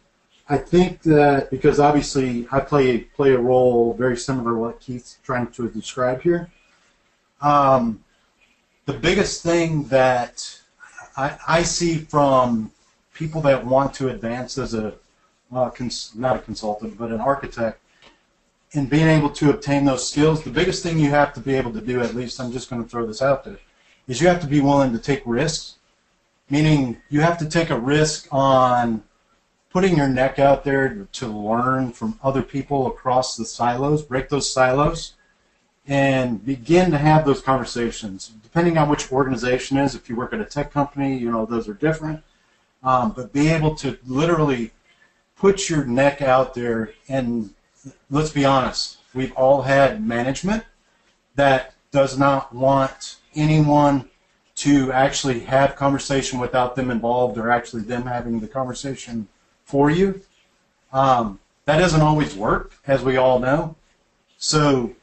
I 0.50 0.58
think 0.58 1.00
that 1.04 1.50
because 1.50 1.80
obviously 1.80 2.46
I 2.52 2.60
play 2.60 2.98
play 2.98 3.32
a 3.32 3.38
role 3.38 3.94
very 3.94 4.18
similar 4.18 4.50
to 4.52 4.58
what 4.58 4.80
Keith's 4.80 5.16
trying 5.22 5.46
to 5.52 5.70
describe 5.70 6.20
here. 6.20 6.50
Um, 7.40 8.04
the 8.84 8.92
biggest 8.92 9.42
thing 9.42 9.84
that 9.84 10.60
I, 11.16 11.38
I 11.48 11.62
see 11.62 11.96
from 11.96 12.70
people 13.14 13.40
that 13.42 13.64
want 13.64 13.94
to 13.94 14.10
advance 14.10 14.58
as 14.58 14.74
a 14.74 14.92
uh, 15.52 15.70
cons- 15.70 16.12
not 16.14 16.36
a 16.36 16.40
consultant 16.40 16.98
but 16.98 17.10
an 17.10 17.20
architect 17.20 17.80
and 18.74 18.90
being 18.90 19.08
able 19.08 19.30
to 19.30 19.50
obtain 19.50 19.86
those 19.86 20.06
skills, 20.06 20.44
the 20.44 20.50
biggest 20.50 20.82
thing 20.82 20.98
you 20.98 21.10
have 21.10 21.32
to 21.34 21.40
be 21.40 21.54
able 21.54 21.72
to 21.72 21.80
do, 21.80 22.02
at 22.02 22.14
least 22.14 22.38
I'm 22.40 22.52
just 22.52 22.68
going 22.68 22.82
to 22.82 22.88
throw 22.88 23.06
this 23.06 23.22
out 23.22 23.42
there, 23.42 23.58
is 24.06 24.20
you 24.20 24.28
have 24.28 24.40
to 24.42 24.46
be 24.46 24.60
willing 24.60 24.92
to 24.92 24.98
take 24.98 25.22
risks 25.24 25.76
meaning 26.50 27.00
you 27.08 27.20
have 27.20 27.38
to 27.38 27.48
take 27.48 27.70
a 27.70 27.78
risk 27.78 28.28
on 28.30 29.02
putting 29.70 29.96
your 29.96 30.08
neck 30.08 30.38
out 30.38 30.64
there 30.64 31.06
to 31.12 31.26
learn 31.26 31.92
from 31.92 32.18
other 32.22 32.42
people 32.42 32.88
across 32.88 33.36
the 33.36 33.44
silos, 33.44 34.02
break 34.02 34.28
those 34.28 34.52
silos, 34.52 35.14
and 35.86 36.44
begin 36.44 36.90
to 36.90 36.98
have 36.98 37.24
those 37.24 37.40
conversations. 37.40 38.32
Depending 38.42 38.76
on 38.76 38.88
which 38.88 39.12
organization 39.12 39.76
is, 39.78 39.94
if 39.94 40.08
you 40.08 40.16
work 40.16 40.32
at 40.32 40.40
a 40.40 40.44
tech 40.44 40.72
company, 40.72 41.16
you 41.16 41.30
know 41.30 41.46
those 41.46 41.68
are 41.68 41.74
different. 41.74 42.22
Um, 42.82 43.12
but 43.12 43.32
be 43.32 43.48
able 43.48 43.74
to 43.76 43.98
literally 44.06 44.72
put 45.36 45.68
your 45.68 45.84
neck 45.84 46.20
out 46.20 46.54
there 46.54 46.92
and 47.08 47.54
let's 48.10 48.30
be 48.30 48.44
honest, 48.44 48.98
we've 49.14 49.32
all 49.32 49.62
had 49.62 50.06
management 50.06 50.64
that 51.34 51.74
does 51.90 52.18
not 52.18 52.54
want 52.54 53.16
anyone 53.34 54.09
to 54.60 54.92
actually 54.92 55.40
have 55.40 55.74
conversation 55.74 56.38
without 56.38 56.76
them 56.76 56.90
involved 56.90 57.38
or 57.38 57.50
actually 57.50 57.80
them 57.80 58.02
having 58.02 58.40
the 58.40 58.46
conversation 58.46 59.26
for 59.64 59.90
you. 59.90 60.20
Um, 60.92 61.40
that 61.64 61.78
doesn't 61.78 62.02
always 62.02 62.36
work, 62.36 62.74
as 62.86 63.02
we 63.02 63.16
all 63.16 63.38
know. 63.38 63.74
So, 64.36 64.94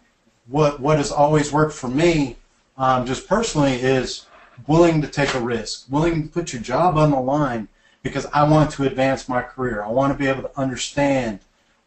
what 0.47 0.79
what 0.79 0.97
has 0.97 1.11
always 1.11 1.51
worked 1.51 1.73
for 1.73 1.87
me, 1.87 2.35
um, 2.77 3.07
just 3.07 3.27
personally, 3.27 3.73
is 3.73 4.27
willing 4.67 5.01
to 5.01 5.07
take 5.07 5.33
a 5.33 5.39
risk, 5.39 5.85
willing 5.89 6.23
to 6.23 6.29
put 6.29 6.53
your 6.53 6.61
job 6.61 6.95
on 6.95 7.09
the 7.09 7.19
line 7.19 7.67
because 8.03 8.27
I 8.27 8.47
want 8.47 8.69
to 8.71 8.83
advance 8.83 9.27
my 9.27 9.41
career. 9.41 9.83
I 9.83 9.89
want 9.89 10.13
to 10.13 10.19
be 10.19 10.27
able 10.27 10.43
to 10.43 10.59
understand 10.59 11.39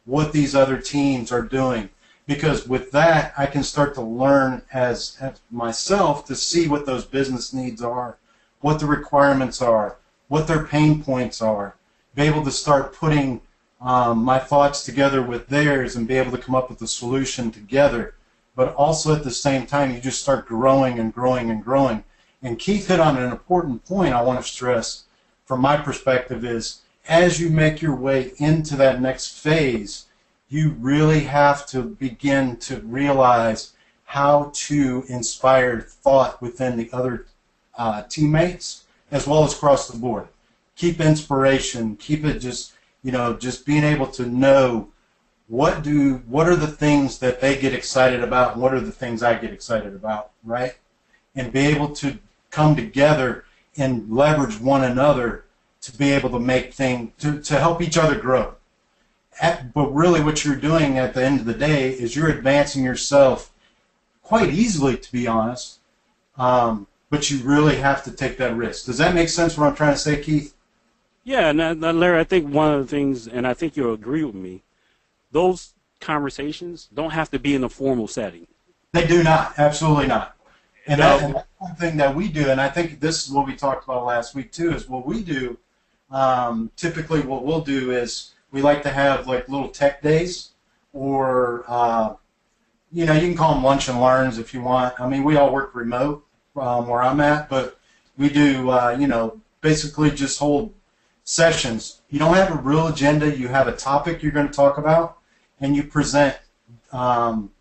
what 0.06 0.32
these 0.32 0.56
other 0.56 0.76
teams 0.76 1.30
are 1.30 1.42
doing 1.42 1.88
because 2.30 2.68
with 2.68 2.92
that 2.92 3.34
I 3.36 3.46
can 3.46 3.64
start 3.64 3.92
to 3.96 4.00
learn 4.00 4.62
as, 4.72 5.16
as 5.20 5.40
myself 5.50 6.24
to 6.26 6.36
see 6.36 6.68
what 6.68 6.86
those 6.86 7.04
business 7.04 7.52
needs 7.52 7.82
are, 7.82 8.18
what 8.60 8.78
the 8.78 8.86
requirements 8.86 9.60
are, 9.60 9.96
what 10.28 10.46
their 10.46 10.64
pain 10.64 11.02
points 11.02 11.42
are, 11.42 11.74
be 12.14 12.22
able 12.22 12.44
to 12.44 12.52
start 12.52 12.94
putting 12.94 13.40
um, 13.80 14.22
my 14.22 14.38
thoughts 14.38 14.84
together 14.84 15.20
with 15.20 15.48
theirs 15.48 15.96
and 15.96 16.06
be 16.06 16.14
able 16.14 16.30
to 16.30 16.38
come 16.38 16.54
up 16.54 16.70
with 16.70 16.80
a 16.82 16.86
solution 16.86 17.50
together. 17.50 18.14
But 18.54 18.76
also 18.76 19.12
at 19.12 19.24
the 19.24 19.32
same 19.32 19.66
time, 19.66 19.92
you 19.92 19.98
just 19.98 20.22
start 20.22 20.46
growing 20.46 21.00
and 21.00 21.12
growing 21.12 21.50
and 21.50 21.64
growing. 21.64 22.04
And 22.44 22.60
Keith 22.60 22.86
hit 22.86 23.00
on 23.00 23.16
an 23.16 23.32
important 23.32 23.84
point 23.84 24.14
I 24.14 24.22
want 24.22 24.40
to 24.40 24.48
stress 24.48 25.02
from 25.46 25.60
my 25.60 25.76
perspective 25.76 26.44
is 26.44 26.82
as 27.08 27.40
you 27.40 27.50
make 27.50 27.82
your 27.82 27.96
way 27.96 28.34
into 28.36 28.76
that 28.76 29.02
next 29.02 29.36
phase, 29.36 30.04
you 30.50 30.70
really 30.80 31.20
have 31.20 31.64
to 31.64 31.82
begin 31.82 32.56
to 32.56 32.80
realize 32.80 33.72
how 34.04 34.50
to 34.52 35.04
inspire 35.08 35.80
thought 35.80 36.42
within 36.42 36.76
the 36.76 36.90
other 36.92 37.26
uh, 37.78 38.02
teammates 38.02 38.84
as 39.12 39.26
well 39.26 39.44
as 39.44 39.54
across 39.54 39.88
the 39.88 39.96
board. 39.96 40.26
Keep 40.74 41.00
inspiration, 41.00 41.96
keep 41.96 42.24
it 42.24 42.40
just, 42.40 42.72
you 43.02 43.12
know, 43.12 43.34
just 43.34 43.64
being 43.64 43.84
able 43.84 44.08
to 44.08 44.26
know 44.26 44.88
what 45.46 45.82
do 45.82 46.22
what 46.26 46.48
are 46.48 46.56
the 46.56 46.66
things 46.66 47.18
that 47.18 47.40
they 47.40 47.60
get 47.60 47.74
excited 47.74 48.22
about 48.22 48.52
and 48.52 48.62
what 48.62 48.74
are 48.74 48.80
the 48.80 48.92
things 48.92 49.22
I 49.22 49.34
get 49.34 49.52
excited 49.52 49.94
about, 49.94 50.30
right? 50.44 50.76
And 51.34 51.52
be 51.52 51.60
able 51.60 51.90
to 51.96 52.18
come 52.50 52.74
together 52.74 53.44
and 53.76 54.10
leverage 54.10 54.60
one 54.60 54.82
another 54.82 55.44
to 55.82 55.96
be 55.96 56.10
able 56.10 56.30
to 56.30 56.40
make 56.40 56.74
things 56.74 57.12
to, 57.18 57.40
to 57.40 57.58
help 57.58 57.80
each 57.80 57.96
other 57.96 58.18
grow. 58.18 58.56
At, 59.40 59.72
but 59.72 59.92
really, 59.94 60.20
what 60.20 60.44
you're 60.44 60.56
doing 60.56 60.98
at 60.98 61.14
the 61.14 61.24
end 61.24 61.40
of 61.40 61.46
the 61.46 61.54
day 61.54 61.90
is 61.90 62.14
you're 62.14 62.28
advancing 62.28 62.84
yourself 62.84 63.52
quite 64.22 64.50
easily, 64.50 64.96
to 64.96 65.12
be 65.12 65.26
honest. 65.26 65.78
Um, 66.36 66.86
but 67.08 67.30
you 67.30 67.38
really 67.38 67.76
have 67.76 68.04
to 68.04 68.12
take 68.12 68.38
that 68.38 68.56
risk. 68.56 68.86
Does 68.86 68.98
that 68.98 69.14
make 69.14 69.28
sense? 69.28 69.58
What 69.58 69.66
I'm 69.66 69.74
trying 69.74 69.94
to 69.94 69.98
say, 69.98 70.22
Keith? 70.22 70.54
Yeah, 71.24 71.50
and 71.50 71.60
uh, 71.60 71.92
Larry, 71.92 72.20
I 72.20 72.24
think 72.24 72.52
one 72.52 72.72
of 72.72 72.80
the 72.80 72.86
things, 72.86 73.26
and 73.26 73.46
I 73.46 73.54
think 73.54 73.76
you'll 73.76 73.94
agree 73.94 74.24
with 74.24 74.34
me, 74.34 74.62
those 75.32 75.74
conversations 76.00 76.88
don't 76.94 77.10
have 77.10 77.30
to 77.30 77.38
be 77.38 77.54
in 77.54 77.64
a 77.64 77.68
formal 77.68 78.08
setting. 78.08 78.46
They 78.92 79.06
do 79.06 79.22
not. 79.22 79.58
Absolutely 79.58 80.06
not. 80.06 80.36
And, 80.86 81.00
that, 81.00 81.22
and 81.22 81.34
that's 81.34 81.48
one 81.58 81.74
thing 81.76 81.96
that 81.98 82.14
we 82.14 82.28
do, 82.28 82.48
and 82.50 82.60
I 82.60 82.68
think 82.68 83.00
this 83.00 83.26
is 83.26 83.32
what 83.32 83.46
we 83.46 83.54
talked 83.54 83.84
about 83.84 84.06
last 84.06 84.34
week 84.34 84.50
too, 84.50 84.72
is 84.72 84.88
what 84.88 85.06
we 85.06 85.22
do. 85.22 85.58
Um, 86.10 86.70
typically, 86.76 87.20
what 87.20 87.44
we'll 87.44 87.60
do 87.60 87.92
is 87.92 88.34
we 88.52 88.62
like 88.62 88.82
to 88.82 88.90
have 88.90 89.26
like 89.26 89.48
little 89.48 89.68
tech 89.68 90.02
days, 90.02 90.50
or 90.92 91.64
uh, 91.68 92.14
you 92.92 93.06
know, 93.06 93.12
you 93.12 93.28
can 93.28 93.36
call 93.36 93.54
them 93.54 93.64
lunch 93.64 93.88
and 93.88 94.00
learns 94.00 94.38
if 94.38 94.52
you 94.52 94.60
want. 94.60 95.00
I 95.00 95.08
mean, 95.08 95.24
we 95.24 95.36
all 95.36 95.52
work 95.52 95.74
remote 95.74 96.24
um, 96.56 96.88
where 96.88 97.02
I'm 97.02 97.20
at, 97.20 97.48
but 97.48 97.78
we 98.16 98.28
do, 98.28 98.70
uh, 98.70 98.96
you 98.98 99.06
know, 99.06 99.40
basically 99.60 100.10
just 100.10 100.38
hold 100.38 100.74
sessions. 101.24 102.02
You 102.10 102.18
don't 102.18 102.34
have 102.34 102.50
a 102.50 102.60
real 102.60 102.88
agenda. 102.88 103.36
You 103.36 103.48
have 103.48 103.68
a 103.68 103.76
topic 103.76 104.22
you're 104.22 104.32
going 104.32 104.48
to 104.48 104.52
talk 104.52 104.78
about, 104.78 105.18
and 105.60 105.76
you 105.76 105.84
present 105.84 106.36
um, 106.92 107.52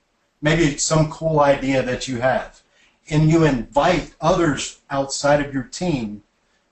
maybe 0.42 0.78
some 0.78 1.12
cool 1.12 1.40
idea 1.40 1.84
that 1.84 2.08
you 2.08 2.22
have, 2.22 2.62
and 3.10 3.30
you 3.30 3.44
invite 3.44 4.16
others 4.20 4.80
outside 4.90 5.46
of 5.46 5.54
your 5.54 5.64
team 5.64 6.24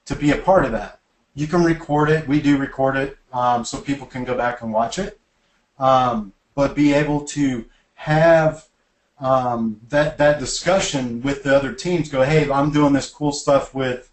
to 0.06 0.16
be 0.16 0.32
a 0.32 0.38
part 0.38 0.66
of 0.66 0.72
that. 0.72 1.00
You 1.36 1.46
can 1.46 1.64
record 1.64 2.10
it. 2.10 2.28
We 2.28 2.42
do 2.42 2.58
record 2.58 2.98
it 2.98 3.18
um, 3.38 3.64
so 3.64 3.80
people 3.80 4.08
can 4.08 4.24
go 4.24 4.36
back 4.36 4.62
and 4.62 4.74
watch 4.74 4.98
it. 4.98 5.20
Um, 5.78 6.34
but 6.56 6.76
be 6.76 6.94
able 6.94 7.22
to 7.38 7.66
have 7.94 8.68
um, 9.20 9.80
that 9.90 10.18
that 10.18 10.40
discussion 10.40 11.22
with 11.22 11.44
the 11.44 11.56
other 11.56 11.72
teams. 11.74 12.10
Go, 12.10 12.24
hey, 12.24 12.50
I'm 12.50 12.72
doing 12.72 12.94
this 12.94 13.10
cool 13.10 13.32
stuff 13.32 13.76
with. 13.76 14.12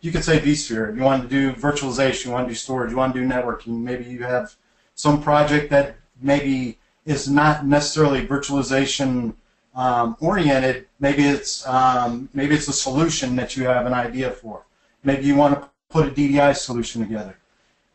You 0.00 0.10
could 0.12 0.24
say 0.24 0.38
vSphere. 0.40 0.96
You 0.96 1.02
want 1.02 1.22
to 1.22 1.28
do 1.28 1.52
virtualization. 1.52 2.26
You 2.26 2.32
want 2.32 2.46
to 2.46 2.52
do 2.52 2.56
storage. 2.56 2.90
You 2.90 2.96
want 2.96 3.14
to 3.14 3.20
do 3.20 3.26
networking. 3.26 3.82
Maybe 3.82 4.04
you 4.04 4.22
have 4.22 4.54
some 4.94 5.22
project 5.22 5.70
that 5.70 5.96
maybe 6.20 6.78
is 7.04 7.28
not 7.28 7.66
necessarily 7.66 8.26
virtualization 8.26 9.34
um, 9.74 10.16
oriented. 10.20 10.86
Maybe 10.98 11.24
it's 11.24 11.66
um, 11.66 12.28
maybe 12.34 12.54
it's 12.54 12.68
a 12.68 12.72
solution 12.72 13.36
that 13.36 13.56
you 13.56 13.64
have 13.64 13.86
an 13.86 13.94
idea 13.94 14.30
for. 14.30 14.64
Maybe 15.04 15.24
you 15.26 15.36
want 15.36 15.60
to 15.60 15.68
put 15.88 16.06
a 16.06 16.10
DDI 16.10 16.56
solution 16.56 17.02
together, 17.02 17.36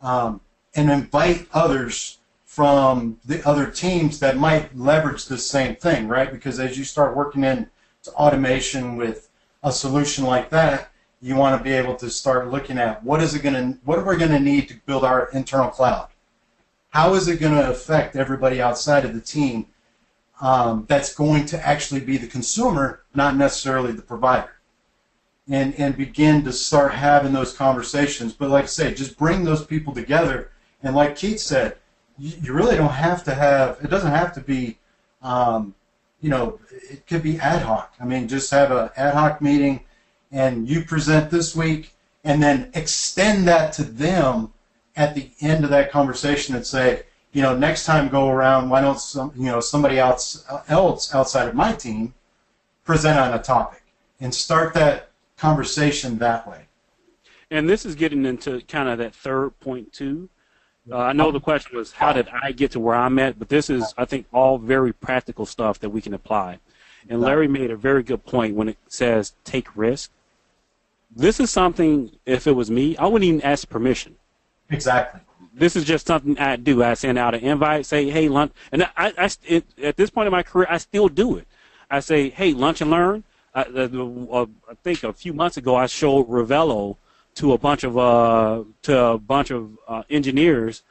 um, 0.02 0.42
and 0.76 0.90
invite 0.90 1.48
others 1.54 2.20
from 2.46 3.18
the 3.24 3.48
other 3.48 3.66
teams 3.66 4.20
that 4.20 4.38
might 4.38 4.78
leverage 4.78 5.26
the 5.26 5.38
same 5.38 5.76
thing, 5.76 6.08
right? 6.08 6.32
Because 6.32 6.60
as 6.60 6.78
you 6.78 6.84
start 6.84 7.16
working 7.16 7.44
in 7.44 7.70
automation 8.10 8.98
with 8.98 9.30
a 9.64 9.72
solution 9.72 10.26
like 10.26 10.50
that, 10.50 10.92
you 11.22 11.36
want 11.36 11.58
to 11.58 11.64
be 11.64 11.72
able 11.72 11.96
to 11.96 12.10
start 12.10 12.50
looking 12.50 12.78
at 12.78 13.04
what 13.04 13.22
is 13.22 13.36
it 13.36 13.44
going 13.44 13.54
to, 13.54 13.80
what 13.86 14.00
are 14.00 14.04
we 14.04 14.18
going 14.18 14.32
to 14.32 14.40
need 14.40 14.68
to 14.68 14.76
build 14.86 15.06
our 15.06 15.30
internal 15.30 15.70
cloud? 15.70 16.10
How 16.90 17.14
is 17.14 17.28
it 17.28 17.40
going 17.40 17.54
to 17.54 17.70
affect 17.70 18.16
everybody 18.16 18.62
outside 18.62 19.06
of 19.06 19.14
the 19.14 19.22
team 19.22 19.68
um, 20.42 20.86
that's 20.90 21.14
going 21.14 21.46
to 21.46 21.66
actually 21.66 22.02
be 22.02 22.18
the 22.18 22.28
consumer, 22.28 23.04
not 23.14 23.38
necessarily 23.38 23.94
the 23.94 24.02
provider? 24.02 24.52
And, 25.50 25.74
and 25.76 25.98
begin 25.98 26.44
to 26.46 26.54
start 26.54 26.94
having 26.94 27.34
those 27.34 27.54
conversations. 27.54 28.32
But 28.32 28.52
like 28.52 28.66
I 28.66 28.68
say, 28.68 28.94
just 28.94 29.18
bring 29.18 29.44
those 29.44 29.66
people 29.66 29.94
together. 29.94 30.52
And 30.84 30.96
like 30.96 31.16
Keith 31.16 31.40
said, 31.40 31.78
you, 32.18 32.38
you 32.42 32.54
really 32.54 32.78
don't 32.78 32.90
have 32.90 33.24
to 33.26 33.34
have, 33.34 33.80
it 33.84 33.90
doesn't 33.90 34.12
have 34.12 34.34
to 34.36 34.42
be, 34.42 34.78
um, 35.22 35.76
you 36.22 36.30
know, 36.30 36.60
it 36.72 37.06
could 37.08 37.24
be 37.24 37.40
ad 37.40 37.64
hoc. 37.64 37.94
I 38.00 38.06
mean, 38.06 38.28
just 38.28 38.52
have 38.52 38.72
an 38.72 38.92
ad 38.96 39.14
hoc 39.14 39.42
meeting 39.42 39.84
and 40.32 40.70
you 40.70 40.86
present 40.86 41.32
this 41.32 41.56
week 41.56 41.94
and 42.24 42.42
then 42.42 42.72
extend 42.74 43.48
that 43.48 43.74
to 43.74 43.84
them 43.84 44.54
at 44.96 45.16
the 45.16 45.32
end 45.42 45.64
of 45.64 45.70
that 45.72 45.92
conversation 45.92 46.56
and 46.56 46.66
say, 46.66 47.04
you 47.34 47.42
know, 47.42 47.58
next 47.58 47.86
time 47.86 48.10
go 48.10 48.30
around, 48.30 48.70
why 48.70 48.82
don't 48.82 49.00
some, 49.00 49.32
you 49.36 49.46
know, 49.46 49.60
somebody 49.60 49.98
else, 49.98 50.46
else 50.68 51.14
outside 51.16 51.48
of 51.48 51.56
my 51.56 51.74
team 51.74 52.14
present 52.84 53.18
on 53.18 53.34
a 53.34 53.42
topic 53.42 53.84
and 54.20 54.34
start 54.34 54.74
that 54.74 55.11
conversation 55.42 56.20
that 56.20 56.48
way. 56.48 56.68
And 57.50 57.68
this 57.68 57.84
is 57.84 57.96
getting 57.96 58.26
into 58.26 58.62
kind 58.62 58.88
of 58.88 59.00
that 59.00 59.16
third 59.16 59.60
point 59.60 59.92
too. 59.92 60.30
Uh, 60.90 60.98
I 60.98 61.14
know 61.14 61.32
the 61.32 61.40
question 61.40 61.76
was 61.76 61.94
how 61.94 62.14
did 62.14 62.28
I 62.30 62.52
get 62.52 62.72
to 62.72 62.80
where 62.80 62.96
I'm 62.96 63.18
at, 63.18 63.40
but 63.40 63.50
this 63.50 63.70
is 63.70 63.94
I 63.98 64.06
think 64.06 64.28
all 64.32 64.60
very 64.60 64.94
practical 64.94 65.48
stuff 65.48 65.80
that 65.80 65.90
we 65.90 66.00
can 66.00 66.14
apply. 66.14 66.60
And 67.10 67.20
Larry 67.20 67.48
made 67.48 67.72
a 67.72 67.76
very 67.76 68.04
good 68.04 68.24
point 68.24 68.56
when 68.56 68.70
it 68.70 68.78
says 68.88 69.34
take 69.44 69.76
risk. 69.76 70.12
This 71.14 71.40
is 71.40 71.50
something 71.50 72.12
if 72.26 72.46
it 72.46 72.52
was 72.52 72.70
me, 72.70 72.96
I 72.98 73.08
wouldn't 73.08 73.28
even 73.28 73.42
ask 73.42 73.68
permission. 73.68 74.16
Exactly. 74.70 75.22
This 75.54 75.76
is 75.76 75.84
just 75.86 76.06
something 76.06 76.38
I 76.38 76.56
do. 76.56 76.84
I 76.84 76.94
send 76.94 77.18
out 77.18 77.34
an 77.34 77.42
invite, 77.42 77.86
say, 77.88 78.10
"Hey, 78.10 78.30
lunch," 78.30 78.54
and 78.72 78.84
I, 78.96 79.12
I 79.18 79.30
it, 79.46 79.66
at 79.84 79.98
this 79.98 80.12
point 80.12 80.28
in 80.28 80.32
my 80.32 80.44
career, 80.44 80.68
I 80.70 80.78
still 80.78 81.10
do 81.10 81.36
it. 81.38 81.48
I 81.90 82.00
say, 82.00 82.30
"Hey, 82.30 82.54
lunch 82.54 82.80
and 82.80 82.92
learn." 82.92 83.24
I, 83.54 83.62
uh, 83.64 84.46
I 84.70 84.74
think 84.84 85.04
a 85.04 85.14
few 85.14 85.34
months 85.34 85.58
ago, 85.58 85.76
I 85.76 85.86
showed 85.88 86.28
Ravello 86.30 86.98
to 87.36 87.54
a 87.54 87.58
bunch 87.58 87.84
of 87.84 87.98
uh, 87.98 88.64
to 88.84 89.04
a 89.06 89.18
bunch 89.18 89.52
of 89.52 89.78
uh, 89.88 90.04
engineers 90.10 90.84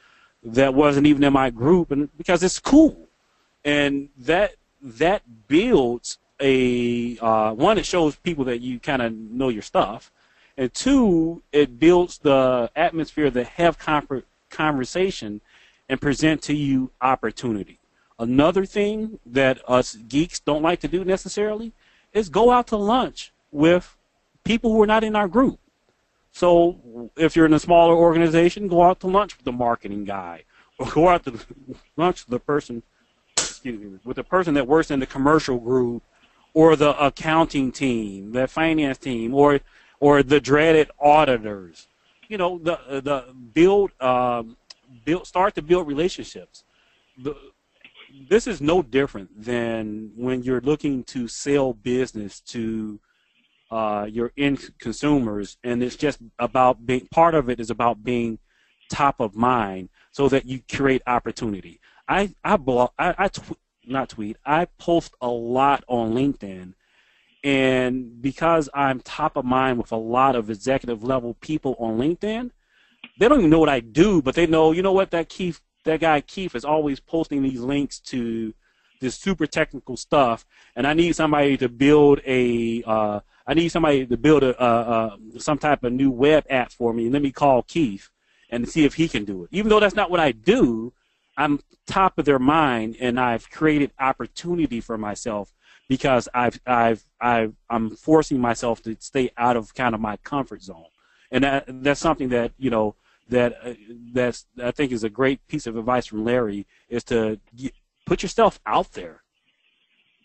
that 0.43 0.75
wasn't 0.75 1.07
even 1.07 1.25
in 1.25 1.33
my 1.33 1.51
group, 1.51 1.91
and 1.91 2.15
because 2.17 2.43
it's 2.43 2.59
cool, 2.59 3.09
and 3.65 4.09
that 4.19 4.55
that 4.83 5.23
builds 5.49 6.19
a 6.41 7.19
uh, 7.19 7.53
one. 7.53 7.79
It 7.79 7.87
shows 7.87 8.17
people 8.17 8.45
that 8.45 8.61
you 8.61 8.79
kind 8.79 9.03
of 9.03 9.13
know 9.13 9.49
your 9.49 9.63
stuff, 9.63 10.11
and 10.57 10.73
two, 10.73 11.43
it 11.53 11.79
builds 11.79 12.19
the 12.19 12.71
atmosphere 12.77 13.31
that 13.31 13.47
have 13.47 13.79
conver- 13.79 14.25
conversation 14.51 15.41
and 15.89 16.01
present 16.01 16.43
to 16.43 16.55
you 16.55 16.91
opportunity. 17.01 17.79
Another 18.19 18.67
thing 18.67 19.19
that 19.25 19.61
us 19.67 19.95
geeks 19.95 20.41
don't 20.41 20.63
like 20.63 20.81
to 20.81 20.89
do 20.89 21.05
necessarily 21.05 21.73
is 22.13 22.29
go 22.29 22.51
out 22.51 22.67
to 22.69 22.77
lunch 22.77 23.33
with 23.51 23.97
people 24.45 24.73
who 24.73 24.83
are 24.83 24.87
not 24.87 25.05
in 25.05 25.17
our 25.17 25.29
group. 25.29 25.59
So 26.33 27.11
if 27.17 27.35
you're 27.35 27.47
in 27.47 27.53
a 27.53 27.59
smaller 27.59 27.95
organization, 27.95 28.69
go 28.69 28.83
out 28.83 29.01
to 29.01 29.07
lunch 29.07 29.37
with 29.37 29.45
the 29.45 29.53
marketing 29.53 30.05
guy, 30.05 30.45
or 30.79 30.91
go 30.91 31.09
out 31.09 31.25
to 31.25 31.39
lunch 31.97 32.25
with 32.25 32.31
the 32.31 32.41
person, 32.41 32.83
excuse 33.37 33.81
me, 33.81 33.99
with 34.05 34.17
the 34.17 34.25
person 34.25 34.55
that 34.55 34.67
works 34.67 34.91
in 34.91 35.01
the 35.01 35.07
commercial 35.07 35.59
group, 35.59 36.03
or 36.55 36.77
the 36.77 36.99
accounting 37.05 37.73
team, 37.73 38.33
the 38.33 38.47
finance 38.49 38.99
team, 38.99 39.35
or 39.35 39.61
or 40.01 40.23
the 40.23 40.41
dreaded 40.41 40.91
auditors. 40.99 41.87
You 42.29 42.39
know, 42.39 42.59
the 42.59 42.79
the 43.03 43.35
build 43.53 43.91
um, 44.01 44.57
build 45.05 45.27
start 45.27 45.55
to 45.57 45.63
build 45.63 45.87
relationships. 45.87 46.65
The, 47.19 47.37
this 48.29 48.47
is 48.47 48.61
no 48.61 48.83
different 48.83 49.45
than 49.45 50.13
when 50.17 50.43
you're 50.43 50.61
looking 50.61 51.05
to 51.05 51.29
sell 51.29 51.73
business 51.73 52.41
to 52.41 53.01
uh, 53.71 54.07
your 54.11 54.33
end 54.37 54.71
consumers, 54.79 55.57
and 55.63 55.83
it's 55.83 55.97
just 55.97 56.19
about 56.39 56.85
being 56.87 57.07
part 57.11 57.35
of 57.35 57.49
it 57.49 57.61
is 57.61 57.71
about 57.71 58.03
being 58.03 58.39
top 58.91 59.21
of 59.21 59.37
mind 59.37 59.89
so 60.11 60.29
that 60.29 60.45
you 60.47 60.61
create 60.71 61.03
opportunity. 61.07 61.81
I 62.09 62.35
I 62.43 62.57
blog 62.57 62.91
I, 62.99 63.15
I 63.17 63.29
tw- 63.29 63.59
not 63.87 64.11
tweet 64.11 64.37
I 64.45 64.67
post 64.79 65.15
a 65.21 65.29
lot 65.29 65.85
on 65.87 66.13
LinkedIn, 66.13 66.75
and 67.45 68.21
because 68.21 68.69
I'm 68.75 69.01
top 69.01 69.37
of 69.37 69.45
mind 69.45 69.79
with 69.79 69.93
a 69.93 69.97
lot 69.97 70.35
of 70.35 70.51
executive 70.51 71.05
level 71.05 71.35
people 71.35 71.77
on 71.79 71.99
LinkedIn, 71.99 72.51
they 73.19 73.29
don't 73.29 73.39
even 73.39 73.51
know 73.51 73.61
what 73.61 73.69
I 73.69 73.81
do, 73.81 74.21
but 74.21 74.35
they 74.35 74.47
know 74.47 74.73
you 74.73 74.83
know 74.83 74.93
what 74.93 75.13
that 75.13 75.29
Keith 75.29 75.61
that 75.85 76.01
guy 76.01 76.21
Keith 76.21 76.55
is 76.55 76.65
always 76.65 77.01
posting 77.01 77.43
these 77.43 77.61
links 77.61 78.01
to 78.01 78.55
this 79.01 79.17
super 79.17 79.47
technical 79.47 79.97
stuff, 79.97 80.45
and 80.77 80.87
I 80.87 80.95
need 80.95 81.17
somebody 81.17 81.57
to 81.57 81.69
build 81.69 82.21
a 82.27 82.83
uh, 82.85 83.21
I 83.47 83.55
need 83.55 83.71
somebody 83.71 84.07
to 84.07 84.17
build 84.17 84.43
a, 84.43 84.61
uh, 84.61 84.65
uh, 84.65 85.17
some 85.39 85.59
type 85.59 85.83
of 85.83 85.93
new 85.93 86.11
web 86.11 86.45
app 86.51 86.71
for 86.71 86.93
me. 86.93 87.09
Let 87.11 87.23
me 87.23 87.33
call 87.33 87.63
Keith 87.63 88.09
and 88.51 88.69
see 88.69 88.85
if 88.85 88.95
he 88.95 89.09
can 89.09 89.25
do 89.25 89.45
it. 89.45 89.49
Even 89.53 89.71
though 89.71 89.81
that's 89.81 89.95
not 89.95 90.11
what 90.11 90.21
I 90.21 90.33
do, 90.33 90.93
I'm 91.37 91.61
top 91.87 92.19
of 92.19 92.27
their 92.27 92.39
mind, 92.39 92.97
and 93.01 93.19
I've 93.19 93.51
created 93.51 93.93
opportunity 93.99 94.81
for 94.81 94.99
myself 94.99 95.53
because 95.89 96.29
I've 96.35 96.61
I've 96.67 97.05
I've 97.21 97.55
I'm 97.69 97.97
forcing 97.97 98.41
myself 98.41 98.83
to 98.83 98.97
stay 99.01 99.31
out 99.37 99.57
of 99.57 99.75
kind 99.75 99.95
of 99.95 100.01
my 100.01 100.17
comfort 100.19 100.63
zone, 100.63 100.87
and 101.31 101.45
that 101.45 101.65
that's 101.67 102.01
something 102.01 102.29
that 102.29 102.53
you 102.59 102.71
know 102.71 102.95
that 103.31 103.57
uh, 103.65 103.73
that's 104.13 104.47
I 104.63 104.71
think 104.71 104.93
is 104.93 105.05
a 105.05 105.11
great 105.11 105.47
piece 105.49 105.67
of 105.67 105.77
advice 105.77 106.07
from 106.07 106.25
Larry 106.25 106.67
is 106.89 107.05
to 107.05 107.41
get, 107.57 107.73
put 108.05 108.23
yourself 108.23 108.61
out 108.67 108.93
there. 108.93 109.23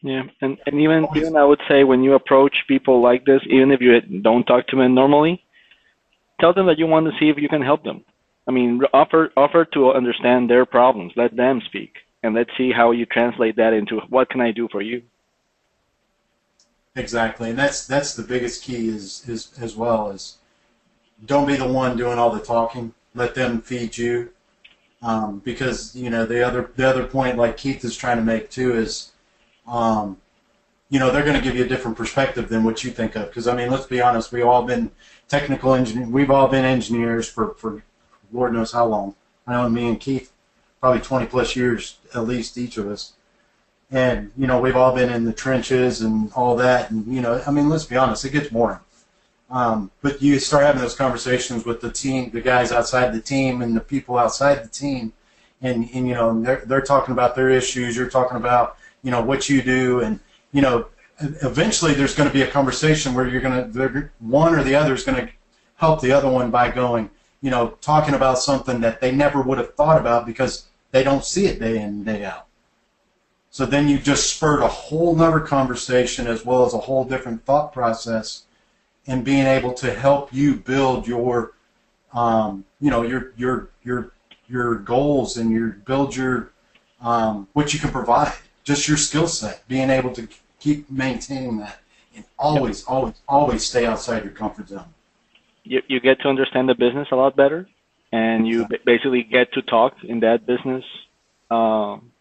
Yeah, 0.02 0.24
and 0.42 0.58
and 0.66 0.80
even 0.82 1.08
even 1.16 1.36
I 1.36 1.46
would 1.46 1.62
say 1.68 1.84
when 1.84 2.04
you 2.04 2.14
approach 2.14 2.66
people 2.68 3.02
like 3.02 3.26
this, 3.26 3.42
even 3.50 3.72
if 3.72 3.82
you 3.82 4.00
don't 4.22 4.44
talk 4.44 4.68
to 4.68 4.76
them 4.76 4.94
normally, 4.94 5.44
tell 6.40 6.54
them 6.54 6.68
that 6.68 6.78
you 6.78 6.88
want 6.88 7.06
to 7.08 7.18
see 7.20 7.30
if 7.30 7.38
you 7.38 7.50
can 7.50 7.62
help 7.62 7.84
them. 7.84 8.04
I 8.48 8.52
mean, 8.52 8.82
offer 8.94 9.32
offer 9.36 9.66
to 9.74 9.94
understand 9.94 10.50
their 10.50 10.66
problems. 10.66 11.14
Let 11.16 11.36
them 11.36 11.62
speak, 11.66 11.94
and 12.22 12.36
let's 12.36 12.52
see 12.58 12.72
how 12.72 12.92
you 12.92 13.06
translate 13.06 13.56
that 13.56 13.74
into 13.74 14.00
what 14.10 14.30
can 14.30 14.42
I 14.42 14.52
do 14.52 14.68
for 14.72 14.82
you. 14.82 15.02
Exactly, 16.96 17.50
and 17.50 17.60
that's 17.60 17.88
that's 17.88 18.14
the 18.16 18.24
biggest 18.24 18.64
key 18.64 18.90
is 18.90 19.28
is 19.28 19.58
as 19.60 19.76
well 19.76 20.12
as 20.12 20.38
don't 21.24 21.48
be 21.48 21.56
the 21.56 21.68
one 21.68 21.96
doing 21.96 22.18
all 22.18 22.32
the 22.32 22.40
talking. 22.40 22.94
Let 23.14 23.36
them 23.36 23.62
feed 23.62 23.98
you, 23.98 24.32
um, 25.02 25.40
because 25.40 25.96
you 25.96 26.10
know 26.10 26.26
the 26.26 26.46
other 26.46 26.72
the 26.76 26.88
other 26.88 27.06
point, 27.06 27.38
like 27.38 27.56
Keith 27.58 27.86
is 27.86 27.96
trying 27.96 28.18
to 28.18 28.24
make 28.24 28.50
too, 28.50 28.76
is 28.76 29.12
um, 29.68 30.18
you 30.90 31.00
know 31.00 31.12
they're 31.12 31.24
going 31.24 31.38
to 31.38 31.42
give 31.42 31.56
you 31.56 31.64
a 31.64 31.68
different 31.68 31.96
perspective 31.96 32.50
than 32.50 32.64
what 32.64 32.84
you 32.84 32.92
think 32.92 33.16
of. 33.16 33.28
Because 33.28 33.48
I 33.48 33.56
mean, 33.56 33.72
let's 33.72 33.86
be 33.86 34.02
honest, 34.02 34.32
we've 34.32 34.46
all 34.46 34.64
been 34.64 34.92
technical 35.30 35.74
engineers. 35.74 36.10
We've 36.10 36.32
all 36.32 36.48
been 36.48 36.66
engineers 36.66 37.30
for 37.30 37.54
for 37.54 37.84
Lord 38.34 38.54
knows 38.54 38.74
how 38.74 38.86
long. 38.88 39.16
I 39.48 39.54
know 39.54 39.70
me 39.70 39.88
and 39.88 40.00
Keith, 40.00 40.32
probably 40.82 41.02
20 41.02 41.28
plus 41.28 41.56
years 41.56 41.98
at 42.14 42.26
least 42.26 42.58
each 42.58 42.78
of 42.78 42.88
us. 42.88 43.14
And 43.92 44.32
you 44.36 44.48
know 44.48 44.60
we've 44.60 44.76
all 44.76 44.94
been 44.94 45.12
in 45.12 45.24
the 45.24 45.34
trenches 45.34 46.02
and 46.02 46.34
all 46.34 46.58
that, 46.58 46.92
and 46.92 47.08
you 47.08 47.22
know 47.22 47.42
I 47.48 47.52
mean 47.52 47.70
let's 47.70 47.86
be 47.86 47.96
honest, 47.96 48.26
it 48.26 48.32
gets 48.32 48.50
boring. 48.50 48.80
Um, 49.50 49.92
but 50.02 50.22
you 50.22 50.40
start 50.40 50.64
having 50.64 50.82
those 50.82 50.96
conversations 50.96 51.66
with 51.66 51.80
the 51.82 51.92
team, 51.92 52.32
the 52.32 52.42
guys 52.42 52.72
outside 52.72 53.14
the 53.14 53.22
team, 53.22 53.62
and 53.62 53.76
the 53.76 53.82
people 53.82 54.18
outside 54.18 54.64
the 54.64 54.70
team, 54.70 55.14
and, 55.62 55.88
and 55.94 56.08
you 56.08 56.14
know 56.16 56.42
they're 56.42 56.64
they're 56.66 56.82
talking 56.82 57.12
about 57.12 57.36
their 57.36 57.50
issues. 57.50 57.96
You're 57.96 58.10
talking 58.10 58.38
about 58.38 58.78
you 59.04 59.12
know 59.12 59.22
what 59.22 59.48
you 59.48 59.62
do, 59.62 60.02
and 60.02 60.20
you 60.52 60.62
know 60.62 60.88
eventually 61.20 61.94
there's 61.94 62.16
going 62.16 62.28
to 62.28 62.34
be 62.34 62.42
a 62.42 62.48
conversation 62.48 63.14
where 63.14 63.28
you're 63.28 63.42
going 63.42 63.72
to 63.72 64.10
one 64.20 64.54
or 64.54 64.64
the 64.64 64.76
other 64.76 64.94
is 64.94 65.04
going 65.04 65.26
to 65.26 65.32
help 65.76 66.02
the 66.02 66.12
other 66.12 66.30
one 66.30 66.52
by 66.52 66.70
going, 66.70 67.10
you 67.42 67.50
know, 67.52 67.78
talking 67.82 68.14
about 68.14 68.40
something 68.40 68.82
that 68.82 69.00
they 69.02 69.12
never 69.12 69.42
would 69.42 69.58
have 69.58 69.74
thought 69.76 70.00
about 70.00 70.26
because 70.26 70.66
they 70.92 71.04
don't 71.04 71.24
see 71.24 71.46
it 71.46 71.60
day 71.60 71.78
in 71.78 71.84
and 71.84 72.06
day 72.06 72.26
out. 72.26 72.48
So 73.50 73.66
then 73.66 73.88
you 73.88 73.98
just 73.98 74.36
spurred 74.36 74.62
a 74.62 74.68
whole 74.68 75.16
nother 75.16 75.40
conversation 75.40 76.28
as 76.28 76.44
well 76.44 76.66
as 76.66 76.74
a 76.74 76.80
whole 76.80 77.06
different 77.06 77.46
thought 77.46 77.72
process 77.72 78.44
in 79.06 79.24
being 79.24 79.46
able 79.46 79.74
to 79.74 79.94
help 79.94 80.34
you 80.34 80.56
build 80.56 81.08
your, 81.08 81.54
um, 82.14 82.66
you 82.80 82.90
know, 82.90 83.04
your 83.04 83.34
your 83.38 83.70
your 83.84 84.12
your 84.48 84.76
goals 84.76 85.38
and 85.38 85.52
your 85.52 85.70
build 85.70 86.16
your 86.16 86.52
um, 87.02 87.48
what 87.54 87.74
you 87.74 87.80
can 87.80 87.92
provide, 87.92 88.34
just 88.64 88.88
your 88.88 88.98
skill 88.98 89.28
set, 89.28 89.68
being 89.68 89.90
able 89.90 90.12
to 90.14 90.28
keep 90.60 90.90
maintaining 90.90 91.58
that, 91.58 91.80
and 92.16 92.26
always, 92.38 92.82
yep. 92.82 92.90
always, 92.90 93.16
always 93.28 93.66
stay 93.66 93.86
outside 93.86 94.24
your 94.24 94.34
comfort 94.34 94.70
zone. 94.70 94.86
You 95.64 95.82
you 95.88 96.00
get 96.00 96.20
to 96.22 96.28
understand 96.28 96.70
the 96.70 96.76
business 96.76 97.08
a 97.12 97.16
lot 97.16 97.36
better, 97.36 97.68
and 98.12 98.48
you 98.48 98.68
yeah. 98.70 98.78
basically 98.86 99.24
get 99.24 99.54
to 99.54 99.62
talk 99.62 99.96
in 100.04 100.20
that 100.22 100.46
business. 100.46 100.84
Um, 101.50 102.12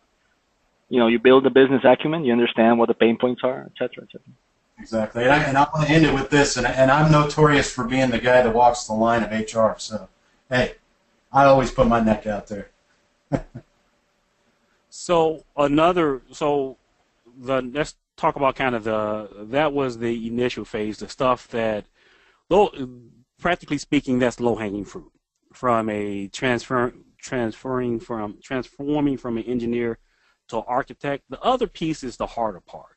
you 0.89 0.99
know, 0.99 1.07
you 1.09 1.19
build 1.19 1.45
the 1.45 1.51
business 1.51 1.83
acumen, 1.85 2.25
you 2.25 2.33
understand 2.33 2.79
what 2.79 2.89
the 2.89 2.95
pain 2.95 3.17
points 3.17 3.41
are, 3.43 3.63
et 3.67 3.73
cetera, 3.79 4.05
et 4.05 4.09
cetera. 4.13 4.33
Exactly, 4.79 5.23
and 5.23 5.33
I, 5.33 5.43
and 5.45 5.57
I 5.57 5.67
want 5.73 5.87
to 5.87 5.93
end 5.93 6.05
it 6.05 6.13
with 6.13 6.31
this, 6.31 6.57
and, 6.57 6.67
and 6.67 6.91
I'm 6.91 7.11
notorious 7.11 7.71
for 7.71 7.85
being 7.85 8.11
the 8.11 8.19
guy 8.19 8.43
that 8.43 8.55
walks 8.55 8.85
the 8.85 8.93
line 8.93 9.23
of 9.23 9.31
HR. 9.31 9.79
So, 9.79 10.09
hey, 10.51 10.75
I 11.33 11.45
always 11.45 11.71
put 11.71 11.87
my 11.87 12.01
neck 12.01 12.27
out 12.27 12.49
there. 12.49 12.71
so 14.91 15.45
another, 15.57 16.23
so 16.33 16.77
the 17.39 17.63
let's 17.63 17.95
talk 18.17 18.37
about 18.37 18.57
kind 18.57 18.75
of 18.75 18.85
the 18.85 19.29
that 19.51 19.73
was 19.73 19.99
the 19.99 20.27
initial 20.27 20.65
phase, 20.65 20.99
the 20.99 21.09
stuff 21.09 21.49
that, 21.49 21.87
low, 22.51 22.71
practically 23.41 23.79
speaking, 23.79 24.19
that's 24.19 24.41
low 24.41 24.57
hanging 24.57 24.85
fruit 24.85 25.13
from 25.53 25.89
a 25.89 26.29
transfer 26.29 26.93
transferring 27.19 28.01
from 28.01 28.39
transforming 28.43 29.17
from 29.17 29.39
an 29.39 29.45
engineer 29.45 29.99
to 30.49 30.59
architect. 30.59 31.25
The 31.31 31.41
other 31.41 31.69
piece 31.69 32.03
is 32.03 32.17
the 32.17 32.27
harder 32.27 32.61
part 32.61 32.94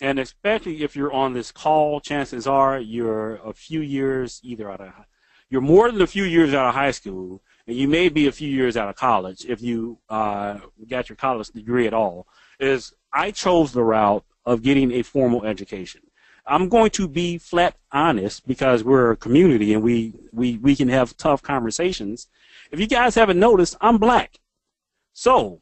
and 0.00 0.18
especially 0.18 0.82
if 0.82 0.96
you're 0.96 1.12
on 1.12 1.34
this 1.34 1.52
call, 1.52 2.00
chances 2.00 2.46
are 2.46 2.78
you're 2.78 3.36
a 3.36 3.52
few 3.52 3.80
years 3.80 4.40
either 4.42 4.70
out 4.70 4.80
of 4.80 4.92
you're 5.50 5.60
more 5.60 5.90
than 5.90 6.00
a 6.00 6.06
few 6.06 6.22
years 6.22 6.54
out 6.54 6.68
of 6.68 6.74
high 6.74 6.92
school, 6.92 7.42
and 7.66 7.76
you 7.76 7.88
may 7.88 8.08
be 8.08 8.28
a 8.28 8.32
few 8.32 8.48
years 8.48 8.76
out 8.76 8.88
of 8.88 8.94
college 8.94 9.44
if 9.46 9.60
you 9.60 9.98
uh, 10.08 10.60
got 10.88 11.08
your 11.08 11.16
college 11.16 11.48
degree 11.48 11.88
at 11.88 11.94
all. 11.94 12.28
Is 12.60 12.94
I 13.12 13.32
chose 13.32 13.72
the 13.72 13.82
route 13.82 14.24
of 14.46 14.62
getting 14.62 14.92
a 14.92 15.02
formal 15.02 15.44
education. 15.44 16.02
I'm 16.46 16.68
going 16.68 16.90
to 16.92 17.06
be 17.06 17.38
flat 17.38 17.76
honest 17.92 18.46
because 18.46 18.82
we're 18.82 19.10
a 19.10 19.16
community 19.16 19.74
and 19.74 19.82
we, 19.82 20.14
we, 20.32 20.56
we 20.58 20.74
can 20.74 20.88
have 20.88 21.16
tough 21.16 21.42
conversations. 21.42 22.28
If 22.70 22.80
you 22.80 22.86
guys 22.86 23.14
haven't 23.14 23.38
noticed, 23.38 23.76
I'm 23.80 23.98
black. 23.98 24.38
So 25.12 25.60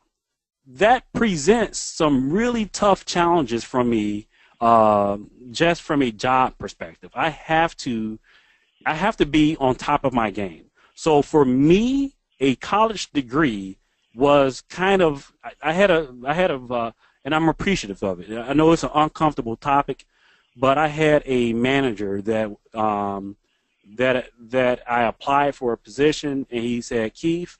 that 0.66 1.05
presents 1.12 1.78
some 1.78 2.30
really 2.30 2.66
tough 2.66 3.05
challenges 3.05 3.64
for 3.64 3.82
me 3.82 4.28
uh, 4.61 5.18
just 5.50 5.82
from 5.82 6.02
a 6.02 6.11
job 6.11 6.59
perspective. 6.59 7.11
I 7.14 7.30
have 7.30 7.76
to, 7.78 8.18
I 8.86 8.94
have 8.94 9.16
to 9.18 9.26
be 9.26 9.56
on 9.59 9.74
top 9.74 10.04
of 10.04 10.12
my 10.12 10.30
game. 10.30 10.66
So 10.94 11.22
for 11.22 11.44
me, 11.44 12.14
a 12.40 12.56
college 12.56 13.11
degree 13.12 13.78
was 14.14 14.62
kind 14.68 15.02
of, 15.02 15.32
I, 15.44 15.52
I 15.62 15.72
had 15.72 15.90
a, 15.90 16.14
I 16.24 16.34
had 16.34 16.50
a, 16.50 16.56
uh, 16.56 16.90
and 17.24 17.34
I'm 17.34 17.48
appreciative 17.48 18.02
of 18.02 18.20
it. 18.20 18.36
I 18.36 18.52
know 18.52 18.72
it's 18.72 18.84
an 18.84 18.90
uncomfortable 18.94 19.56
topic, 19.56 20.04
but 20.56 20.78
I 20.78 20.88
had 20.88 21.22
a 21.26 21.52
manager 21.52 22.22
that, 22.22 22.50
um, 22.74 23.36
that 23.96 24.30
that 24.38 24.82
I 24.88 25.04
applied 25.04 25.54
for 25.54 25.72
a 25.72 25.78
position, 25.78 26.46
and 26.50 26.62
he 26.62 26.80
said, 26.80 27.14
Keith, 27.14 27.56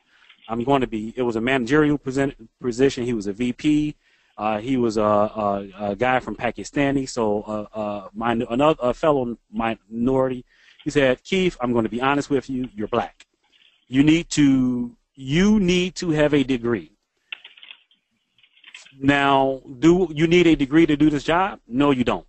I'm 0.49 0.65
going 0.65 0.81
to 0.81 0.87
be. 0.87 1.13
It 1.17 1.23
was 1.23 1.37
a 1.37 1.41
managerial 1.41 1.99
position. 1.99 3.05
He 3.05 3.13
was 3.13 3.27
a 3.27 3.33
VP. 3.33 3.95
Uh, 4.39 4.61
he 4.61 4.77
was 4.77 4.97
a, 4.97 5.03
a, 5.03 5.69
a, 5.81 5.97
guy 5.97 6.21
from 6.21 6.37
Pakistani, 6.37 7.09
so 7.09 7.43
uh, 7.43 7.77
uh, 7.77 8.09
my, 8.15 8.33
another 8.49 8.79
a 8.81 8.95
fellow 8.95 9.37
minority. 9.51 10.45
He 10.85 10.85
He 10.85 10.91
said, 10.91 11.25
Keith, 11.25 11.57
I'm 11.61 11.73
going 11.73 11.83
to 11.83 11.91
be 11.91 12.01
honest 12.01 12.31
with 12.31 12.49
you. 12.49 12.69
You're 12.73 12.87
black. 12.87 13.27
You 13.89 14.05
need 14.05 14.31
to 14.31 14.97
you 15.17 15.59
need 15.59 15.97
to 15.97 16.11
have 16.11 16.35
a 16.35 16.45
degree. 16.45 16.93
Now, 19.01 19.61
do 19.81 20.09
you 20.15 20.29
need 20.29 20.47
a 20.47 20.55
degree 20.55 20.87
to 20.87 20.97
do 20.97 21.11
this 21.11 21.25
job? 21.25 21.59
No, 21.67 21.91
you 21.91 22.05
don't. 22.05 22.28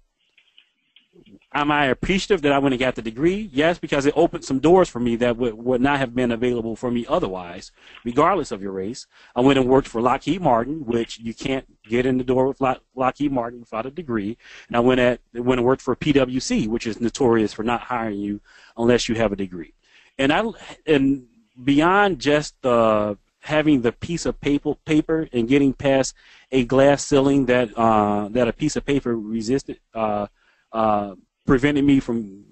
Am 1.51 1.71
I 1.71 1.85
appreciative 1.85 2.43
that 2.43 2.51
I 2.51 2.59
went 2.59 2.73
and 2.73 2.79
got 2.79 2.93
the 2.93 3.01
degree? 3.01 3.49
Yes, 3.51 3.79
because 3.79 4.05
it 4.05 4.13
opened 4.15 4.45
some 4.45 4.59
doors 4.59 4.87
for 4.87 4.99
me 4.99 5.15
that 5.15 5.35
would, 5.37 5.55
would 5.55 5.81
not 5.81 5.97
have 5.97 6.13
been 6.13 6.31
available 6.31 6.75
for 6.75 6.91
me 6.91 7.07
otherwise, 7.09 7.71
regardless 8.05 8.51
of 8.51 8.61
your 8.61 8.71
race. 8.71 9.07
I 9.35 9.41
went 9.41 9.57
and 9.57 9.67
worked 9.67 9.87
for 9.87 9.99
Lockheed 9.99 10.41
Martin, 10.41 10.85
which 10.85 11.17
you 11.17 11.33
can't 11.33 11.65
get 11.83 12.05
in 12.05 12.19
the 12.19 12.23
door 12.23 12.47
with 12.47 12.61
Lock, 12.61 12.83
Lockheed 12.93 13.31
Martin 13.31 13.61
without 13.61 13.87
a 13.87 13.91
degree. 13.91 14.37
And 14.67 14.77
I 14.77 14.79
went 14.79 14.99
at 14.99 15.21
went 15.33 15.59
and 15.59 15.65
worked 15.65 15.81
for 15.81 15.95
PwC, 15.95 16.67
which 16.67 16.85
is 16.85 17.01
notorious 17.01 17.51
for 17.51 17.63
not 17.63 17.81
hiring 17.81 18.19
you 18.19 18.41
unless 18.77 19.09
you 19.09 19.15
have 19.15 19.31
a 19.31 19.35
degree. 19.35 19.73
And 20.19 20.31
I 20.31 20.43
and 20.85 21.25
beyond 21.63 22.19
just 22.19 22.61
the 22.61 23.17
having 23.39 23.81
the 23.81 23.91
piece 23.91 24.27
of 24.27 24.39
paper 24.39 24.75
paper 24.85 25.27
and 25.33 25.47
getting 25.47 25.73
past 25.73 26.13
a 26.51 26.63
glass 26.63 27.03
ceiling 27.03 27.47
that 27.47 27.75
uh, 27.75 28.27
that 28.29 28.47
a 28.47 28.53
piece 28.53 28.75
of 28.75 28.85
paper 28.85 29.17
resisted 29.17 29.79
uh, 29.95 30.27
uh, 30.71 31.15
prevented 31.49 31.83
me 31.83 31.99
from 31.99 32.45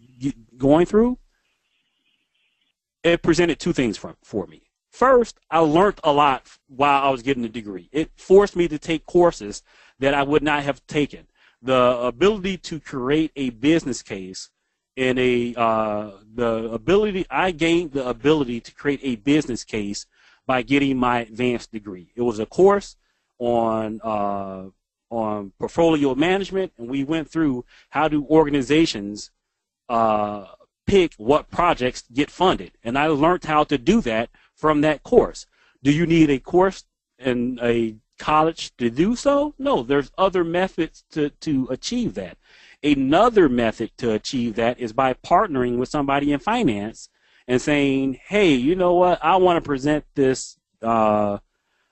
going 0.57 0.87
through. 0.87 1.19
It 3.03 3.21
presented 3.21 3.59
two 3.59 3.71
things 3.71 3.95
for, 3.95 4.15
for 4.23 4.47
me. 4.47 4.63
First, 4.91 5.39
I 5.51 5.59
learned 5.59 5.99
a 6.03 6.11
lot 6.11 6.49
while 6.67 7.03
I 7.03 7.09
was 7.11 7.21
getting 7.21 7.43
the 7.43 7.49
degree. 7.49 7.89
It 7.91 8.09
forced 8.15 8.55
me 8.55 8.67
to 8.67 8.79
take 8.79 9.05
courses 9.05 9.61
that 9.99 10.15
I 10.15 10.23
would 10.23 10.41
not 10.41 10.63
have 10.63 10.85
taken. 10.87 11.27
The 11.61 11.99
ability 11.99 12.57
to 12.57 12.79
create 12.79 13.31
a 13.35 13.51
business 13.51 14.01
case 14.01 14.49
and 14.95 15.19
a 15.19 15.53
uh, 15.55 16.11
the 16.33 16.71
ability 16.71 17.27
I 17.29 17.51
gained 17.51 17.91
the 17.91 18.07
ability 18.07 18.61
to 18.61 18.73
create 18.73 19.01
a 19.03 19.17
business 19.17 19.63
case 19.63 20.07
by 20.47 20.63
getting 20.63 20.97
my 20.97 21.19
advanced 21.19 21.71
degree. 21.71 22.11
It 22.15 22.23
was 22.23 22.39
a 22.39 22.47
course 22.47 22.95
on 23.37 23.99
uh, 24.03 24.69
on 25.09 25.51
portfolio 25.59 26.15
management, 26.15 26.73
and 26.77 26.89
we 26.89 27.03
went 27.03 27.29
through 27.29 27.65
how 27.89 28.07
do 28.07 28.25
organizations 28.29 29.31
uh, 29.89 30.45
pick 30.85 31.13
what 31.17 31.49
projects 31.49 32.03
get 32.13 32.31
funded, 32.31 32.71
and 32.83 32.97
I 32.97 33.07
learned 33.07 33.45
how 33.45 33.63
to 33.65 33.77
do 33.77 34.01
that 34.01 34.29
from 34.55 34.81
that 34.81 35.03
course. 35.03 35.45
Do 35.83 35.91
you 35.91 36.05
need 36.05 36.29
a 36.29 36.39
course 36.39 36.85
in 37.19 37.59
a 37.61 37.95
college 38.17 38.75
to 38.77 38.89
do 38.89 39.15
so? 39.15 39.53
No, 39.57 39.83
there's 39.83 40.11
other 40.17 40.43
methods 40.43 41.03
to, 41.11 41.29
to 41.29 41.67
achieve 41.69 42.15
that. 42.15 42.37
Another 42.83 43.47
method 43.49 43.91
to 43.97 44.11
achieve 44.13 44.55
that 44.55 44.79
is 44.79 44.93
by 44.93 45.13
partnering 45.13 45.77
with 45.77 45.89
somebody 45.89 46.31
in 46.31 46.39
finance 46.39 47.09
and 47.47 47.61
saying, 47.61 48.19
"Hey, 48.27 48.53
you 48.53 48.75
know 48.75 48.93
what? 48.93 49.23
I 49.23 49.37
want 49.37 49.57
to 49.57 49.67
present 49.67 50.05
this. 50.15 50.57
Uh, 50.81 51.39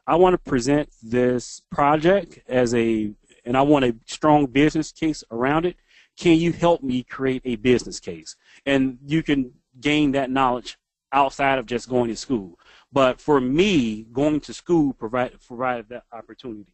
I 0.07 0.15
want 0.15 0.33
to 0.33 0.49
present 0.49 0.89
this 1.01 1.61
project 1.71 2.39
as 2.47 2.73
a, 2.75 3.11
and 3.43 3.57
I 3.57 3.61
want 3.61 3.85
a 3.85 3.95
strong 4.05 4.45
business 4.45 4.91
case 4.91 5.23
around 5.31 5.65
it. 5.65 5.77
Can 6.17 6.37
you 6.37 6.51
help 6.51 6.83
me 6.83 7.03
create 7.03 7.41
a 7.45 7.55
business 7.55 7.99
case?" 7.99 8.35
And 8.65 8.99
you 9.05 9.23
can 9.23 9.53
gain 9.79 10.11
that 10.13 10.29
knowledge 10.29 10.77
outside 11.11 11.57
of 11.57 11.65
just 11.65 11.89
going 11.89 12.09
to 12.09 12.15
school. 12.15 12.59
But 12.91 13.19
for 13.19 13.41
me, 13.41 14.03
going 14.11 14.39
to 14.41 14.53
school 14.53 14.93
provided 14.93 15.39
provided 15.45 15.89
that 15.89 16.03
opportunity. 16.11 16.73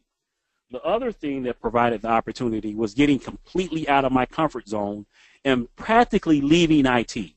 The 0.70 0.82
other 0.82 1.12
thing 1.12 1.42
that 1.42 1.60
provided 1.60 2.02
the 2.02 2.08
opportunity 2.08 2.74
was 2.74 2.94
getting 2.94 3.18
completely 3.18 3.88
out 3.88 4.04
of 4.04 4.12
my 4.12 4.24
comfort 4.24 4.68
zone 4.68 5.06
and 5.44 5.74
practically 5.76 6.40
leaving 6.40 6.86
IT. 6.86 7.34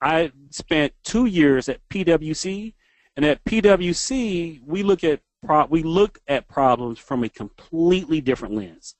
I 0.00 0.32
spent 0.50 0.92
two 1.02 1.26
years 1.26 1.68
at 1.68 1.86
PwC, 1.88 2.74
and 3.16 3.24
at 3.24 3.42
PwC 3.44 4.60
we 4.64 4.82
look 4.82 5.02
at 5.02 5.20
pro- 5.44 5.66
we 5.66 5.82
look 5.82 6.18
at 6.28 6.48
problems 6.48 6.98
from 6.98 7.24
a 7.24 7.28
completely 7.28 8.20
different 8.20 8.54
lens. 8.54 8.94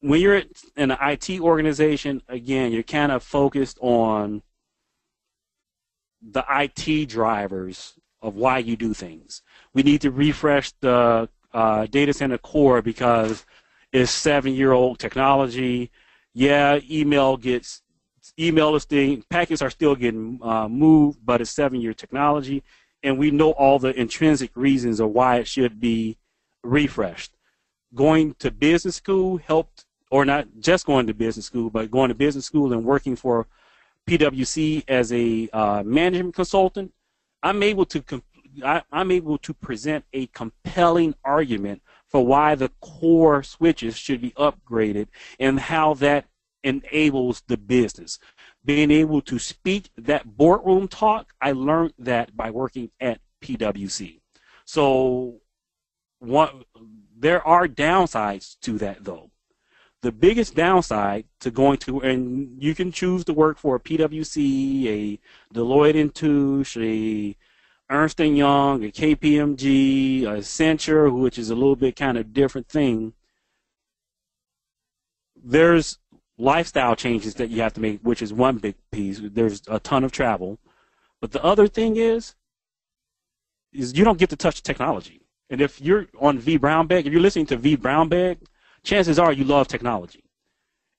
When 0.00 0.20
you're 0.20 0.42
in 0.76 0.90
an 0.90 0.96
IT 1.00 1.40
organization, 1.40 2.22
again, 2.28 2.72
you're 2.72 2.82
kind 2.82 3.10
of 3.10 3.22
focused 3.22 3.78
on 3.80 4.42
the 6.20 6.44
IT 6.48 7.06
drivers 7.08 7.94
of 8.20 8.34
why 8.34 8.58
you 8.58 8.76
do 8.76 8.92
things. 8.94 9.42
We 9.72 9.82
need 9.82 10.00
to 10.02 10.10
refresh 10.10 10.72
the 10.80 11.28
uh, 11.52 11.86
data 11.86 12.12
center 12.12 12.38
core 12.38 12.82
because 12.82 13.46
it's 13.92 14.10
seven-year-old 14.10 14.98
technology. 14.98 15.90
Yeah, 16.32 16.80
email 16.90 17.36
gets 17.36 17.82
email 18.38 18.74
is 18.74 18.84
thing 18.84 19.24
packets 19.30 19.62
are 19.62 19.70
still 19.70 19.94
getting 19.94 20.38
uh, 20.42 20.68
moved, 20.68 21.18
but 21.24 21.40
it's 21.40 21.50
seven-year 21.50 21.94
technology, 21.94 22.62
and 23.02 23.18
we 23.18 23.30
know 23.30 23.52
all 23.52 23.78
the 23.78 23.98
intrinsic 23.98 24.50
reasons 24.56 25.00
of 25.00 25.10
why 25.10 25.36
it 25.36 25.46
should 25.46 25.80
be 25.80 26.16
refreshed. 26.62 27.32
Going 27.94 28.34
to 28.40 28.50
business 28.50 28.96
school 28.96 29.36
helped, 29.36 29.84
or 30.10 30.24
not 30.24 30.48
just 30.58 30.86
going 30.86 31.06
to 31.06 31.14
business 31.14 31.46
school, 31.46 31.70
but 31.70 31.90
going 31.90 32.08
to 32.08 32.14
business 32.14 32.46
school 32.46 32.72
and 32.72 32.84
working 32.84 33.16
for 33.16 33.46
PwC 34.06 34.84
as 34.88 35.12
a 35.12 35.48
uh, 35.52 35.82
management 35.84 36.34
consultant, 36.34 36.92
I'm 37.42 37.62
able 37.62 37.86
to 37.86 38.02
com- 38.02 38.22
I, 38.64 38.82
I'm 38.92 39.10
able 39.10 39.38
to 39.38 39.54
present 39.54 40.04
a 40.12 40.26
compelling 40.26 41.14
argument 41.24 41.82
for 42.08 42.24
why 42.24 42.54
the 42.54 42.70
core 42.80 43.42
switches 43.42 43.96
should 43.96 44.20
be 44.20 44.30
upgraded 44.32 45.08
and 45.40 45.58
how 45.58 45.94
that 45.94 46.26
enables 46.64 47.42
the 47.46 47.56
business. 47.56 48.18
Being 48.64 48.90
able 48.90 49.20
to 49.22 49.38
speak 49.38 49.90
that 49.96 50.36
boardroom 50.36 50.88
talk, 50.88 51.32
I 51.40 51.52
learned 51.52 51.92
that 51.98 52.36
by 52.36 52.50
working 52.50 52.90
at 53.00 53.20
PwC. 53.42 54.20
So, 54.64 55.40
one, 56.18 56.64
there 57.16 57.46
are 57.46 57.68
downsides 57.68 58.58
to 58.60 58.78
that 58.78 59.04
though. 59.04 59.30
The 60.02 60.12
biggest 60.12 60.54
downside 60.54 61.24
to 61.40 61.50
going 61.50 61.78
to, 61.78 62.00
and 62.00 62.62
you 62.62 62.74
can 62.74 62.92
choose 62.92 63.24
to 63.24 63.32
work 63.32 63.58
for 63.58 63.76
a 63.76 63.80
PwC, 63.80 64.86
a 64.86 65.54
Deloitte 65.54 65.98
and 65.98 66.14
Touche, 66.14 66.76
a 66.76 67.36
Ernst 67.90 68.18
Young, 68.20 68.84
a 68.84 68.88
KPMG, 68.88 70.24
a 70.24 70.38
Accenture, 70.38 71.12
which 71.12 71.38
is 71.38 71.50
a 71.50 71.54
little 71.54 71.76
bit 71.76 71.96
kind 71.96 72.18
of 72.18 72.32
different 72.32 72.68
thing. 72.68 73.14
There's 75.42 75.98
lifestyle 76.38 76.96
changes 76.96 77.34
that 77.34 77.50
you 77.50 77.62
have 77.62 77.74
to 77.74 77.80
make, 77.80 78.00
which 78.02 78.22
is 78.22 78.32
one 78.32 78.58
big 78.58 78.74
piece. 78.90 79.20
There's 79.22 79.62
a 79.68 79.78
ton 79.78 80.04
of 80.04 80.12
travel, 80.12 80.58
but 81.20 81.32
the 81.32 81.42
other 81.44 81.68
thing 81.68 81.96
is, 81.96 82.34
is 83.72 83.96
you 83.96 84.04
don't 84.04 84.18
get 84.18 84.30
to 84.30 84.36
touch 84.36 84.62
technology. 84.62 85.22
And 85.50 85.60
if 85.60 85.80
you're 85.80 86.06
on 86.20 86.38
V 86.38 86.56
Brown 86.56 86.86
Bag, 86.86 87.06
if 87.06 87.12
you're 87.12 87.22
listening 87.22 87.46
to 87.46 87.56
V 87.56 87.76
Brown 87.76 88.08
Bag, 88.08 88.38
chances 88.82 89.18
are 89.18 89.32
you 89.32 89.44
love 89.44 89.68
technology. 89.68 90.24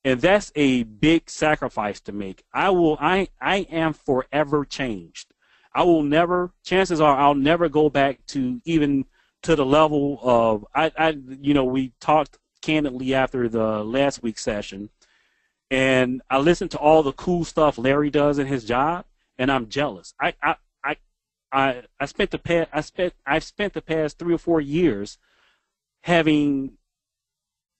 And 0.04 0.22
that's 0.22 0.52
a 0.56 0.84
big 0.84 1.30
sacrifice 1.30 2.00
to 2.02 2.12
make. 2.12 2.44
I 2.54 2.70
will 2.70 2.98
I 3.00 3.28
I 3.42 3.58
am 3.72 3.94
forever 3.94 4.64
changed. 4.64 5.32
I 5.74 5.84
will 5.84 6.04
never 6.04 6.54
chances 6.64 7.02
are 7.02 7.18
I'll 7.18 7.34
never 7.34 7.70
go 7.70 7.90
back 7.90 8.26
to 8.28 8.62
even 8.66 9.06
to 9.44 9.56
the 9.56 9.66
level 9.66 10.20
of 10.22 10.66
I, 10.76 10.92
I 10.98 11.18
you 11.42 11.54
know, 11.54 11.66
we 11.66 11.92
talked 12.00 12.38
candidly 12.62 13.14
after 13.14 13.50
the 13.50 13.84
last 13.84 14.22
week's 14.22 14.44
session 14.44 14.90
and 15.72 16.22
I 16.30 16.38
listen 16.38 16.70
to 16.70 16.78
all 16.78 17.04
the 17.04 17.14
cool 17.14 17.44
stuff 17.44 17.78
Larry 17.78 18.10
does 18.10 18.40
in 18.40 18.48
his 18.48 18.66
job 18.66 19.06
and 19.38 19.52
I'm 19.52 19.68
jealous. 19.70 20.14
I 20.20 20.34
I 20.42 20.56
I 20.84 20.96
I, 21.52 21.84
I 22.00 22.06
spent 22.06 22.32
the 22.32 22.40
past 22.40 22.70
I 22.74 22.82
spent 22.82 23.14
I've 23.26 23.44
spent 23.44 23.74
the 23.74 23.82
past 23.82 24.20
three 24.20 24.34
or 24.34 24.40
four 24.40 24.62
years 24.62 25.18
having 26.04 26.74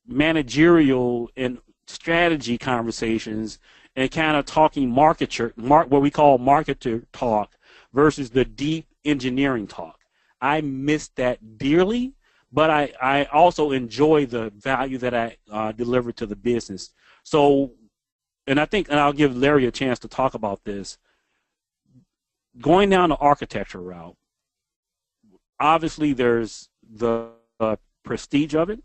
managerial 0.08 1.30
and 1.36 1.60
strategy 1.88 2.58
conversations 2.58 3.60
and 3.96 4.12
kind 4.12 4.36
of 4.36 4.46
talking 4.46 4.92
marketer, 4.92 5.56
mark, 5.56 5.90
what 5.90 6.02
we 6.02 6.12
call 6.12 6.38
marketer 6.38 7.06
talk 7.14 7.52
versus 7.94 8.32
the 8.32 8.46
deep 8.46 8.88
engineering 9.06 9.68
talk. 9.68 10.00
I 10.42 10.62
miss 10.62 11.08
that 11.10 11.58
dearly, 11.58 12.14
but 12.52 12.70
I, 12.70 12.92
I 13.02 13.24
also 13.26 13.72
enjoy 13.72 14.26
the 14.26 14.50
value 14.52 14.98
that 14.98 15.14
I 15.14 15.38
uh, 15.52 15.72
deliver 15.72 16.12
to 16.14 16.26
the 16.26 16.36
business. 16.36 16.92
So, 17.26 17.74
and 18.48 18.60
I 18.60 18.66
think, 18.66 18.88
and 18.90 19.00
I'll 19.00 19.12
give 19.12 19.36
Larry 19.36 19.66
a 19.66 19.72
chance 19.72 20.00
to 20.00 20.08
talk 20.08 20.34
about 20.34 20.64
this. 20.64 20.98
Going 22.62 22.90
down 22.90 23.10
the 23.10 23.16
architecture 23.16 23.82
route, 23.82 24.16
obviously 25.60 26.14
there's 26.14 26.70
the 26.90 27.32
uh, 27.60 27.76
prestige 28.04 28.56
of 28.56 28.70
it 28.70 28.82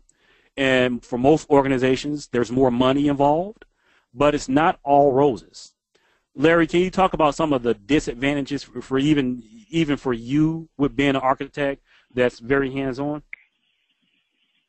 and 0.57 1.03
for 1.03 1.17
most 1.17 1.49
organizations, 1.49 2.27
there's 2.27 2.51
more 2.51 2.71
money 2.71 3.07
involved, 3.07 3.65
but 4.13 4.35
it's 4.35 4.49
not 4.49 4.79
all 4.83 5.13
roses. 5.13 5.73
Larry, 6.35 6.67
can 6.67 6.81
you 6.81 6.91
talk 6.91 7.13
about 7.13 7.35
some 7.35 7.53
of 7.53 7.63
the 7.63 7.73
disadvantages 7.73 8.63
for, 8.63 8.81
for 8.81 8.99
even 8.99 9.43
even 9.69 9.95
for 9.95 10.13
you 10.13 10.67
with 10.77 10.95
being 10.95 11.11
an 11.11 11.15
architect 11.17 11.81
that's 12.13 12.39
very 12.39 12.71
hands-on? 12.71 13.23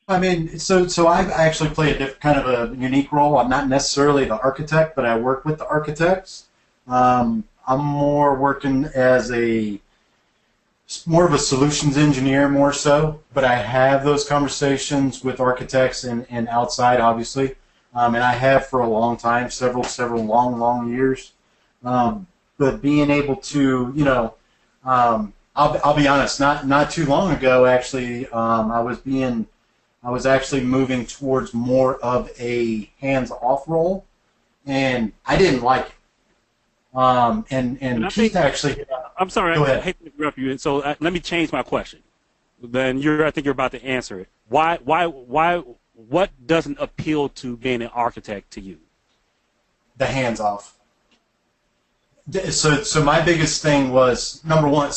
I 0.09 0.19
mean, 0.19 0.59
so 0.59 0.87
so 0.89 1.07
I 1.07 1.23
actually 1.31 1.71
play 1.71 1.95
a 1.95 1.99
diff, 1.99 2.21
kind 2.21 2.39
of 2.39 2.47
a 2.47 2.77
unique 2.77 3.13
role. 3.13 3.39
I'm 3.39 3.49
not 3.49 3.69
necessarily 3.69 4.25
the 4.25 4.39
architect, 4.41 4.97
but 4.97 5.05
I 5.05 5.17
work 5.17 5.45
with 5.45 5.59
the 5.59 5.67
architects. 5.67 6.47
Um, 6.89 7.45
I'm 7.67 7.85
more 7.85 8.37
working 8.37 8.87
as 8.95 9.31
a 9.31 9.81
more 11.07 11.27
of 11.27 11.33
a 11.33 11.39
solutions 11.39 11.97
engineer, 11.97 12.49
more 12.49 12.73
so. 12.73 13.21
But 13.33 13.45
I 13.45 13.55
have 13.57 14.05
those 14.05 14.27
conversations 14.29 15.23
with 15.25 15.41
architects 15.41 16.05
and, 16.05 16.27
and 16.29 16.49
outside, 16.49 17.01
obviously, 17.01 17.55
um, 17.95 18.15
and 18.15 18.25
I 18.25 18.33
have 18.33 18.67
for 18.67 18.81
a 18.81 18.89
long 18.89 19.17
time, 19.17 19.51
several 19.51 19.85
several 19.85 20.25
long 20.25 20.59
long 20.59 20.93
years. 20.93 21.33
Um, 21.85 22.27
but 22.59 22.83
being 22.83 23.11
able 23.11 23.37
to, 23.37 23.93
you 23.95 24.05
know, 24.05 24.35
um, 24.85 25.33
I'll, 25.55 25.81
I'll 25.85 25.97
be 25.97 26.09
honest, 26.09 26.41
not 26.41 26.67
not 26.67 26.91
too 26.91 27.07
long 27.07 27.33
ago, 27.33 27.67
actually, 27.67 28.27
um, 28.29 28.71
I 28.73 28.81
was 28.81 28.99
being 28.99 29.47
I 30.05 30.11
was 30.11 30.27
actually 30.27 30.63
moving 30.63 31.07
towards 31.07 31.55
more 31.55 31.97
of 31.99 32.31
a 32.39 32.91
hands-off 33.01 33.69
role, 33.69 34.05
and 34.67 35.13
I 35.25 35.37
didn't 35.37 35.63
like 35.63 35.87
it. 35.87 36.99
Um, 36.99 37.47
and 37.51 37.79
and, 37.81 38.05
And 38.05 38.13
Keith 38.13 38.33
think- 38.33 38.45
actually, 38.45 38.85
I'm 39.19 39.31
sorry, 39.31 39.57
I, 39.57 39.79
I 39.79 39.81
hate 39.81 39.99
to 40.01 40.07
interrupt 40.07 40.37
you. 40.39 40.59
So 40.59 40.81
uh, 40.81 40.95
let 41.01 41.13
me 41.13 41.21
change 41.21 41.53
my 41.53 41.63
question. 41.63 42.01
Then 42.63 42.99
you're, 42.99 43.25
I 43.25 43.31
think 43.31 43.45
you're 43.45 43.53
about 43.53 43.73
to 43.73 43.85
answer 43.85 44.21
it. 44.21 44.29
Why, 44.49 44.79
why, 44.85 45.07
why? 45.07 45.63
What 45.95 46.31
doesn't 46.47 46.79
appeal 46.81 47.29
to 47.31 47.57
being 47.57 47.83
an 47.83 47.89
architect 47.89 48.51
to 48.53 48.61
you? 48.61 48.79
the 49.99 50.07
hands-off. 50.07 50.79
So 52.51 52.83
so 52.83 53.05
my 53.05 53.21
biggest 53.21 53.63
thing 53.63 53.93
was 53.93 54.43
number 54.45 54.69
one, 54.69 54.91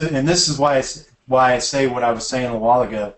and 0.00 0.28
this 0.28 0.48
is 0.48 0.58
why 0.58 0.78
I, 0.78 0.84
why 1.26 1.54
I 1.54 1.58
say 1.58 1.86
what 1.86 2.02
I 2.04 2.12
was 2.12 2.26
saying 2.26 2.50
a 2.50 2.56
while 2.56 2.82
ago, 2.82 3.14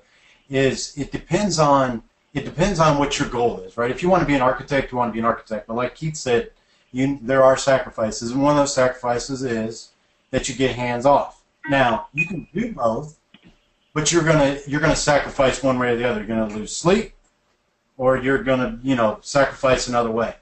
is 0.51 0.97
it 0.99 1.13
depends 1.13 1.59
on 1.59 2.03
it 2.35 2.45
depends 2.45 2.79
on 2.79 2.99
what 2.99 3.19
your 3.19 3.29
goal 3.29 3.61
is, 3.61 3.77
right? 3.77 3.91
If 3.91 4.03
you 4.03 4.09
want 4.09 4.21
to 4.23 4.27
be 4.27 4.35
an 4.35 4.43
architect, 4.43 4.93
you 4.93 4.99
want 4.99 5.09
to 5.09 5.13
be 5.13 5.19
an 5.19 5.25
architect. 5.25 5.67
But 5.67 5.75
like 5.75 5.95
Keith 5.95 6.17
said, 6.17 6.51
you 6.93 7.19
there 7.23 7.43
are 7.43 7.57
sacrifices, 7.57 8.33
and 8.33 8.43
one 8.43 8.53
of 8.53 8.59
those 8.59 8.75
sacrifices 8.75 9.43
is 9.43 9.91
that 10.31 10.49
you 10.49 10.55
get 10.55 10.75
hands 10.75 11.07
off. 11.07 11.43
Now 11.69 12.09
you 12.13 12.27
can 12.27 12.49
do 12.53 12.73
both, 12.73 13.19
but 13.95 14.13
you're 14.13 14.25
gonna 14.25 14.59
you're 14.67 14.81
gonna 14.81 14.97
sacrifice 14.97 15.63
one 15.63 15.79
way 15.79 15.93
or 15.93 15.97
the 15.97 16.09
other. 16.09 16.19
You're 16.19 16.29
gonna 16.29 16.55
lose 16.55 16.75
sleep, 16.75 17.15
or 17.97 18.19
you're 18.19 18.43
gonna 18.43 18.79
you 18.83 18.97
know 18.97 19.19
sacrifice 19.23 19.89
another 19.89 20.11
way. 20.11 20.35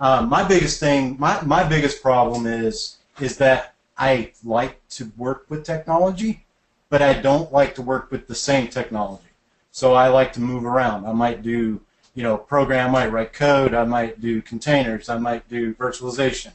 Um, 0.00 0.28
my 0.28 0.46
biggest 0.46 0.78
thing, 0.78 1.16
my, 1.18 1.42
my 1.42 1.64
biggest 1.64 2.00
problem 2.02 2.46
is 2.46 2.98
is 3.20 3.36
that 3.38 3.74
I 3.96 4.32
like 4.44 4.80
to 4.90 5.10
work 5.16 5.46
with 5.48 5.64
technology, 5.64 6.46
but 6.88 7.02
I 7.02 7.14
don't 7.14 7.52
like 7.52 7.74
to 7.74 7.82
work 7.82 8.12
with 8.12 8.28
the 8.28 8.34
same 8.34 8.68
technology. 8.68 9.27
So 9.70 9.94
I 9.94 10.08
like 10.08 10.32
to 10.34 10.40
move 10.40 10.64
around. 10.64 11.06
I 11.06 11.12
might 11.12 11.42
do, 11.42 11.80
you 12.14 12.22
know, 12.22 12.36
program. 12.36 12.88
I 12.88 13.04
might 13.04 13.12
write 13.12 13.32
code. 13.32 13.74
I 13.74 13.84
might 13.84 14.20
do 14.20 14.42
containers. 14.42 15.08
I 15.08 15.18
might 15.18 15.48
do 15.48 15.74
virtualization. 15.74 16.52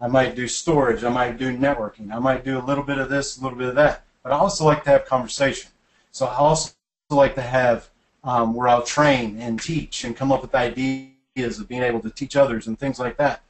I 0.00 0.08
might 0.08 0.34
do 0.34 0.48
storage. 0.48 1.04
I 1.04 1.10
might 1.10 1.38
do 1.38 1.56
networking. 1.56 2.12
I 2.12 2.18
might 2.18 2.44
do 2.44 2.58
a 2.58 2.64
little 2.64 2.84
bit 2.84 2.98
of 2.98 3.08
this, 3.08 3.38
a 3.38 3.42
little 3.42 3.58
bit 3.58 3.68
of 3.68 3.74
that. 3.74 4.04
But 4.22 4.32
I 4.32 4.36
also 4.36 4.64
like 4.64 4.84
to 4.84 4.90
have 4.90 5.04
conversation. 5.06 5.70
So 6.12 6.26
I 6.26 6.36
also 6.36 6.72
like 7.10 7.34
to 7.34 7.42
have 7.42 7.88
um, 8.24 8.54
where 8.54 8.68
I'll 8.68 8.82
train 8.82 9.40
and 9.40 9.60
teach 9.60 10.04
and 10.04 10.16
come 10.16 10.32
up 10.32 10.42
with 10.42 10.54
ideas 10.54 11.58
of 11.58 11.68
being 11.68 11.82
able 11.82 12.00
to 12.00 12.10
teach 12.10 12.36
others 12.36 12.66
and 12.66 12.78
things 12.78 12.98
like 12.98 13.16
that. 13.16 13.42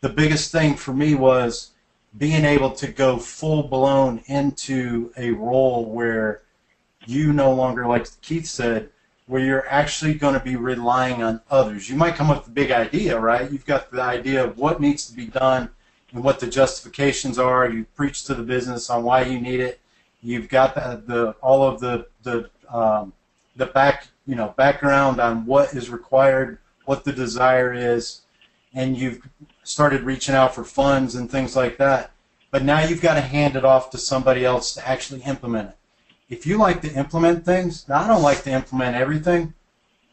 The 0.00 0.08
biggest 0.08 0.52
thing 0.52 0.76
for 0.76 0.92
me 0.92 1.14
was 1.14 1.70
being 2.16 2.44
able 2.44 2.70
to 2.72 2.88
go 2.88 3.18
full 3.18 3.64
blown 3.64 4.22
into 4.26 5.12
a 5.16 5.30
role 5.30 5.84
where 5.84 6.42
you 7.06 7.32
no 7.32 7.52
longer, 7.52 7.86
like 7.86 8.06
Keith 8.20 8.46
said, 8.46 8.90
where 9.26 9.44
you're 9.44 9.68
actually 9.68 10.14
going 10.14 10.34
to 10.34 10.40
be 10.40 10.56
relying 10.56 11.22
on 11.22 11.40
others. 11.50 11.88
You 11.88 11.96
might 11.96 12.16
come 12.16 12.30
up 12.30 12.38
with 12.38 12.48
a 12.48 12.50
big 12.50 12.72
idea, 12.72 13.18
right? 13.18 13.50
You've 13.50 13.64
got 13.64 13.90
the 13.90 14.02
idea 14.02 14.44
of 14.44 14.58
what 14.58 14.80
needs 14.80 15.06
to 15.06 15.14
be 15.14 15.26
done 15.26 15.70
and 16.12 16.24
what 16.24 16.40
the 16.40 16.46
justifications 16.46 17.38
are. 17.38 17.68
You 17.68 17.84
preach 17.94 18.24
to 18.24 18.34
the 18.34 18.42
business 18.42 18.90
on 18.90 19.04
why 19.04 19.22
you 19.22 19.40
need 19.40 19.60
it. 19.60 19.80
You've 20.22 20.48
got 20.48 20.74
the, 20.74 21.02
the 21.06 21.30
all 21.40 21.62
of 21.62 21.80
the 21.80 22.06
the 22.22 22.50
um, 22.68 23.12
the 23.56 23.66
back 23.66 24.08
you 24.26 24.34
know 24.34 24.52
background 24.56 25.20
on 25.20 25.46
what 25.46 25.74
is 25.74 25.90
required, 25.90 26.58
what 26.84 27.04
the 27.04 27.12
desire 27.12 27.72
is, 27.72 28.22
and 28.74 28.96
you've 28.96 29.26
started 29.62 30.02
reaching 30.02 30.34
out 30.34 30.54
for 30.54 30.64
funds 30.64 31.14
and 31.14 31.30
things 31.30 31.56
like 31.56 31.78
that. 31.78 32.10
But 32.50 32.64
now 32.64 32.80
you've 32.80 33.00
got 33.00 33.14
to 33.14 33.20
hand 33.20 33.56
it 33.56 33.64
off 33.64 33.90
to 33.90 33.98
somebody 33.98 34.44
else 34.44 34.74
to 34.74 34.86
actually 34.86 35.22
implement 35.22 35.70
it. 35.70 35.76
If 36.30 36.46
you 36.46 36.56
like 36.56 36.80
to 36.82 36.92
implement 36.94 37.44
things, 37.44 37.86
now 37.88 38.02
I 38.02 38.06
don't 38.06 38.22
like 38.22 38.44
to 38.44 38.50
implement 38.50 38.96
everything, 38.96 39.52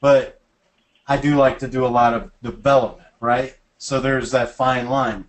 but 0.02 0.42
I 1.08 1.16
do 1.18 1.36
like 1.36 1.60
to 1.60 1.68
do 1.68 1.86
a 1.86 1.88
lot 1.88 2.14
of 2.16 2.32
development, 2.42 3.08
right? 3.20 3.56
So 3.78 4.02
there's 4.02 4.32
that 4.32 4.50
fine 4.50 4.90
line. 4.90 5.26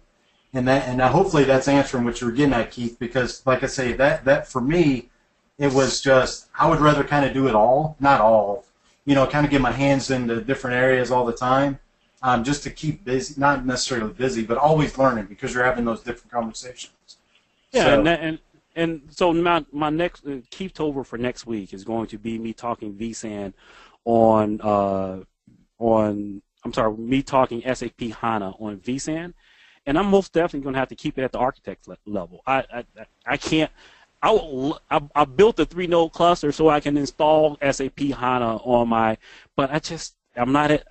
And 0.54 0.66
that 0.66 0.88
and 0.88 0.96
now 0.96 1.08
hopefully 1.08 1.44
that's 1.44 1.68
answering 1.68 2.04
what 2.04 2.20
you 2.22 2.26
were 2.26 2.32
getting 2.32 2.54
at, 2.54 2.70
Keith, 2.70 2.98
because 2.98 3.46
like 3.46 3.62
I 3.62 3.66
say, 3.66 3.92
that 3.92 4.24
that 4.24 4.48
for 4.48 4.62
me, 4.62 5.10
it 5.58 5.74
was 5.74 6.00
just 6.00 6.48
I 6.58 6.68
would 6.68 6.80
rather 6.80 7.04
kind 7.04 7.26
of 7.26 7.34
do 7.34 7.48
it 7.48 7.54
all, 7.54 7.96
not 8.00 8.22
all, 8.22 8.64
you 9.04 9.14
know, 9.14 9.26
kind 9.26 9.44
of 9.44 9.50
get 9.50 9.60
my 9.60 9.72
hands 9.72 10.10
into 10.10 10.40
different 10.40 10.74
areas 10.76 11.10
all 11.10 11.26
the 11.26 11.34
time, 11.34 11.78
um, 12.22 12.44
just 12.44 12.62
to 12.62 12.70
keep 12.70 13.04
busy, 13.04 13.38
not 13.38 13.66
necessarily 13.66 14.12
busy, 14.14 14.42
but 14.42 14.56
always 14.56 14.96
learning 14.96 15.26
because 15.26 15.52
you're 15.52 15.64
having 15.64 15.84
those 15.84 16.00
different 16.00 16.32
conversations. 16.32 17.18
Yeah, 17.72 17.84
So- 17.84 17.98
and, 17.98 18.06
that, 18.06 18.20
and 18.20 18.38
and 18.78 19.02
so 19.10 19.32
my 19.32 19.64
my 19.72 19.90
next 19.90 20.26
uh, 20.26 20.38
keep 20.50 20.80
over 20.80 21.04
for 21.04 21.18
next 21.18 21.46
week 21.46 21.74
is 21.74 21.84
going 21.84 22.06
to 22.08 22.18
be 22.18 22.38
me 22.38 22.52
talking 22.52 22.94
vSAN 22.94 23.52
on 24.04 24.60
uh 24.62 25.22
on 25.78 26.42
I'm 26.64 26.72
sorry, 26.72 26.96
me 26.96 27.22
talking 27.22 27.62
SAP 27.62 28.00
HANA 28.00 28.50
on 28.58 28.78
vSAN, 28.78 29.32
and 29.86 29.98
I'm 29.98 30.06
most 30.06 30.32
definitely 30.32 30.64
going 30.64 30.74
to 30.74 30.78
have 30.80 30.88
to 30.88 30.96
keep 30.96 31.18
it 31.18 31.22
at 31.22 31.32
the 31.32 31.38
architect 31.38 31.88
le- 31.88 31.96
level. 32.06 32.42
I 32.46 32.64
I, 32.72 32.84
I 33.26 33.36
can't. 33.36 33.70
I, 34.22 34.32
will- 34.32 34.80
I 34.90 35.00
I 35.14 35.24
built 35.24 35.60
a 35.60 35.64
three 35.66 35.86
node 35.86 36.12
cluster 36.12 36.52
so 36.52 36.68
I 36.68 36.80
can 36.80 36.96
install 36.96 37.56
SAP 37.70 38.00
HANA 38.00 38.56
on 38.58 38.88
my, 38.88 39.16
but 39.56 39.72
I 39.72 39.78
just 39.78 40.16
I'm 40.36 40.52
not 40.52 40.70
at. 40.70 40.86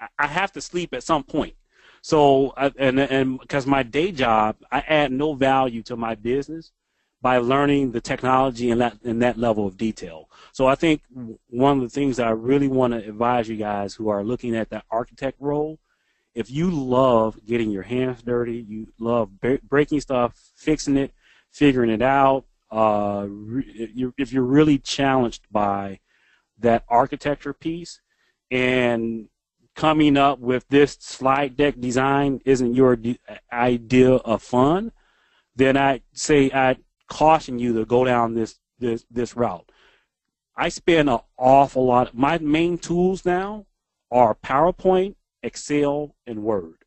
I- 0.00 0.08
I 0.18 0.26
have 0.26 0.52
to 0.52 0.60
sleep 0.60 0.94
at 0.94 1.02
some 1.02 1.24
point. 1.24 1.54
So 2.02 2.52
and 2.56 3.00
and 3.00 3.40
because 3.40 3.66
my 3.66 3.82
day 3.82 4.12
job, 4.12 4.56
I 4.70 4.80
add 4.80 5.12
no 5.12 5.34
value 5.34 5.82
to 5.84 5.96
my 5.96 6.14
business 6.14 6.72
by 7.20 7.38
learning 7.38 7.90
the 7.92 8.00
technology 8.00 8.70
in 8.70 8.78
that 8.78 8.96
in 9.02 9.18
that 9.20 9.36
level 9.36 9.66
of 9.66 9.76
detail. 9.76 10.28
So 10.52 10.66
I 10.66 10.74
think 10.74 11.02
one 11.48 11.78
of 11.78 11.82
the 11.82 11.88
things 11.88 12.16
that 12.16 12.26
I 12.26 12.30
really 12.30 12.68
want 12.68 12.92
to 12.92 13.08
advise 13.08 13.48
you 13.48 13.56
guys 13.56 13.94
who 13.94 14.08
are 14.08 14.24
looking 14.24 14.56
at 14.56 14.70
that 14.70 14.84
architect 14.90 15.36
role, 15.40 15.78
if 16.34 16.50
you 16.50 16.70
love 16.70 17.44
getting 17.46 17.70
your 17.70 17.82
hands 17.82 18.22
dirty, 18.22 18.64
you 18.68 18.88
love 18.98 19.40
bre- 19.40 19.56
breaking 19.68 20.00
stuff, 20.00 20.34
fixing 20.56 20.96
it, 20.96 21.12
figuring 21.50 21.90
it 21.90 22.02
out, 22.02 22.44
uh, 22.70 23.26
if 24.16 24.32
you're 24.32 24.42
really 24.42 24.78
challenged 24.78 25.42
by 25.50 25.98
that 26.58 26.84
architecture 26.88 27.52
piece 27.52 28.00
and 28.50 29.28
coming 29.78 30.16
up 30.16 30.40
with 30.40 30.66
this 30.70 30.98
slide 30.98 31.56
deck 31.56 31.78
design 31.78 32.40
isn't 32.44 32.74
your 32.74 32.96
de- 32.96 33.20
idea 33.52 34.10
of 34.10 34.42
fun, 34.42 34.90
then 35.54 35.76
I 35.76 36.02
say 36.12 36.50
I 36.52 36.78
caution 37.08 37.60
you 37.60 37.72
to 37.74 37.84
go 37.84 38.04
down 38.04 38.34
this 38.34 38.58
this 38.80 39.06
this 39.08 39.36
route. 39.36 39.70
I 40.56 40.68
spend 40.68 41.08
an 41.08 41.20
awful 41.36 41.86
lot. 41.86 42.12
My 42.12 42.38
main 42.38 42.78
tools 42.78 43.24
now 43.24 43.66
are 44.10 44.34
PowerPoint, 44.34 45.14
Excel, 45.44 46.16
and 46.26 46.42
Word. 46.42 46.84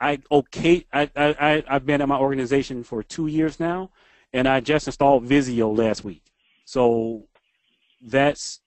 I 0.00 0.18
okay. 0.28 0.86
I 0.92 1.08
I- 1.14 1.64
I've 1.68 1.86
been 1.86 2.02
at 2.02 2.08
my 2.08 2.18
organization 2.18 2.82
for 2.82 3.04
two 3.04 3.28
years 3.28 3.60
now, 3.60 3.92
and 4.32 4.48
I 4.48 4.58
just 4.58 4.88
installed 4.88 5.22
Visio 5.22 5.70
last 5.70 6.02
week. 6.02 6.24
So 6.64 7.28
that's 8.02 8.60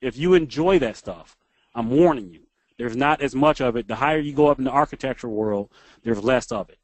if 0.00 0.18
you 0.18 0.34
enjoy 0.34 0.80
that 0.80 0.96
stuff, 0.96 1.36
I'm 1.74 1.90
warning 1.90 2.30
you. 2.32 2.40
There's 2.78 2.96
not 2.96 3.20
as 3.20 3.34
much 3.34 3.60
of 3.60 3.76
it. 3.76 3.86
The 3.86 3.94
higher 3.96 4.18
you 4.18 4.32
go 4.32 4.48
up 4.48 4.58
in 4.58 4.64
the 4.64 4.70
architecture 4.70 5.28
world, 5.28 5.70
there's 6.02 6.22
less 6.22 6.50
of 6.50 6.70
it. 6.70 6.78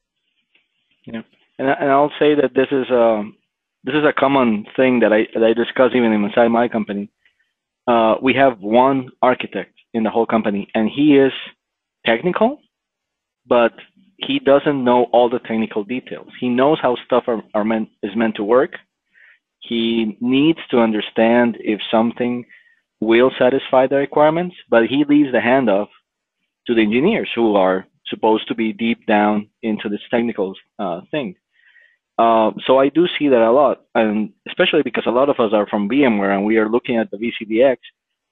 Yeah, 1.04 1.22
and, 1.58 1.68
and 1.68 1.90
I'll 1.90 2.12
say 2.18 2.34
that 2.34 2.54
this 2.54 2.68
is 2.70 2.86
um 2.90 3.36
this 3.84 3.94
is 3.94 4.04
a 4.04 4.12
common 4.12 4.66
thing 4.76 5.00
that 5.00 5.12
I 5.12 5.26
that 5.34 5.42
I 5.42 5.52
discuss 5.52 5.90
even 5.94 6.12
inside 6.12 6.48
my 6.48 6.68
company. 6.68 7.10
Uh, 7.86 8.16
we 8.22 8.34
have 8.34 8.60
one 8.60 9.08
architect 9.22 9.74
in 9.94 10.02
the 10.02 10.10
whole 10.10 10.26
company, 10.26 10.68
and 10.74 10.88
he 10.88 11.16
is 11.16 11.32
technical, 12.06 12.60
but 13.46 13.72
he 14.18 14.38
doesn't 14.38 14.84
know 14.84 15.04
all 15.12 15.28
the 15.28 15.38
technical 15.40 15.82
details. 15.82 16.28
He 16.38 16.48
knows 16.48 16.78
how 16.80 16.96
stuff 17.06 17.24
are, 17.26 17.42
are 17.54 17.64
meant 17.64 17.88
is 18.02 18.14
meant 18.14 18.36
to 18.36 18.44
work. 18.44 18.74
He 19.60 20.16
needs 20.20 20.58
to 20.70 20.78
understand 20.78 21.56
if 21.60 21.80
something 21.90 22.44
will 23.00 23.30
satisfy 23.38 23.86
the 23.86 23.96
requirements, 23.96 24.56
but 24.68 24.86
he 24.86 25.04
leaves 25.08 25.32
the 25.32 25.38
handoff 25.38 25.88
to 26.66 26.74
the 26.74 26.82
engineers 26.82 27.30
who 27.34 27.56
are 27.56 27.86
supposed 28.06 28.46
to 28.48 28.54
be 28.54 28.72
deep 28.72 29.06
down 29.06 29.48
into 29.62 29.88
this 29.88 30.00
technical 30.10 30.54
uh, 30.78 31.00
thing. 31.10 31.34
Uh, 32.18 32.50
so 32.66 32.78
I 32.78 32.90
do 32.90 33.06
see 33.18 33.28
that 33.28 33.40
a 33.40 33.50
lot, 33.50 33.82
and 33.94 34.30
especially 34.46 34.82
because 34.82 35.04
a 35.06 35.10
lot 35.10 35.30
of 35.30 35.40
us 35.40 35.52
are 35.54 35.66
from 35.66 35.88
VMware 35.88 36.34
and 36.34 36.44
we 36.44 36.58
are 36.58 36.68
looking 36.68 36.98
at 36.98 37.10
the 37.10 37.16
VCDX. 37.16 37.78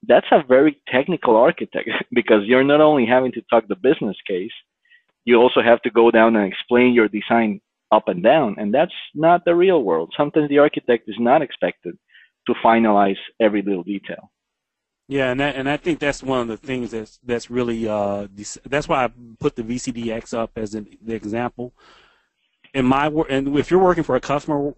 That's 0.07 0.27
a 0.31 0.45
very 0.47 0.79
technical 0.89 1.37
architect 1.37 1.89
because 2.12 2.43
you're 2.45 2.64
not 2.64 2.83
only 2.83 3.07
having 3.07 3.33
to 3.33 3.43
talk 3.49 3.66
the 3.66 3.77
business 3.77 4.16
case, 4.27 4.53
you 5.25 5.37
also 5.37 5.62
have 5.62 5.81
to 5.83 5.91
go 5.91 6.11
down 6.11 6.37
and 6.37 6.47
explain 6.47 6.93
your 6.93 7.09
design 7.09 7.61
up 7.91 8.09
and 8.09 8.23
down, 8.23 8.57
and 8.59 8.75
that's 8.75 8.93
not 9.14 9.45
the 9.45 9.55
real 9.55 9.83
world. 9.83 10.12
Sometimes 10.16 10.49
the 10.51 10.59
architect 10.59 11.09
is 11.09 11.16
not 11.19 11.41
expected 11.41 11.97
to 12.47 12.55
finalize 12.64 13.16
every 13.41 13.62
little 13.62 13.83
detail. 13.83 14.31
Yeah, 15.09 15.31
and 15.31 15.41
that, 15.41 15.57
and 15.57 15.69
I 15.71 15.79
think 15.79 16.01
that's 16.01 16.23
one 16.23 16.41
of 16.41 16.49
the 16.49 16.59
things 16.59 16.91
that's 16.91 17.19
that's 17.25 17.51
really 17.51 17.89
uh 17.89 18.29
that's 18.67 18.89
why 18.89 19.05
I 19.07 19.11
put 19.41 19.57
the 19.57 19.63
VCDX 19.63 20.35
up 20.35 20.53
as 20.57 20.75
an 20.75 20.87
the 21.03 21.15
example. 21.15 21.73
In 22.75 22.85
my 22.85 23.09
wor- 23.09 23.27
and 23.31 23.57
if 23.57 23.71
you're 23.71 23.81
working 23.83 24.05
for 24.05 24.17
a 24.17 24.21
customer 24.21 24.73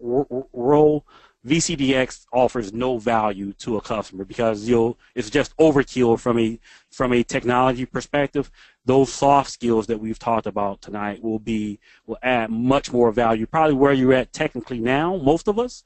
role, 0.53 1.05
VCDX 1.43 2.25
offers 2.31 2.71
no 2.71 2.97
value 2.97 3.51
to 3.53 3.75
a 3.77 3.81
customer 3.81 4.23
because 4.23 4.67
you'll 4.67 4.97
it's 5.15 5.29
just 5.29 5.55
overkill 5.57 6.17
from 6.19 6.39
a 6.39 6.59
from 6.91 7.11
a 7.13 7.23
technology 7.23 7.85
perspective. 7.85 8.49
Those 8.85 9.11
soft 9.11 9.51
skills 9.51 9.87
that 9.87 9.99
we've 9.99 10.19
talked 10.19 10.47
about 10.47 10.81
tonight 10.81 11.21
will 11.21 11.39
be 11.39 11.79
will 12.05 12.17
add 12.23 12.49
much 12.49 12.93
more 12.93 13.11
value. 13.11 13.45
Probably 13.45 13.75
where 13.75 13.93
you're 13.93 14.13
at 14.13 14.31
technically 14.33 14.79
now, 14.79 15.17
most 15.17 15.47
of 15.49 15.59
us, 15.59 15.83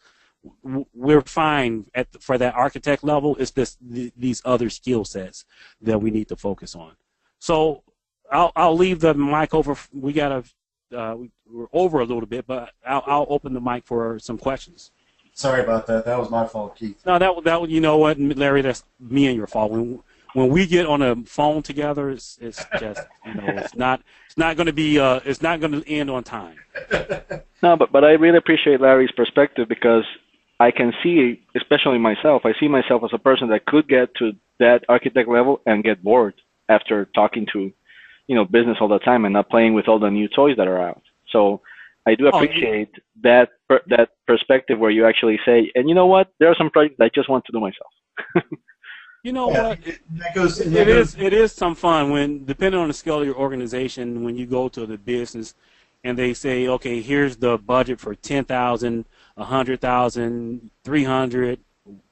we're 0.94 1.22
fine 1.22 1.86
at 1.94 2.12
the, 2.12 2.20
for 2.20 2.38
that 2.38 2.56
architect 2.56 3.04
level. 3.04 3.36
It's 3.40 3.52
this 3.52 3.78
th- 3.94 4.14
these 4.18 4.42
other 4.46 4.70
skill 4.70 5.06
sets 5.06 5.46
that 5.82 6.02
we 6.02 6.12
need 6.12 6.28
to 6.30 6.36
focus 6.36 6.76
on. 6.76 6.94
So 7.40 7.84
I'll 8.32 8.52
I'll 8.56 8.76
leave 8.76 9.00
the 9.00 9.14
mic 9.14 9.54
over. 9.54 9.76
We 9.94 10.14
gotta 10.14 10.44
uh, 10.96 11.16
we're 11.50 11.68
over 11.74 12.00
a 12.00 12.06
little 12.06 12.26
bit, 12.26 12.48
but 12.48 12.72
I'll 12.86 13.04
I'll 13.06 13.28
open 13.30 13.54
the 13.54 13.62
mic 13.62 13.86
for 13.86 14.20
some 14.20 14.38
questions. 14.38 14.92
Sorry 15.34 15.62
about 15.62 15.86
that. 15.88 16.06
That 16.06 16.18
was 16.18 16.30
my 16.30 16.48
fault, 16.48 16.78
Keith. 16.78 17.06
No, 17.06 17.20
that 17.20 17.44
that 17.44 17.70
you 17.70 17.82
know 17.82 17.98
what, 17.98 18.20
Larry, 18.20 18.62
that's 18.62 18.84
me 19.00 19.28
and 19.28 19.36
your 19.36 19.48
fault. 19.48 19.72
When 19.72 20.02
when 20.34 20.50
we 20.50 20.66
get 20.66 20.86
on 20.86 21.02
a 21.02 21.16
phone 21.26 21.62
together, 21.62 22.10
it's 22.10 22.38
it's 22.42 22.64
just 22.80 23.02
you 23.26 23.34
know 23.34 23.44
it's 23.48 23.76
not 23.76 24.02
it's 24.28 24.38
not 24.38 24.56
going 24.58 24.68
to 24.68 24.74
be 24.74 25.00
uh 25.00 25.20
it's 25.26 25.42
not 25.42 25.60
going 25.60 25.72
to 25.82 25.90
end 25.90 26.10
on 26.10 26.24
time. 26.24 26.58
No, 27.64 27.76
but 27.76 27.92
but 27.92 28.04
I 28.04 28.12
really 28.12 28.38
appreciate 28.38 28.80
Larry's 28.80 29.12
perspective 29.12 29.68
because 29.68 30.04
I 30.60 30.72
can 30.72 30.94
see, 31.04 31.44
especially 31.56 31.98
myself, 31.98 32.44
I 32.46 32.54
see 32.60 32.68
myself 32.68 33.04
as 33.04 33.12
a 33.14 33.18
person 33.20 33.50
that 33.50 33.66
could 33.66 33.88
get 33.88 34.14
to 34.16 34.32
that 34.60 34.84
architect 34.88 35.28
level 35.28 35.62
and 35.66 35.84
get 35.84 36.02
bored 36.04 36.34
after 36.70 37.06
talking 37.14 37.46
to, 37.54 37.72
you 38.28 38.36
know, 38.36 38.46
business 38.46 38.78
all 38.80 38.88
the 38.88 39.00
time 39.00 39.26
and 39.26 39.34
not 39.34 39.50
playing 39.50 39.74
with 39.74 39.88
all 39.90 40.00
the 40.00 40.10
new 40.10 40.28
toys 40.30 40.56
that 40.58 40.68
are 40.68 40.82
out. 40.82 41.02
So 41.32 41.62
I 42.08 42.16
do 42.16 42.30
Oh, 42.32 42.40
you- 42.40 42.46
appreciate 42.46 42.90
that 43.22 43.50
per, 43.68 43.82
that 43.88 44.10
perspective 44.28 44.80
where 44.80 44.92
you 44.92 45.06
actually 45.06 45.40
say, 45.46 45.72
and 45.76 45.90
you 45.90 45.96
know 45.96 46.06
what, 46.08 46.32
there 46.40 46.50
are 46.50 46.56
some 46.56 46.70
projects 46.70 47.00
I 47.02 47.10
just 47.14 47.30
want 47.30 47.44
to 47.46 47.52
do 47.52 47.60
myself. 47.60 47.92
You 49.24 49.34
know 49.34 49.50
Yeah, 49.52 49.70
what? 49.70 49.80
and 49.88 50.20
that 50.22 50.36
goes. 50.36 50.60
and 50.62 50.72
It 50.72 50.78
that 50.78 50.86
goes- 50.86 51.16
is. 51.16 51.18
It 51.20 51.34
is 51.34 51.52
some 51.52 51.74
fun 51.74 52.12
when, 52.12 52.46
depending 52.46 52.80
on 52.80 52.88
the 52.90 52.94
scale 52.94 53.22
of 53.22 53.26
your 53.26 53.36
organization, 53.36 54.24
when 54.24 54.36
you 54.38 54.46
go 54.46 54.70
to 54.70 54.86
the 54.86 55.00
business, 55.00 55.56
and 56.04 56.16
they 56.16 56.36
say, 56.36 56.68
"Okay, 56.68 57.02
here's 57.02 57.38
the 57.38 57.58
budget 57.58 58.00
for 58.00 58.14
ten 58.14 58.46
thousand, 58.46 59.06
a 59.38 59.44
hundred 59.44 59.82
thousand, 59.82 60.72
three 60.84 61.04
hundred, 61.04 61.60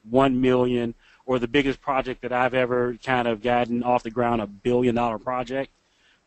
one 0.08 0.40
million, 0.40 0.94
or 1.26 1.38
the 1.38 1.48
biggest 1.48 1.80
project 1.80 2.22
that 2.22 2.32
I've 2.32 2.54
ever 2.54 2.96
kind 3.04 3.26
of 3.28 3.42
gotten 3.42 3.82
off 3.82 4.02
the 4.02 4.10
ground, 4.10 4.40
a 4.42 4.46
billion 4.46 4.94
dollar 4.94 5.18
project." 5.18 5.70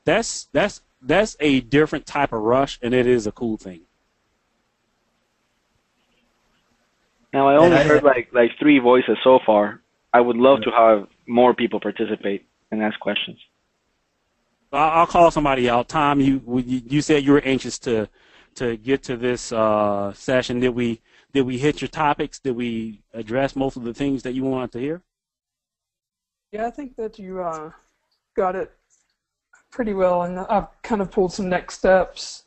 That's 0.06 0.48
that's 0.54 0.82
that's 1.02 1.36
a 1.40 1.60
different 1.62 2.06
type 2.06 2.34
of 2.34 2.42
rush, 2.42 2.80
and 2.82 2.94
it 2.94 3.08
is 3.08 3.28
a 3.28 3.32
cool 3.32 3.58
thing. 3.58 3.82
Now 7.34 7.48
I 7.48 7.58
only 7.58 7.78
heard 7.78 8.04
like 8.04 8.30
like 8.34 8.52
three 8.60 8.80
voices 8.80 9.18
so 9.24 9.40
far. 9.46 9.82
I 10.14 10.22
would 10.22 10.38
love 10.38 10.62
to 10.62 10.72
have 10.72 11.08
more 11.28 11.54
people 11.54 11.80
participate 11.80 12.48
and 12.72 12.82
ask 12.82 13.00
questions. 13.00 13.38
I'll, 14.72 15.02
I'll 15.02 15.08
call 15.08 15.30
somebody 15.30 15.70
out. 15.70 15.90
Tom, 15.90 16.20
you 16.20 16.42
you 16.66 16.82
you 16.86 17.02
said 17.02 17.24
you 17.24 17.34
were 17.34 17.42
anxious 17.42 17.78
to 17.80 18.10
to 18.58 18.78
get 18.78 19.04
to 19.04 19.18
this 19.18 19.52
uh, 19.52 20.14
session. 20.14 20.60
Did 20.60 20.70
we 20.70 21.02
did 21.34 21.42
we 21.42 21.58
hit 21.58 21.82
your 21.82 21.88
topics? 21.88 22.40
Did 22.40 22.56
we 22.56 23.02
address 23.14 23.56
most 23.56 23.78
of 23.78 23.84
the 23.84 23.94
things 23.94 24.24
that 24.24 24.34
you 24.34 24.44
wanted 24.44 24.72
to 24.74 24.80
hear? 24.80 25.02
Yeah, 26.52 26.68
I 26.68 26.72
think 26.72 26.96
that 26.96 27.20
you 27.20 27.42
uh, 27.42 27.72
got 28.36 28.56
it 28.56 28.72
pretty 29.72 29.94
well, 29.94 30.24
and 30.24 30.40
I've 30.40 30.68
kind 30.82 31.02
of 31.02 31.12
pulled 31.12 31.34
some 31.34 31.50
next 31.50 31.78
steps 31.78 32.44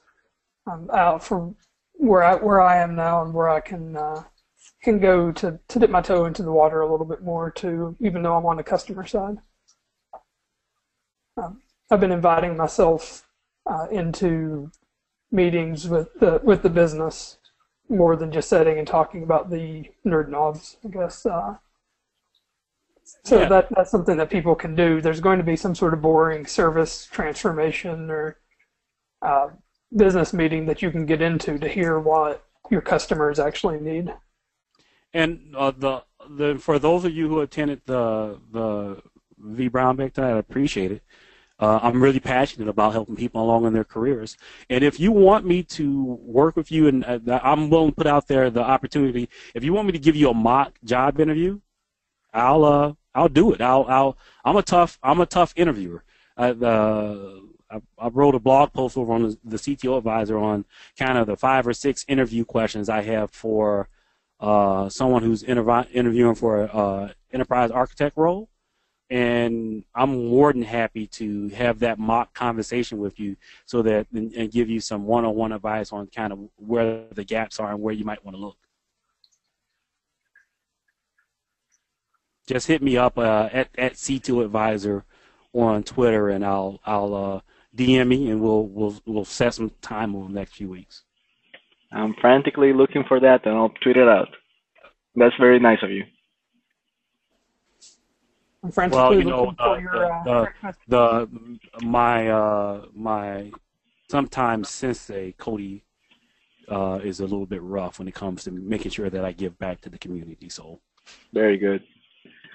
um, 0.66 0.90
out 0.92 1.22
from 1.22 1.56
where 1.94 2.22
I 2.22 2.34
where 2.34 2.60
I 2.60 2.78
am 2.78 2.94
now 2.94 3.22
and 3.22 3.34
where 3.34 3.48
I 3.48 3.60
can 3.60 3.96
uh, 3.96 4.24
can 4.82 4.98
go 4.98 5.30
to, 5.32 5.58
to 5.68 5.78
dip 5.78 5.90
my 5.90 6.00
toe 6.00 6.24
into 6.24 6.42
the 6.42 6.52
water 6.52 6.80
a 6.80 6.90
little 6.90 7.06
bit 7.06 7.22
more 7.22 7.50
too, 7.50 7.96
even 8.00 8.22
though 8.22 8.36
I'm 8.36 8.46
on 8.46 8.56
the 8.56 8.62
customer 8.62 9.06
side. 9.06 9.36
Um, 11.36 11.60
I've 11.90 12.00
been 12.00 12.12
inviting 12.12 12.56
myself 12.56 13.26
uh, 13.66 13.86
into 13.90 14.70
meetings 15.32 15.88
with 15.88 16.08
the 16.20 16.40
with 16.42 16.62
the 16.62 16.70
business 16.70 17.38
more 17.88 18.16
than 18.16 18.30
just 18.30 18.48
sitting 18.48 18.78
and 18.78 18.86
talking 18.86 19.22
about 19.22 19.50
the 19.50 19.90
nerd 20.06 20.28
knobs, 20.28 20.76
I 20.84 20.88
guess. 20.88 21.26
Uh, 21.26 21.56
so 23.24 23.40
Yeah. 23.40 23.48
that 23.48 23.68
that's 23.70 23.90
something 23.90 24.16
that 24.18 24.30
people 24.30 24.54
can 24.54 24.74
do. 24.74 25.00
There's 25.00 25.20
going 25.20 25.38
to 25.38 25.44
be 25.44 25.56
some 25.56 25.74
sort 25.74 25.94
of 25.94 26.02
boring 26.02 26.46
service 26.46 27.06
transformation 27.06 28.10
or 28.10 28.38
uh, 29.22 29.48
business 29.96 30.32
meeting 30.32 30.66
that 30.66 30.82
you 30.82 30.90
can 30.90 31.06
get 31.06 31.20
into 31.20 31.58
to 31.58 31.68
hear 31.68 31.98
what 31.98 32.44
your 32.70 32.80
customers 32.80 33.38
actually 33.40 33.80
need. 33.80 34.14
And 35.12 35.54
uh, 35.56 35.72
the 35.76 36.04
the 36.28 36.58
for 36.58 36.78
those 36.78 37.04
of 37.04 37.12
you 37.12 37.28
who 37.28 37.40
attended 37.40 37.82
the 37.86 38.38
the 38.52 39.02
V 39.38 39.68
Brown 39.68 39.96
Bag 39.96 40.18
I 40.18 40.30
appreciate 40.30 40.92
it. 40.92 41.02
Uh, 41.60 41.78
I'm 41.82 42.02
really 42.02 42.20
passionate 42.20 42.68
about 42.68 42.92
helping 42.92 43.16
people 43.16 43.42
along 43.42 43.66
in 43.66 43.74
their 43.74 43.84
careers. 43.84 44.36
And 44.70 44.82
if 44.82 44.98
you 44.98 45.12
want 45.12 45.44
me 45.44 45.62
to 45.64 46.18
work 46.22 46.56
with 46.56 46.72
you, 46.72 46.88
and 46.88 47.04
uh, 47.04 47.40
I'm 47.42 47.68
willing 47.68 47.90
to 47.90 47.94
put 47.94 48.06
out 48.06 48.26
there 48.28 48.48
the 48.48 48.62
opportunity, 48.62 49.28
if 49.54 49.62
you 49.62 49.74
want 49.74 49.86
me 49.86 49.92
to 49.92 49.98
give 49.98 50.16
you 50.16 50.30
a 50.30 50.34
mock 50.34 50.78
job 50.84 51.20
interview, 51.20 51.60
I'll 52.32 52.64
uh, 52.64 52.92
I'll 53.14 53.28
do 53.28 53.52
it. 53.52 53.60
I'll 53.60 53.84
I'll 53.88 54.18
I'm 54.44 54.56
a 54.56 54.62
tough 54.62 54.98
I'm 55.02 55.20
a 55.20 55.26
tough 55.26 55.52
interviewer. 55.56 56.02
I, 56.36 56.50
uh, 56.50 57.40
I, 57.70 57.80
I 57.98 58.08
wrote 58.08 58.34
a 58.34 58.38
blog 58.38 58.72
post 58.72 58.96
over 58.96 59.12
on 59.12 59.22
the, 59.22 59.38
the 59.44 59.56
CTO 59.56 59.98
advisor 59.98 60.38
on 60.38 60.64
kind 60.98 61.18
of 61.18 61.26
the 61.26 61.36
five 61.36 61.66
or 61.66 61.74
six 61.74 62.04
interview 62.08 62.44
questions 62.44 62.88
I 62.88 63.02
have 63.02 63.30
for 63.30 63.88
uh, 64.40 64.88
someone 64.88 65.22
who's 65.22 65.42
intervi- 65.42 65.92
interviewing 65.92 66.34
for 66.34 66.62
an 66.62 66.70
uh, 66.70 67.12
enterprise 67.32 67.70
architect 67.70 68.16
role. 68.16 68.48
And 69.10 69.82
I'm 69.94 70.28
more 70.28 70.52
than 70.52 70.62
happy 70.62 71.06
to 71.08 71.48
have 71.48 71.80
that 71.80 71.98
mock 71.98 72.32
conversation 72.32 72.98
with 72.98 73.18
you 73.18 73.36
so 73.66 73.82
that 73.82 74.06
and, 74.14 74.32
and 74.34 74.52
give 74.52 74.68
you 74.68 74.80
some 74.80 75.04
one-on-one 75.04 75.50
advice 75.50 75.92
on 75.92 76.06
kind 76.06 76.32
of 76.32 76.38
where 76.56 77.06
the 77.12 77.24
gaps 77.24 77.58
are 77.58 77.72
and 77.72 77.80
where 77.80 77.92
you 77.92 78.04
might 78.04 78.24
want 78.24 78.36
to 78.36 78.40
look. 78.40 78.56
Just 82.46 82.68
hit 82.68 82.82
me 82.82 82.96
up 82.96 83.18
uh, 83.18 83.48
at 83.52 83.68
at 83.76 83.94
CTO 83.94 84.44
Advisor 84.44 85.04
on 85.52 85.82
Twitter, 85.82 86.28
and 86.30 86.44
I'll 86.44 86.80
I'll 86.84 87.14
uh, 87.14 87.40
DM 87.76 88.08
me, 88.08 88.30
and 88.30 88.40
we'll 88.40 88.66
we'll 88.66 88.96
we'll 89.06 89.24
set 89.24 89.54
some 89.54 89.70
time 89.80 90.14
over 90.16 90.28
the 90.28 90.34
next 90.34 90.54
few 90.54 90.68
weeks. 90.68 91.04
I'm 91.92 92.14
frantically 92.20 92.72
looking 92.72 93.04
for 93.06 93.20
that, 93.20 93.46
and 93.46 93.56
I'll 93.56 93.72
tweet 93.82 93.96
it 93.96 94.08
out. 94.08 94.28
That's 95.16 95.34
very 95.40 95.58
nice 95.58 95.78
of 95.82 95.90
you. 95.90 96.04
I'm 98.62 98.70
frantically 98.70 99.00
Well, 99.02 99.14
you 99.14 99.24
know, 99.24 99.40
looking 99.42 99.56
for 99.56 99.62
uh, 99.64 99.78
your 99.78 99.92
the- 100.24 100.30
uh, 100.30 100.46
the- 100.88 101.28
the 101.78 101.84
my 101.86 102.28
uh 102.28 102.86
my 102.94 103.50
sometimes 104.10 104.68
sensei 104.68 105.32
Cody 105.38 105.84
uh 106.68 107.00
is 107.02 107.20
a 107.20 107.22
little 107.22 107.46
bit 107.46 107.62
rough 107.62 107.98
when 107.98 108.08
it 108.08 108.14
comes 108.14 108.44
to 108.44 108.50
making 108.50 108.90
sure 108.90 109.08
that 109.08 109.24
I 109.24 109.32
give 109.32 109.58
back 109.58 109.80
to 109.82 109.88
the 109.90 109.98
community. 109.98 110.48
So 110.50 110.80
Very 111.32 111.56
good. 111.56 111.82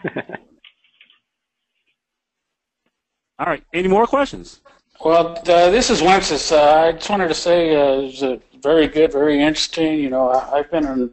all 3.39 3.47
right, 3.47 3.63
any 3.73 3.87
more 3.87 4.05
questions? 4.05 4.61
Well, 5.03 5.37
uh, 5.39 5.69
this 5.71 5.89
is 5.89 6.01
Wences. 6.01 6.51
Uh, 6.51 6.87
I 6.87 6.91
just 6.93 7.09
wanted 7.09 7.27
to 7.27 7.33
say 7.33 7.75
uh, 7.75 7.99
it 7.99 8.03
was 8.03 8.23
uh, 8.23 8.37
very 8.61 8.87
good, 8.87 9.11
very 9.11 9.41
interesting. 9.41 9.99
You 9.99 10.09
know, 10.09 10.29
I, 10.29 10.59
I've 10.59 10.71
been 10.71 10.85
an 10.85 11.11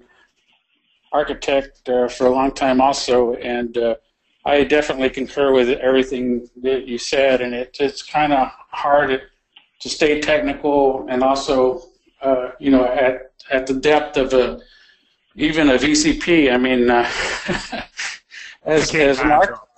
architect 1.13 1.89
uh, 1.89 2.07
for 2.09 2.27
a 2.27 2.31
long 2.31 2.53
time 2.53 2.81
also, 2.81 3.35
and 3.35 3.77
uh, 3.77 3.97
I 4.45 4.65
definitely 4.65 5.11
concur 5.11 5.53
with 5.53 5.69
everything 5.79 6.49
that 6.63 6.87
you 6.87 6.99
said. 6.99 7.41
And 7.41 7.55
it, 7.55 7.77
it's 7.79 8.03
kind 8.03 8.33
of 8.33 8.49
hard 8.71 9.23
to 9.81 9.89
stay 9.89 10.21
technical 10.21 11.07
and 11.09 11.23
also, 11.23 11.89
uh, 12.21 12.51
you 12.59 12.71
know, 12.71 12.85
at 12.85 13.33
at 13.51 13.67
the 13.67 13.75
depth 13.75 14.17
of 14.17 14.33
a 14.33 14.61
even 15.37 15.71
a 15.71 15.75
VCP. 15.75 16.53
I 16.53 16.59
mean, 16.59 16.91
uh, 16.91 17.09
as 18.65 18.95
as 18.95 19.21
an 19.21 19.31
architect 19.31 19.69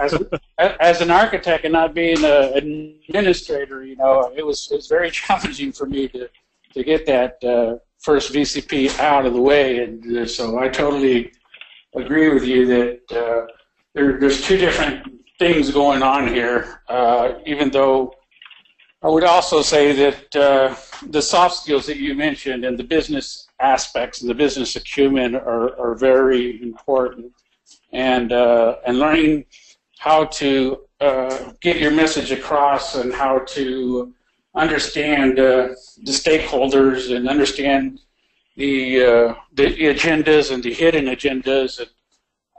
as, 0.00 0.14
as 0.58 1.00
an 1.00 1.10
architect 1.10 1.64
and 1.64 1.72
not 1.72 1.94
being 1.94 2.22
an 2.24 2.94
administrator, 3.08 3.84
you 3.84 3.96
know, 3.96 4.32
it 4.36 4.44
was 4.44 4.68
it 4.70 4.76
was 4.76 4.88
very 4.88 5.10
challenging 5.20 5.72
for 5.72 5.86
me 5.86 6.08
to 6.08 6.28
to 6.72 6.84
get 6.84 7.06
that 7.06 7.42
uh, 7.44 7.76
first 8.00 8.32
VCP 8.32 8.98
out 8.98 9.26
of 9.26 9.32
the 9.32 9.40
way, 9.40 9.78
and 9.78 10.18
uh, 10.18 10.26
so 10.26 10.58
I 10.58 10.68
totally 10.68 11.32
agree 11.94 12.28
with 12.28 12.44
you 12.44 12.66
that 12.66 13.12
uh, 13.12 13.46
there, 13.94 14.18
there's 14.18 14.42
two 14.42 14.56
different 14.56 15.22
things 15.38 15.70
going 15.70 16.02
on 16.02 16.28
here. 16.28 16.80
Uh, 16.88 17.34
even 17.46 17.70
though 17.70 18.14
I 19.02 19.08
would 19.08 19.24
also 19.24 19.62
say 19.62 19.92
that 19.92 20.36
uh, 20.36 20.74
the 21.08 21.22
soft 21.22 21.56
skills 21.56 21.86
that 21.86 21.98
you 21.98 22.14
mentioned 22.14 22.64
and 22.64 22.78
the 22.78 22.84
business 22.84 23.48
aspects 23.60 24.20
and 24.20 24.30
the 24.30 24.34
business 24.34 24.76
acumen 24.76 25.36
are, 25.36 25.78
are 25.78 25.94
very 25.94 26.62
important. 26.62 27.32
And, 27.92 28.32
uh, 28.32 28.76
and 28.86 28.98
learning 28.98 29.44
how 29.98 30.24
to 30.24 30.80
uh, 31.00 31.52
get 31.60 31.76
your 31.78 31.90
message 31.90 32.32
across 32.32 32.94
and 32.94 33.12
how 33.12 33.40
to 33.40 34.12
understand 34.54 35.38
uh, 35.38 35.68
the 36.02 36.12
stakeholders 36.12 37.14
and 37.14 37.28
understand 37.28 38.00
the, 38.56 39.04
uh, 39.04 39.34
the 39.52 39.66
agendas 39.66 40.52
and 40.52 40.62
the 40.62 40.72
hidden 40.72 41.06
agendas 41.06 41.76
that, 41.78 41.88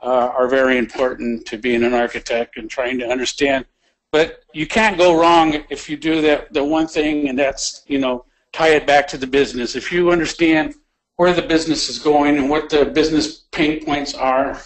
uh, 0.06 0.30
are 0.38 0.48
very 0.48 0.78
important 0.78 1.46
to 1.46 1.58
being 1.58 1.84
an 1.84 1.94
architect 1.94 2.58
and 2.58 2.70
trying 2.70 2.98
to 3.00 3.08
understand 3.08 3.66
but 4.12 4.44
you 4.54 4.68
can't 4.68 4.98
go 4.98 5.20
wrong 5.20 5.64
if 5.70 5.90
you 5.90 5.98
do 5.98 6.22
that 6.22 6.52
the 6.54 6.64
one 6.64 6.88
thing 6.88 7.30
and 7.30 7.38
that's 7.38 7.84
you 7.88 8.00
know 8.00 8.26
tie 8.54 8.70
it 8.70 8.88
back 8.88 9.08
to 9.08 9.18
the 9.18 9.28
business 9.28 9.76
if 9.76 9.92
you 9.92 10.12
understand 10.12 10.74
where 11.18 11.34
the 11.34 11.42
business 11.42 11.90
is 11.90 12.00
going 12.00 12.38
and 12.38 12.50
what 12.50 12.70
the 12.70 12.86
business 12.86 13.46
pain 13.52 13.84
points 13.84 14.14
are 14.14 14.62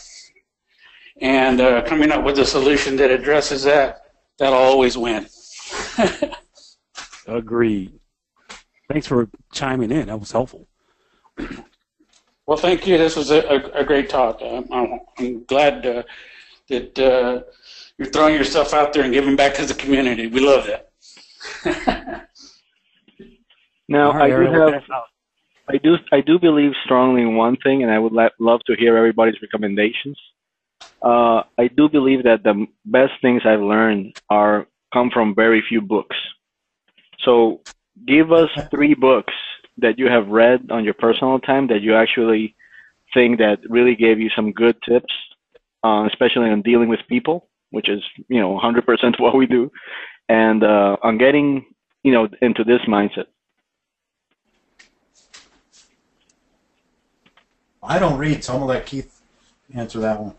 and 1.22 1.60
uh, 1.62 1.82
coming 1.84 2.12
up 2.12 2.24
with 2.24 2.40
a 2.40 2.46
solution 2.46 2.96
that 2.96 3.10
addresses 3.12 3.64
that 3.64 4.04
that'll 4.38 4.60
always 4.60 4.98
win 4.98 5.26
Agreed. 7.30 8.00
Thanks 8.92 9.06
for 9.06 9.30
chiming 9.54 9.92
in. 9.92 10.08
That 10.08 10.20
was 10.20 10.32
helpful. 10.32 10.68
Well 12.50 12.58
thank 12.58 12.88
you 12.88 12.98
this 12.98 13.16
was 13.16 13.30
a, 13.32 13.42
a, 13.56 13.82
a 13.82 13.84
great 13.86 14.10
talk 14.10 14.42
i'm, 14.42 14.66
I'm, 14.72 15.00
I'm 15.20 15.44
glad 15.46 15.86
uh, 15.86 16.04
that 16.68 17.00
uh, 17.00 17.44
you're 17.98 18.10
throwing 18.10 18.36
yourself 18.36 18.74
out 18.74 18.94
there 18.94 19.04
and 19.04 19.14
giving 19.14 19.36
back 19.36 19.54
to 19.56 19.66
the 19.66 19.76
community 19.76 20.28
we 20.28 20.40
love 20.40 20.66
that 20.66 20.86
Now, 23.90 24.12
All 24.12 24.18
right, 24.20 24.32
I 24.32 24.38
do 24.38 24.52
have, 24.52 24.74
pass. 24.74 24.84
I 25.68 25.78
do, 25.78 25.96
I 26.12 26.22
do 26.22 26.38
believe 26.38 26.72
strongly 26.86 27.24
in 27.24 27.36
one 27.36 27.58
thing, 27.58 27.82
and 27.82 27.92
I 27.92 27.98
would 27.98 28.14
la- 28.14 28.30
love 28.40 28.62
to 28.68 28.76
hear 28.78 28.96
everybody's 28.96 29.42
recommendations. 29.42 30.18
Uh, 31.02 31.42
I 31.58 31.70
do 31.76 31.90
believe 31.90 32.24
that 32.24 32.44
the 32.44 32.68
best 32.86 33.14
things 33.22 33.42
I've 33.46 33.62
learned 33.62 34.14
are 34.30 34.68
come 34.94 35.10
from 35.12 35.34
very 35.34 35.64
few 35.68 35.82
books. 35.82 36.16
So, 37.26 37.62
give 38.08 38.32
us 38.32 38.50
three 38.70 38.94
books 38.94 39.34
that 39.82 39.98
you 39.98 40.08
have 40.08 40.28
read 40.28 40.72
on 40.72 40.84
your 40.84 40.94
personal 40.94 41.40
time 41.40 41.68
that 41.68 41.82
you 41.82 41.96
actually 41.96 42.56
think 43.14 43.40
that 43.40 43.60
really 43.70 43.96
gave 43.96 44.20
you 44.20 44.30
some 44.36 44.52
good 44.52 44.76
tips, 44.88 45.14
uh, 45.84 46.06
especially 46.08 46.50
on 46.50 46.62
dealing 46.62 46.90
with 46.90 47.00
people, 47.08 47.48
which 47.72 47.90
is 47.90 48.02
you 48.28 48.40
know 48.40 48.60
100% 48.60 49.20
what 49.20 49.36
we 49.36 49.46
do, 49.46 49.72
and 50.28 50.64
uh, 50.64 50.98
on 51.04 51.18
getting 51.18 51.66
you 52.04 52.12
know 52.12 52.28
into 52.42 52.64
this 52.64 52.82
mindset. 52.88 53.26
I 57.82 57.98
don't 57.98 58.18
read, 58.18 58.44
so 58.44 58.54
I'm 58.54 58.60
gonna 58.60 58.74
let 58.74 58.86
Keith 58.86 59.22
answer 59.74 60.00
that 60.00 60.20
one. 60.20 60.36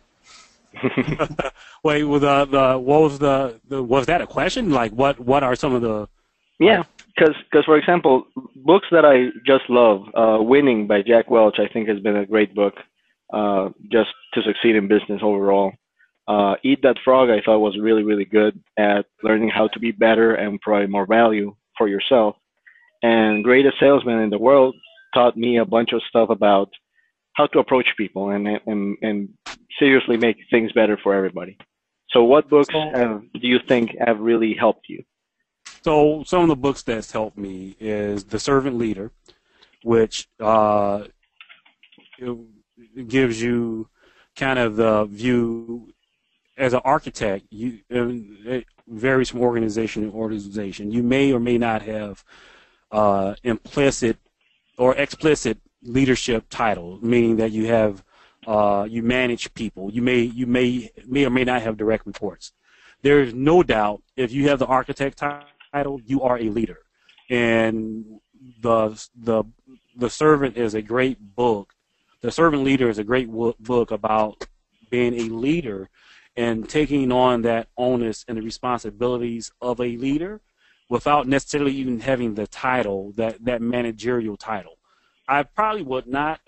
Wait, 1.83 2.05
well, 2.05 2.21
the, 2.21 2.45
the 2.45 2.79
what 2.79 3.01
was 3.01 3.19
the, 3.19 3.61
the 3.69 3.83
was 3.83 4.07
that 4.07 4.21
a 4.21 4.27
question? 4.27 4.71
Like, 4.71 4.93
what 4.93 5.19
what 5.19 5.43
are 5.43 5.57
some 5.57 5.75
of 5.75 5.83
the 5.83 6.09
Yeah, 6.61 6.83
because 7.07 7.35
because 7.51 7.65
for 7.65 7.79
example, 7.79 8.27
books 8.55 8.87
that 8.93 9.05
I 9.05 9.31
just 9.47 9.69
love, 9.71 10.07
uh, 10.15 10.39
"Winning" 10.43 10.87
by 10.87 11.01
Jack 11.03 11.31
Welch, 11.31 11.59
I 11.59 11.67
think 11.73 11.89
has 11.89 12.01
been 12.01 12.17
a 12.17 12.27
great 12.27 12.55
book, 12.55 12.75
uh, 13.33 13.71
just 13.91 14.11
to 14.35 14.43
succeed 14.43 14.77
in 14.77 14.87
business 14.87 15.23
overall. 15.23 15.73
Uh, 16.29 16.57
"Eat 16.63 16.83
That 16.83 16.99
Frog" 17.03 17.31
I 17.31 17.41
thought 17.41 17.61
was 17.61 17.79
really 17.79 18.03
really 18.03 18.27
good 18.27 18.63
at 18.79 19.07
learning 19.23 19.49
how 19.49 19.69
to 19.69 19.79
be 19.81 19.91
better 19.91 20.35
and 20.35 20.61
provide 20.61 20.91
more 20.91 21.07
value 21.07 21.57
for 21.79 21.89
yourself. 21.89 22.37
And 23.03 23.43
"Greatest 23.43 23.79
Salesman 23.81 24.21
in 24.21 24.31
the 24.31 24.39
World" 24.39 24.77
taught 25.15 25.37
me 25.39 25.57
a 25.57 25.65
bunch 25.65 25.93
of 25.93 26.03
stuff 26.11 26.29
about 26.29 26.69
how 27.33 27.47
to 27.47 27.59
approach 27.59 27.97
people 27.97 28.31
and 28.31 28.47
and 28.67 28.99
and 29.01 29.29
seriously 29.79 30.19
make 30.19 30.37
things 30.51 30.73
better 30.73 30.99
for 30.99 31.15
everybody. 31.15 31.57
So, 32.11 32.25
what 32.25 32.51
books 32.51 32.75
have, 32.75 33.23
do 33.33 33.47
you 33.49 33.61
think 33.67 33.97
have 34.05 34.21
really 34.21 34.53
helped 34.53 34.87
you? 34.89 35.03
So 35.83 36.23
some 36.27 36.43
of 36.43 36.49
the 36.49 36.57
books 36.57 36.83
that's 36.83 37.11
helped 37.11 37.39
me 37.39 37.77
is 37.81 38.25
The 38.25 38.39
Servant 38.39 38.77
Leader, 38.77 39.13
which 39.83 40.29
uh, 40.39 41.05
gives 43.07 43.41
you 43.41 43.89
kind 44.37 44.59
of 44.59 44.77
the 44.77 45.05
view 45.07 45.93
as 46.59 46.75
an 46.75 46.81
architect. 46.85 47.47
You 47.51 47.81
it 47.89 48.67
varies 48.87 49.31
from 49.31 49.41
organization 49.41 50.03
to 50.03 50.17
organization. 50.17 50.91
You 50.91 51.03
may 51.03 51.33
or 51.33 51.41
may 51.41 51.57
not 51.57 51.83
have 51.83 52.25
uh, 52.93 53.35
implicit 53.43 54.19
or 54.77 54.95
explicit 54.97 55.59
leadership 55.83 56.45
title, 56.51 56.99
meaning 57.03 57.37
that 57.37 57.53
you 57.53 57.67
have 57.67 58.05
uh, 58.47 58.87
you 58.89 59.03
manage 59.03 59.53
people. 59.55 59.91
You 59.91 60.03
may 60.03 60.21
you 60.21 60.47
may 60.47 60.91
may 61.07 61.25
or 61.25 61.31
may 61.31 61.45
not 61.45 61.63
have 61.63 61.79
direct 61.79 62.07
reports. 62.07 62.53
There 63.03 63.21
is 63.21 63.33
no 63.33 63.63
doubt 63.63 64.03
if 64.17 64.31
you 64.31 64.49
have 64.49 64.59
the 64.59 64.67
architect 64.67 65.17
title, 65.17 65.47
you 66.05 66.23
are 66.23 66.39
a 66.39 66.49
leader, 66.49 66.79
and 67.29 68.21
the 68.63 69.09
the 69.17 69.45
the 69.97 70.11
servant 70.11 70.57
is 70.57 70.75
a 70.75 70.83
great 70.83 71.19
book. 71.37 71.75
The 72.21 72.31
servant 72.31 72.65
leader 72.65 72.89
is 72.89 72.99
a 72.99 73.05
great 73.05 73.29
book 73.31 73.91
about 73.91 74.47
being 74.91 75.15
a 75.15 75.33
leader 75.35 75.89
and 76.37 76.69
taking 76.69 77.13
on 77.13 77.43
that 77.43 77.69
onus 77.77 78.25
and 78.29 78.37
the 78.39 78.43
responsibilities 78.43 79.53
of 79.61 79.81
a 79.81 79.97
leader 79.97 80.41
without 80.89 81.27
necessarily 81.27 81.73
even 81.73 82.01
having 82.01 82.35
the 82.35 82.47
title 82.47 83.13
that 83.17 83.45
that 83.45 83.63
managerial 83.63 84.37
title. 84.37 84.77
I 85.29 85.45
probably 85.45 85.83
would 85.83 86.07
not. 86.07 86.41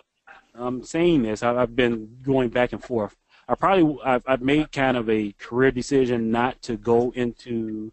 I'm 0.54 0.82
saying 0.84 1.22
this. 1.22 1.42
I- 1.42 1.56
I've 1.56 1.76
been 1.76 2.18
going 2.22 2.50
back 2.50 2.72
and 2.72 2.82
forth. 2.82 3.16
I 3.48 3.54
probably 3.54 3.98
I've, 4.04 4.24
I've 4.26 4.42
made 4.42 4.72
kind 4.72 4.96
of 4.96 5.08
a 5.08 5.32
career 5.32 5.70
decision 5.70 6.30
not 6.30 6.62
to 6.62 6.76
go 6.76 7.12
into 7.14 7.92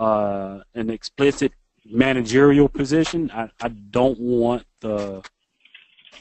uh, 0.00 0.60
an 0.74 0.88
explicit 0.88 1.52
managerial 1.84 2.68
position. 2.68 3.30
I, 3.32 3.50
I 3.60 3.68
don't 3.68 4.18
want 4.18 4.64
the 4.80 5.22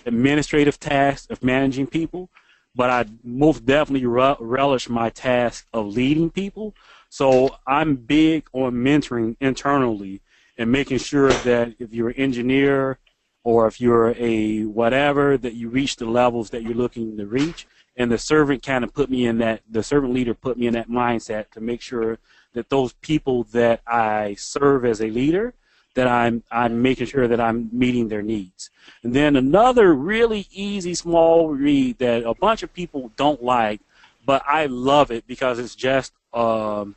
administrative 0.06 0.80
task 0.80 1.32
of 1.32 1.42
managing 1.44 1.88
people, 1.88 2.30
but 2.76 2.90
I 2.90 3.06
most 3.24 3.66
definitely 3.66 4.06
re- 4.06 4.36
relish 4.40 4.90
my 4.90 5.10
task 5.10 5.66
of 5.74 5.88
leading 5.88 6.30
people. 6.30 6.76
So 7.10 7.56
I'm 7.66 7.96
big 7.96 8.48
on 8.52 8.74
mentoring 8.74 9.38
internally 9.40 10.22
and 10.58 10.70
making 10.70 10.98
sure 10.98 11.30
that 11.30 11.76
if 11.80 11.94
you're 11.94 12.10
an 12.10 12.18
engineer 12.18 13.00
or 13.46 13.66
if 13.68 13.80
you're 13.80 14.14
a 14.18 14.64
whatever, 14.66 15.38
that 15.38 15.54
you 15.54 15.70
reach 15.70 15.96
the 15.96 16.06
levels 16.06 16.50
that 16.50 16.64
you're 16.64 16.74
looking 16.74 17.16
to 17.18 17.26
reach. 17.26 17.66
And 17.96 18.12
the 18.12 18.18
servant 18.18 18.62
kind 18.62 18.84
of 18.84 18.94
put 18.94 19.10
me 19.10 19.26
in 19.26 19.38
that, 19.38 19.62
the 19.70 19.84
servant 19.84 20.14
leader 20.14 20.34
put 20.34 20.58
me 20.58 20.68
in 20.68 20.74
that 20.74 20.90
mindset 20.90 21.50
to 21.52 21.62
make 21.62 21.82
sure 21.82 22.20
that 22.54 22.70
those 22.70 22.94
people 22.94 23.44
that 23.46 23.82
I 23.88 24.36
serve 24.36 24.86
as 24.86 25.02
a 25.02 25.10
leader, 25.10 25.54
that 25.96 26.08
I'm 26.08 26.44
I'm 26.52 26.82
making 26.82 27.08
sure 27.08 27.28
that 27.28 27.40
I'm 27.40 27.70
meeting 27.72 28.08
their 28.08 28.22
needs. 28.22 28.70
And 29.04 29.14
then 29.14 29.36
another 29.36 29.94
really 29.94 30.48
easy 30.52 30.94
small 30.94 31.50
read 31.50 31.98
that 32.00 32.24
a 32.24 32.34
bunch 32.34 32.64
of 32.64 32.74
people 32.74 33.12
don't 33.16 33.44
like, 33.44 33.82
but 34.26 34.44
I 34.48 34.68
love 34.68 35.12
it 35.12 35.26
because 35.28 35.60
it's 35.60 35.76
just 35.76 36.14
um, 36.34 36.96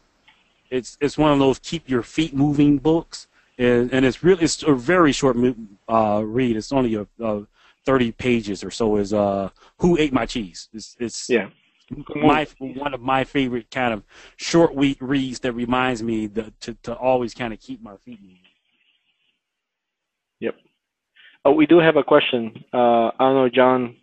it's 0.71 0.97
it's 1.01 1.19
one 1.19 1.33
of 1.33 1.39
those 1.39 1.59
keep 1.59 1.89
your 1.89 2.03
feet 2.03 2.35
moving 2.35 2.79
books, 2.79 3.29
and, 3.59 3.93
and 3.93 4.05
it's 4.05 4.23
really 4.23 4.45
it's 4.45 4.63
a 4.63 4.75
very 4.75 5.13
short 5.13 5.37
uh, 5.89 6.23
read. 6.25 6.57
It's 6.57 6.73
only 6.73 6.95
a, 6.95 7.07
a 7.21 7.47
thirty 7.85 8.13
pages 8.13 8.65
or 8.65 8.71
so. 8.71 8.97
Is 8.97 9.13
uh, 9.13 9.51
Who 9.79 9.99
Ate 9.99 10.13
My 10.13 10.27
Cheese? 10.27 10.69
It's 10.73 10.97
it's 10.99 11.29
Yeah. 11.29 11.49
My 12.15 12.47
one 12.61 12.95
of 12.95 13.01
my 13.01 13.25
favorite 13.25 13.71
kind 13.71 13.93
of 13.93 14.03
short 14.37 14.75
week 14.75 14.99
reads 15.01 15.41
that 15.41 15.53
reminds 15.53 16.03
me 16.03 16.27
that, 16.29 16.61
to 16.61 16.75
to 16.83 16.95
always 16.95 17.35
kind 17.35 17.53
of 17.53 17.61
keep 17.61 17.83
my 17.83 17.97
feet 17.97 18.21
moving. 18.21 18.39
Yep. 20.41 20.55
Oh, 21.45 21.53
we 21.53 21.67
do 21.67 21.79
have 21.79 21.97
a 21.97 22.05
question. 22.05 22.65
Uh, 22.73 23.09
I 23.09 23.13
don't 23.19 23.35
know, 23.35 23.49
John. 23.49 23.97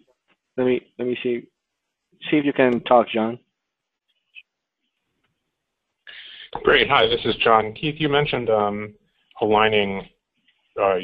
Let 0.57 0.65
me 0.65 0.81
let 0.97 1.07
me 1.07 1.17
see 1.23 1.47
see 2.29 2.37
if 2.37 2.45
you 2.45 2.53
can 2.53 2.81
talk, 2.81 3.07
John. 3.09 3.39
Great. 6.63 6.89
Hi, 6.89 7.07
this 7.07 7.21
is 7.25 7.35
John. 7.35 7.73
Keith, 7.73 7.95
you 7.99 8.09
mentioned 8.09 8.49
um, 8.49 8.93
aligning 9.41 10.07
uh, 10.81 10.95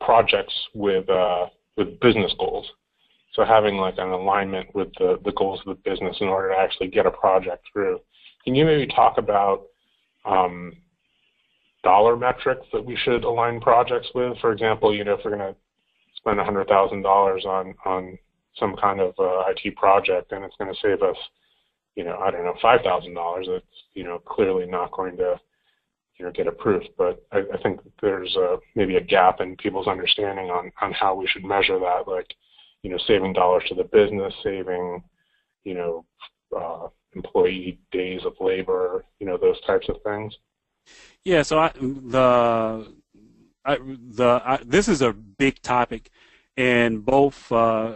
projects 0.00 0.54
with 0.74 1.08
uh, 1.10 1.46
with 1.76 1.98
business 2.00 2.32
goals. 2.38 2.66
So 3.34 3.44
having 3.44 3.76
like 3.76 3.98
an 3.98 4.10
alignment 4.10 4.74
with 4.74 4.88
the, 4.98 5.18
the 5.24 5.32
goals 5.32 5.60
of 5.66 5.76
the 5.76 5.90
business 5.90 6.16
in 6.20 6.28
order 6.28 6.50
to 6.50 6.58
actually 6.58 6.88
get 6.88 7.06
a 7.06 7.10
project 7.10 7.66
through. 7.72 8.00
Can 8.44 8.54
you 8.54 8.64
maybe 8.64 8.86
talk 8.86 9.18
about 9.18 9.62
um, 10.24 10.72
dollar 11.82 12.16
metrics 12.16 12.66
that 12.72 12.84
we 12.84 12.96
should 12.96 13.24
align 13.24 13.60
projects 13.60 14.08
with? 14.14 14.38
For 14.40 14.52
example, 14.52 14.94
you 14.94 15.04
know, 15.04 15.14
if 15.14 15.20
we're 15.24 15.36
going 15.36 15.52
to 15.52 15.56
spend 16.16 16.38
$100,000 16.38 17.44
on 17.44 17.74
on 17.84 18.18
some 18.56 18.76
kind 18.76 19.00
of 19.00 19.14
uh, 19.18 19.42
IT 19.48 19.74
project 19.74 20.30
and 20.30 20.44
it's 20.44 20.54
going 20.58 20.72
to 20.72 20.80
save 20.80 21.02
us 21.02 21.16
you 21.96 22.02
know, 22.02 22.18
I 22.18 22.32
don't 22.32 22.44
know, 22.44 22.54
five 22.60 22.80
thousand 22.82 23.14
dollars. 23.14 23.46
It's 23.48 23.66
you 23.94 24.02
know 24.02 24.18
clearly 24.18 24.66
not 24.66 24.90
going 24.90 25.16
to 25.18 25.38
you 26.18 26.24
know, 26.24 26.32
get 26.32 26.46
approved. 26.46 26.88
But 26.96 27.24
I, 27.32 27.38
I 27.52 27.62
think 27.62 27.80
there's 28.00 28.34
a, 28.36 28.58
maybe 28.74 28.96
a 28.96 29.00
gap 29.00 29.40
in 29.40 29.56
people's 29.56 29.88
understanding 29.88 30.46
on, 30.46 30.70
on 30.80 30.92
how 30.92 31.14
we 31.14 31.26
should 31.26 31.44
measure 31.44 31.78
that, 31.78 32.06
like, 32.06 32.34
you 32.84 32.90
know, 32.90 32.98
saving 32.98 33.32
dollars 33.32 33.64
to 33.68 33.74
the 33.74 33.84
business, 33.84 34.32
saving, 34.42 35.02
you 35.64 35.72
know, 35.72 36.04
uh, 36.54 36.86
employee 37.16 37.80
days 37.90 38.20
of 38.26 38.34
labor, 38.40 39.04
you 39.18 39.26
know, 39.26 39.38
those 39.38 39.58
types 39.62 39.88
of 39.88 39.96
things. 40.04 40.36
Yeah, 41.24 41.40
so 41.42 41.58
I, 41.58 41.72
the 41.80 42.92
I, 43.64 43.78
the 43.78 44.42
I, 44.44 44.58
this 44.62 44.88
is 44.88 45.00
a 45.00 45.14
big 45.14 45.62
topic, 45.62 46.10
and 46.58 47.02
both 47.02 47.50
uh, 47.50 47.94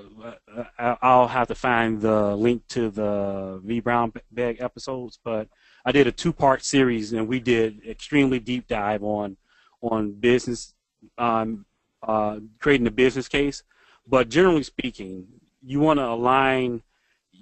I'll 0.78 1.28
have 1.28 1.48
to 1.48 1.54
find 1.54 2.00
the 2.00 2.34
link 2.34 2.66
to 2.68 2.88
the 2.88 3.60
V 3.62 3.80
Brown 3.80 4.10
Bag 4.32 4.56
episodes, 4.60 5.18
but 5.22 5.48
I 5.84 5.92
did 5.92 6.06
a 6.06 6.12
two-part 6.12 6.64
series, 6.64 7.12
and 7.12 7.28
we 7.28 7.40
did 7.40 7.86
extremely 7.86 8.40
deep 8.40 8.66
dive 8.66 9.04
on 9.04 9.36
on 9.82 10.12
business, 10.12 10.72
um, 11.18 11.66
uh, 12.02 12.38
creating 12.58 12.86
a 12.86 12.90
business 12.90 13.28
case. 13.28 13.62
But 14.08 14.28
generally 14.28 14.62
speaking, 14.62 15.26
you 15.62 15.80
want 15.80 15.98
to 15.98 16.06
align 16.06 16.82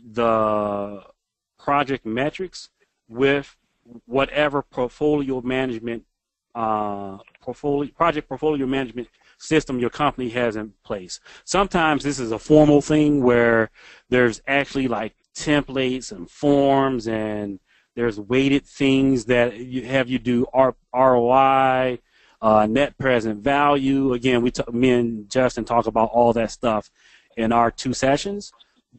the 0.05 1.03
project 1.59 2.05
metrics 2.05 2.71
with 3.09 3.57
whatever 4.07 4.63
portfolio 4.63 5.41
management 5.41 6.05
uh, 6.55 7.19
portfolio 7.41 7.91
project 7.93 8.29
portfolio 8.29 8.67
management 8.67 9.09
system 9.39 9.79
your 9.79 9.91
company 9.91 10.31
has 10.31 10.57
in 10.57 10.73
place. 10.85 11.21
Sometimes 11.45 12.03
this 12.03 12.19
is 12.19 12.33
a 12.33 12.39
formal 12.39 12.81
thing 12.81 13.23
where 13.23 13.71
there's 14.09 14.41
actually 14.47 14.89
like 14.89 15.15
templates 15.35 16.11
and 16.11 16.31
forms 16.31 17.07
and 17.07 17.61
there's 17.95 18.19
weighted 18.19 18.65
things 18.65 19.27
that 19.27 19.57
you 19.59 19.83
have 19.83 20.09
you 20.09 20.19
do 20.19 20.47
R- 20.53 20.77
ROI, 20.95 21.99
uh, 22.41 22.67
net 22.67 22.97
present 22.99 23.43
value. 23.43 24.13
Again, 24.13 24.43
we 24.43 24.51
t- 24.51 24.63
me 24.73 24.91
and 24.91 25.31
Justin 25.31 25.65
talk 25.65 25.87
about 25.87 26.11
all 26.13 26.33
that 26.35 26.51
stuff 26.51 26.91
in 27.37 27.53
our 27.53 27.71
two 27.71 27.93
sessions. 27.93 28.53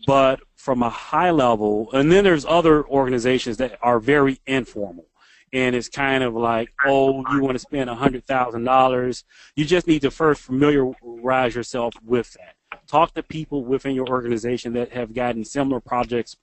But 0.05 0.41
from 0.55 0.83
a 0.83 0.89
high 0.89 1.31
level, 1.31 1.89
and 1.91 2.11
then 2.11 2.23
there's 2.23 2.45
other 2.45 2.85
organizations 2.87 3.57
that 3.57 3.79
are 3.81 3.99
very 3.99 4.39
informal 4.45 5.07
and 5.53 5.75
it's 5.75 5.89
kind 5.89 6.23
of 6.23 6.33
like, 6.35 6.73
oh, 6.85 7.23
you 7.31 7.41
want 7.41 7.55
to 7.55 7.59
spend 7.59 7.89
a 7.89 7.95
hundred 7.95 8.25
thousand 8.25 8.63
dollars. 8.63 9.23
You 9.55 9.65
just 9.65 9.87
need 9.87 10.01
to 10.01 10.11
first 10.11 10.41
familiarize 10.41 11.55
yourself 11.55 11.93
with 12.03 12.33
that. 12.33 12.55
Talk 12.87 13.13
to 13.13 13.23
people 13.23 13.63
within 13.63 13.95
your 13.95 14.07
organization 14.07 14.73
that 14.73 14.91
have 14.91 15.13
gotten 15.13 15.45
similar 15.45 15.79
projects 15.79 16.35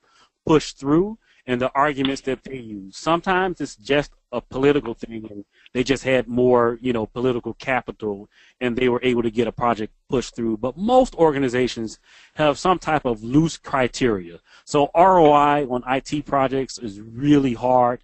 pushed 0.47 0.79
through 0.79 1.19
and 1.47 1.61
the 1.61 1.71
arguments 1.75 2.23
that 2.23 2.45
they 2.45 2.57
use. 2.57 2.97
Sometimes 2.97 3.61
it's 3.61 3.77
just 3.77 4.13
a 4.35 4.41
political 4.41 4.95
thing 4.95 5.27
and 5.31 5.45
they 5.73 5.85
just 5.85 6.03
had 6.03 6.27
more, 6.27 6.79
you 6.83 6.93
know, 6.93 7.07
political 7.07 7.55
capital 7.55 8.29
and 8.61 8.77
they 8.77 8.89
were 8.89 9.01
able 9.03 9.23
to 9.23 9.31
get 9.31 9.47
a 9.47 9.53
project 9.53 9.93
pushed 10.11 10.35
through. 10.35 10.57
But 10.57 10.77
most 10.77 11.15
organizations 11.15 12.01
have 12.35 12.59
some 12.59 12.79
type 12.79 13.05
of 13.05 13.23
loose 13.23 13.57
criteria. 13.57 14.41
So 14.65 14.91
ROI 14.95 15.67
on 15.71 15.85
IT 15.87 16.27
projects 16.27 16.79
is 16.79 17.01
really 17.01 17.55
hard. 17.55 18.01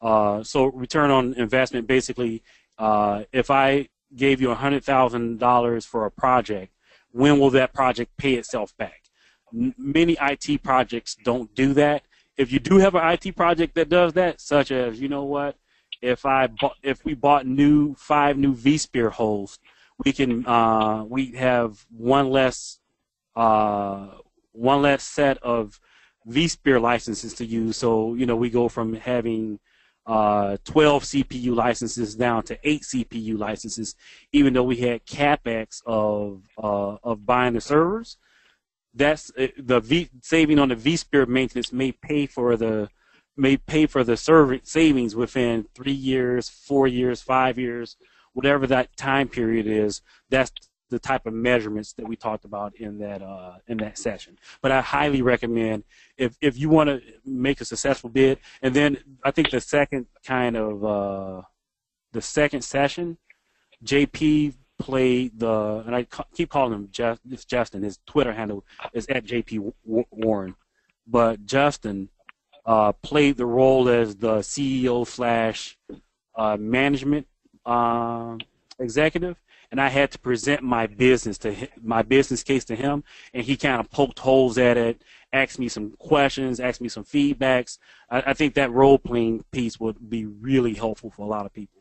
Uh, 0.00 0.42
so 0.42 0.66
return 0.66 1.10
on 1.10 1.34
investment, 1.34 1.86
basically, 1.86 2.42
uh, 2.78 3.24
if 3.32 3.50
I 3.50 3.88
gave 4.16 4.40
you 4.40 4.48
$100,000 4.48 5.86
for 5.86 6.06
a 6.06 6.10
project, 6.10 6.72
when 7.12 7.38
will 7.38 7.50
that 7.50 7.72
project 7.74 8.16
pay 8.16 8.34
itself 8.34 8.76
back? 8.76 9.02
N- 9.52 9.74
many 9.78 10.16
IT 10.20 10.62
projects 10.62 11.16
don't 11.24 11.54
do 11.54 11.74
that. 11.74 12.02
If 12.36 12.50
you 12.52 12.58
do 12.58 12.78
have 12.78 12.94
an 12.94 13.06
IT 13.12 13.36
project 13.36 13.74
that 13.76 13.88
does 13.88 14.14
that, 14.14 14.40
such 14.40 14.72
as, 14.72 15.00
you 15.00 15.08
know 15.08 15.24
what, 15.24 15.56
if 16.04 16.26
I 16.26 16.46
bought, 16.48 16.76
if 16.82 17.04
we 17.04 17.14
bought 17.14 17.46
new 17.46 17.94
five 17.94 18.36
new 18.36 18.54
vSphere 18.54 19.10
hosts, 19.10 19.58
we 20.04 20.12
can 20.12 20.46
uh, 20.46 21.04
we 21.04 21.32
have 21.32 21.84
one 21.90 22.30
less 22.30 22.78
uh, 23.34 24.08
one 24.52 24.82
less 24.82 25.02
set 25.02 25.38
of 25.38 25.80
vSphere 26.28 26.80
licenses 26.80 27.34
to 27.34 27.46
use. 27.46 27.78
So 27.78 28.14
you 28.14 28.26
know 28.26 28.36
we 28.36 28.50
go 28.50 28.68
from 28.68 28.94
having 28.94 29.58
uh, 30.06 30.58
12 30.64 31.04
CPU 31.04 31.54
licenses 31.56 32.14
down 32.14 32.42
to 32.44 32.58
eight 32.62 32.82
CPU 32.82 33.38
licenses, 33.38 33.96
even 34.32 34.52
though 34.52 34.62
we 34.62 34.76
had 34.76 35.06
capex 35.06 35.82
of 35.86 36.42
uh, 36.58 36.96
of 37.02 37.24
buying 37.24 37.54
the 37.54 37.60
servers. 37.60 38.18
That's 38.96 39.32
uh, 39.36 39.48
the 39.56 39.80
v, 39.80 40.10
saving 40.20 40.58
on 40.58 40.68
the 40.68 40.76
vSphere 40.76 41.26
maintenance 41.26 41.72
may 41.72 41.92
pay 41.92 42.26
for 42.26 42.56
the 42.56 42.90
may 43.36 43.56
pay 43.56 43.86
for 43.86 44.04
the 44.04 44.16
server 44.16 44.58
savings 44.62 45.16
within 45.16 45.66
three 45.74 45.92
years, 45.92 46.48
four 46.48 46.86
years, 46.86 47.20
five 47.20 47.58
years, 47.58 47.96
whatever 48.32 48.66
that 48.66 48.96
time 48.96 49.28
period 49.28 49.66
is. 49.66 50.02
That's 50.30 50.52
the 50.90 50.98
type 50.98 51.26
of 51.26 51.32
measurements 51.32 51.92
that 51.94 52.06
we 52.06 52.14
talked 52.14 52.44
about 52.44 52.76
in 52.76 52.98
that 52.98 53.22
uh, 53.22 53.54
in 53.66 53.78
that 53.78 53.98
session. 53.98 54.38
But 54.62 54.70
I 54.70 54.80
highly 54.80 55.22
recommend 55.22 55.84
if 56.16 56.36
if 56.40 56.58
you 56.58 56.68
want 56.68 56.88
to 56.88 57.00
make 57.24 57.60
a 57.60 57.64
successful 57.64 58.10
bid, 58.10 58.38
and 58.62 58.74
then 58.74 58.98
I 59.24 59.30
think 59.30 59.50
the 59.50 59.60
second 59.60 60.06
kind 60.24 60.56
of 60.56 60.84
uh, 60.84 61.42
the 62.12 62.22
second 62.22 62.62
session, 62.62 63.18
JP 63.84 64.54
played 64.78 65.38
the 65.38 65.82
and 65.86 65.96
I 65.96 66.04
ca- 66.04 66.26
keep 66.34 66.50
calling 66.50 66.72
him 66.72 66.88
Just, 66.90 67.20
it's 67.30 67.44
Justin. 67.44 67.82
His 67.82 67.98
Twitter 68.06 68.32
handle 68.32 68.64
is 68.92 69.06
at 69.08 69.24
JP 69.24 69.72
Warren, 69.84 70.54
but 71.06 71.44
Justin 71.44 72.08
uh, 72.66 72.92
played 72.92 73.36
the 73.36 73.46
role 73.46 73.88
as 73.88 74.16
the 74.16 74.38
CEO 74.38 75.06
slash 75.06 75.78
uh, 76.36 76.56
management 76.58 77.26
uh, 77.66 78.36
executive 78.78 79.36
and 79.74 79.80
I 79.80 79.88
had 79.88 80.12
to 80.12 80.20
present 80.20 80.62
my 80.62 80.86
business 80.86 81.36
to 81.38 81.68
my 81.82 82.02
business 82.02 82.44
case 82.44 82.64
to 82.66 82.76
him, 82.76 83.02
and 83.32 83.44
he 83.44 83.56
kind 83.56 83.80
of 83.80 83.90
poked 83.90 84.20
holes 84.20 84.56
at 84.56 84.76
it, 84.76 85.02
asked 85.32 85.58
me 85.58 85.68
some 85.68 85.94
questions, 85.98 86.60
asked 86.60 86.80
me 86.80 86.88
some 86.88 87.02
feedbacks. 87.02 87.78
I, 88.08 88.22
I 88.26 88.34
think 88.34 88.54
that 88.54 88.70
role 88.70 89.00
playing 89.00 89.44
piece 89.50 89.80
would 89.80 90.08
be 90.08 90.26
really 90.26 90.74
helpful 90.74 91.10
for 91.10 91.22
a 91.22 91.28
lot 91.28 91.44
of 91.44 91.52
people. 91.52 91.80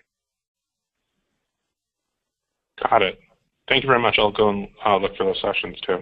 Got 2.90 3.04
it. 3.04 3.20
Thank 3.68 3.84
you 3.84 3.88
very 3.88 4.02
much. 4.02 4.16
I'll 4.18 4.32
go 4.32 4.50
and 4.50 4.70
uh, 4.84 4.98
look 4.98 5.16
for 5.16 5.26
those 5.26 5.40
sessions 5.40 5.80
too. 5.82 6.02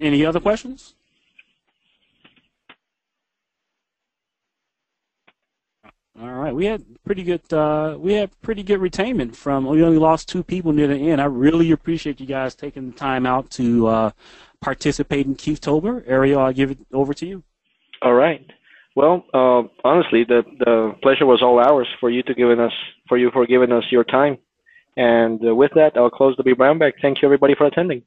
Any 0.00 0.24
other 0.24 0.40
questions? 0.40 0.94
All 6.20 6.32
right, 6.32 6.52
we 6.52 6.66
had 6.66 6.84
pretty 7.04 7.22
good. 7.22 7.52
Uh, 7.52 7.96
we 7.96 8.14
had 8.14 8.30
pretty 8.42 8.64
good 8.64 8.80
retainment 8.80 9.36
from. 9.36 9.66
We 9.66 9.84
only 9.84 9.98
lost 9.98 10.28
two 10.28 10.42
people 10.42 10.72
near 10.72 10.88
the 10.88 10.96
end. 10.96 11.20
I 11.20 11.26
really 11.26 11.70
appreciate 11.70 12.18
you 12.18 12.26
guys 12.26 12.56
taking 12.56 12.90
the 12.90 12.96
time 12.96 13.24
out 13.24 13.50
to 13.52 13.86
uh, 13.86 14.10
participate 14.60 15.26
in 15.26 15.36
Keithtober. 15.36 16.02
Ariel, 16.08 16.40
I'll 16.40 16.52
give 16.52 16.72
it 16.72 16.78
over 16.92 17.14
to 17.14 17.26
you. 17.26 17.44
All 18.02 18.14
right. 18.14 18.44
Well, 18.96 19.24
uh, 19.32 19.62
honestly, 19.84 20.24
the 20.24 20.42
the 20.58 20.96
pleasure 21.02 21.24
was 21.24 21.40
all 21.40 21.60
ours 21.60 21.86
for 22.00 22.10
you 22.10 22.24
to 22.24 22.34
giving 22.34 22.58
us 22.58 22.72
for 23.08 23.16
you 23.16 23.30
for 23.32 23.46
giving 23.46 23.70
us 23.70 23.84
your 23.92 24.02
time. 24.02 24.38
And 24.96 25.40
uh, 25.46 25.54
with 25.54 25.70
that, 25.76 25.92
I'll 25.96 26.10
close 26.10 26.36
the 26.36 26.42
V 26.42 26.54
Brown 26.54 26.78
Bag. 26.78 26.94
Thank 27.00 27.22
you 27.22 27.28
everybody 27.28 27.54
for 27.54 27.66
attending. 27.66 28.02